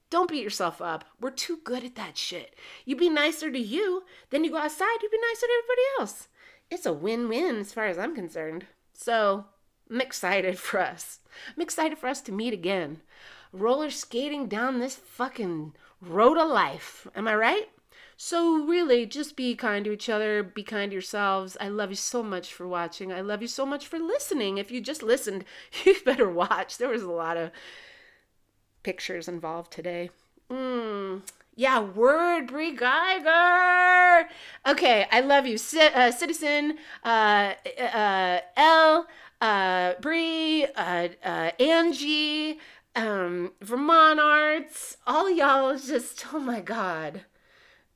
Don't 0.09 0.29
beat 0.29 0.43
yourself 0.43 0.81
up. 0.81 1.03
We're 1.19 1.31
too 1.31 1.59
good 1.63 1.83
at 1.83 1.95
that 1.95 2.17
shit. 2.17 2.55
You 2.85 2.95
be 2.95 3.09
nicer 3.09 3.51
to 3.51 3.59
you, 3.59 4.03
then 4.29 4.43
you 4.43 4.51
go 4.51 4.57
outside, 4.57 5.01
you 5.01 5.09
be 5.09 5.17
nicer 5.17 5.47
to 5.47 5.53
everybody 5.59 5.81
else. 5.99 6.27
It's 6.69 6.85
a 6.85 6.93
win 6.93 7.27
win 7.27 7.57
as 7.57 7.73
far 7.73 7.87
as 7.87 7.97
I'm 7.97 8.15
concerned. 8.15 8.65
So, 8.93 9.45
I'm 9.89 10.01
excited 10.01 10.57
for 10.59 10.79
us. 10.81 11.19
I'm 11.55 11.61
excited 11.61 11.97
for 11.97 12.07
us 12.07 12.21
to 12.21 12.31
meet 12.31 12.53
again. 12.53 13.01
Roller 13.51 13.89
skating 13.89 14.47
down 14.47 14.79
this 14.79 14.95
fucking 14.95 15.73
road 16.01 16.37
of 16.37 16.49
life. 16.49 17.07
Am 17.15 17.27
I 17.27 17.35
right? 17.35 17.69
So, 18.19 18.65
really, 18.65 19.05
just 19.05 19.35
be 19.35 19.55
kind 19.55 19.85
to 19.85 19.91
each 19.91 20.09
other, 20.09 20.41
be 20.41 20.63
kind 20.63 20.89
to 20.89 20.95
yourselves. 20.95 21.55
I 21.61 21.67
love 21.67 21.91
you 21.91 21.95
so 21.95 22.23
much 22.23 22.51
for 22.51 22.67
watching. 22.67 23.13
I 23.13 23.21
love 23.21 23.41
you 23.41 23.47
so 23.47 23.65
much 23.65 23.87
for 23.87 23.99
listening. 23.99 24.57
If 24.57 24.71
you 24.71 24.81
just 24.81 25.03
listened, 25.03 25.45
you 25.85 25.95
better 26.03 26.29
watch. 26.29 26.77
There 26.77 26.89
was 26.89 27.03
a 27.03 27.11
lot 27.11 27.37
of 27.37 27.51
pictures 28.83 29.27
involved 29.27 29.71
today. 29.71 30.09
Mm. 30.49 31.21
Yeah, 31.55 31.79
word, 31.79 32.47
Brie 32.47 32.75
Geiger. 32.75 34.29
Okay, 34.67 35.07
I 35.11 35.21
love 35.21 35.47
you, 35.47 35.57
C- 35.57 35.81
uh, 35.81 36.11
Citizen, 36.11 36.77
uh, 37.03 37.53
uh, 37.81 38.39
L, 38.55 39.07
uh, 39.41 39.93
Brie, 39.99 40.65
uh, 40.75 41.07
uh, 41.23 41.51
Angie, 41.59 42.59
um, 42.95 43.53
Vermont 43.61 44.19
Arts, 44.19 44.97
all 45.07 45.29
y'all 45.29 45.77
just, 45.77 46.27
oh 46.31 46.39
my 46.39 46.61
God. 46.61 47.21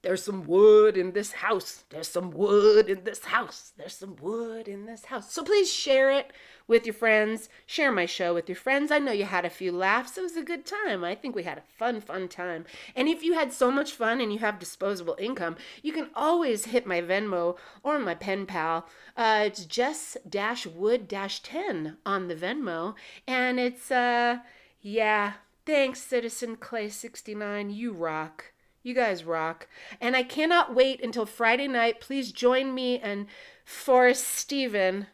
There's 0.03 0.23
some 0.23 0.47
wood 0.47 0.97
in 0.97 1.11
this 1.11 1.31
house. 1.31 1.83
There's 1.89 2.07
some 2.07 2.31
wood 2.31 2.89
in 2.89 3.03
this 3.03 3.25
house. 3.25 3.71
There's 3.77 3.95
some 3.95 4.15
wood 4.19 4.67
in 4.67 4.87
this 4.87 5.05
house. 5.05 5.31
So 5.31 5.43
please 5.43 5.71
share 5.71 6.09
it 6.09 6.33
with 6.67 6.87
your 6.87 6.95
friends. 6.95 7.49
Share 7.67 7.91
my 7.91 8.07
show 8.07 8.33
with 8.33 8.49
your 8.49 8.55
friends. 8.55 8.89
I 8.91 8.97
know 8.97 9.11
you 9.11 9.25
had 9.25 9.45
a 9.45 9.49
few 9.49 9.71
laughs. 9.71 10.17
It 10.17 10.21
was 10.21 10.35
a 10.35 10.41
good 10.41 10.65
time. 10.65 11.03
I 11.03 11.13
think 11.13 11.35
we 11.35 11.43
had 11.43 11.59
a 11.59 11.77
fun, 11.77 12.01
fun 12.01 12.29
time. 12.29 12.65
And 12.95 13.07
if 13.07 13.21
you 13.21 13.33
had 13.33 13.53
so 13.53 13.69
much 13.69 13.91
fun 13.91 14.19
and 14.19 14.33
you 14.33 14.39
have 14.39 14.57
disposable 14.57 15.15
income, 15.19 15.55
you 15.83 15.93
can 15.93 16.09
always 16.15 16.65
hit 16.65 16.87
my 16.87 16.99
Venmo 17.01 17.57
or 17.83 17.99
my 17.99 18.15
pen 18.15 18.47
pal. 18.47 18.87
Uh, 19.15 19.43
it's 19.45 19.65
Jess 19.65 20.17
Wood 20.65 21.09
10 21.09 21.97
on 22.07 22.27
the 22.27 22.35
Venmo. 22.35 22.95
And 23.27 23.59
it's, 23.59 23.91
uh, 23.91 24.39
yeah, 24.81 25.33
thanks, 25.63 26.01
Citizen 26.01 26.55
Clay 26.55 26.89
69. 26.89 27.69
You 27.69 27.93
rock. 27.93 28.51
You 28.83 28.93
guys 28.93 29.23
rock. 29.23 29.67
And 29.99 30.15
I 30.15 30.23
cannot 30.23 30.73
wait 30.73 31.03
until 31.03 31.25
Friday 31.25 31.67
night. 31.67 32.01
Please 32.01 32.31
join 32.31 32.73
me 32.73 32.99
and 32.99 33.27
Forrest 33.63 34.27
Steven, 34.27 35.07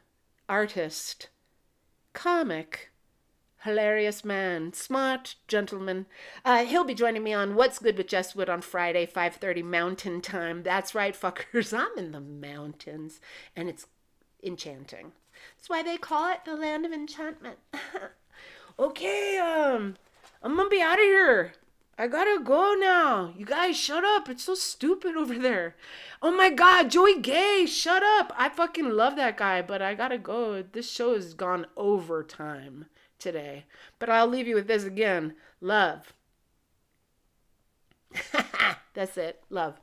artist, 0.48 1.30
comic, 2.14 2.92
hilarious 3.64 4.24
man, 4.24 4.72
smart 4.72 5.36
gentleman. 5.48 6.06
Uh, 6.46 6.64
he'll 6.64 6.86
be 6.86 6.94
joining 6.94 7.24
me 7.24 7.34
on 7.34 7.56
What's 7.56 7.80
Good 7.80 7.98
with 7.98 8.08
Jess 8.08 8.36
Wood 8.36 8.50
on 8.50 8.62
Friday, 8.62 9.06
5.30 9.06 9.64
Mountain 9.64 10.22
Time. 10.22 10.64
That's 10.64 10.96
right, 10.96 11.20
fuckers. 11.20 11.78
I'm 11.78 11.98
in 11.98 12.14
the 12.14 12.22
mountains. 12.22 13.20
And 13.56 13.68
it's 13.68 13.88
enchanting. 14.42 15.12
That's 15.58 15.70
why 15.70 15.84
they 15.84 15.98
call 15.98 16.32
it 16.32 16.46
the 16.46 16.56
land 16.56 16.86
of 16.86 16.94
enchantment. 16.94 17.58
okay, 18.80 19.38
um, 19.38 19.98
I'm 20.42 20.56
gonna 20.56 20.70
be 20.70 20.82
out 20.82 21.00
of 21.00 21.06
here. 21.06 21.54
I 21.98 22.08
gotta 22.08 22.44
go 22.44 22.76
now. 22.80 23.34
You 23.36 23.46
guys, 23.46 23.76
shut 23.76 24.04
up. 24.04 24.30
It's 24.30 24.44
so 24.44 24.54
stupid 24.54 25.16
over 25.16 25.38
there. 25.38 25.76
Oh 26.22 26.32
my 26.32 26.52
god, 26.52 26.92
Joey 26.92 27.20
Gay, 27.20 27.66
shut 27.66 28.04
up. 28.04 28.32
I 28.38 28.50
fucking 28.50 28.92
love 28.92 29.16
that 29.16 29.38
guy, 29.38 29.64
but 29.64 29.82
I 29.82 29.96
gotta 29.96 30.20
go. 30.20 30.62
This 30.62 30.92
show 30.92 31.16
has 31.16 31.34
gone 31.34 31.66
overtime 31.76 32.86
today. 33.18 33.66
But 33.98 34.12
I'll 34.12 34.28
leave 34.28 34.48
you 34.48 34.56
with 34.56 34.68
this 34.68 34.84
again 34.84 35.34
love. 35.60 36.14
That's 38.94 39.18
it. 39.18 39.42
Love. 39.50 39.80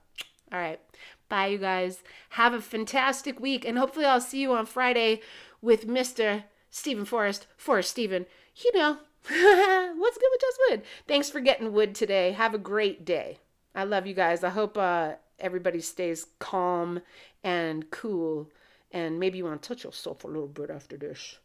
All 0.53 0.61
right. 0.61 0.81
Bye, 1.29 1.49
you 1.49 1.59
guys. 1.59 2.05
Have 2.31 2.55
a 2.55 2.61
fantastic 2.61 3.41
week, 3.41 3.65
and 3.65 3.77
hopefully, 3.77 4.05
I'll 4.05 4.21
see 4.21 4.41
you 4.41 4.53
on 4.53 4.67
Friday 4.67 5.21
with 5.61 5.89
Mr. 5.89 6.45
Stephen 6.71 7.05
Forrest, 7.05 7.47
Forrest 7.57 7.91
Stephen, 7.91 8.27
you 8.57 8.71
know, 8.75 8.99
what's 9.97 10.19
good 10.19 10.29
with 10.33 10.41
Jess 10.41 10.59
Wood? 10.71 10.83
Thanks 11.09 11.31
for 11.31 11.41
getting 11.41 11.73
wood 11.73 11.95
today. 11.95 12.33
Have 12.33 12.55
a 12.55 12.59
great 12.59 13.05
day. 13.05 13.39
I 13.75 13.85
love 13.85 14.07
you 14.07 14.15
guys. 14.15 14.45
I 14.45 14.51
hope 14.51 14.77
uh, 14.77 15.13
everybody 15.39 15.81
stays 15.81 16.27
calm 16.39 17.01
and 17.43 17.91
cool. 17.91 18.51
And 18.93 19.19
maybe 19.19 19.39
you 19.39 19.45
want 19.45 19.63
to 19.63 19.69
touch 19.69 19.85
yourself 19.85 20.25
a 20.25 20.29
little 20.29 20.47
bit 20.47 20.71
after 20.71 20.97
this. 20.97 21.39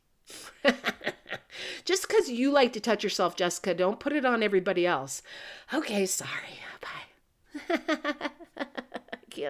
Just 1.86 2.08
because 2.08 2.30
you 2.30 2.52
like 2.52 2.74
to 2.74 2.80
touch 2.80 3.04
yourself, 3.04 3.36
Jessica, 3.36 3.74
don't 3.74 4.00
put 4.00 4.14
it 4.14 4.26
on 4.26 4.44
everybody 4.44 4.86
else. 4.86 5.22
Okay, 5.74 6.06
sorry. 6.06 6.60
Bye. 6.82 8.30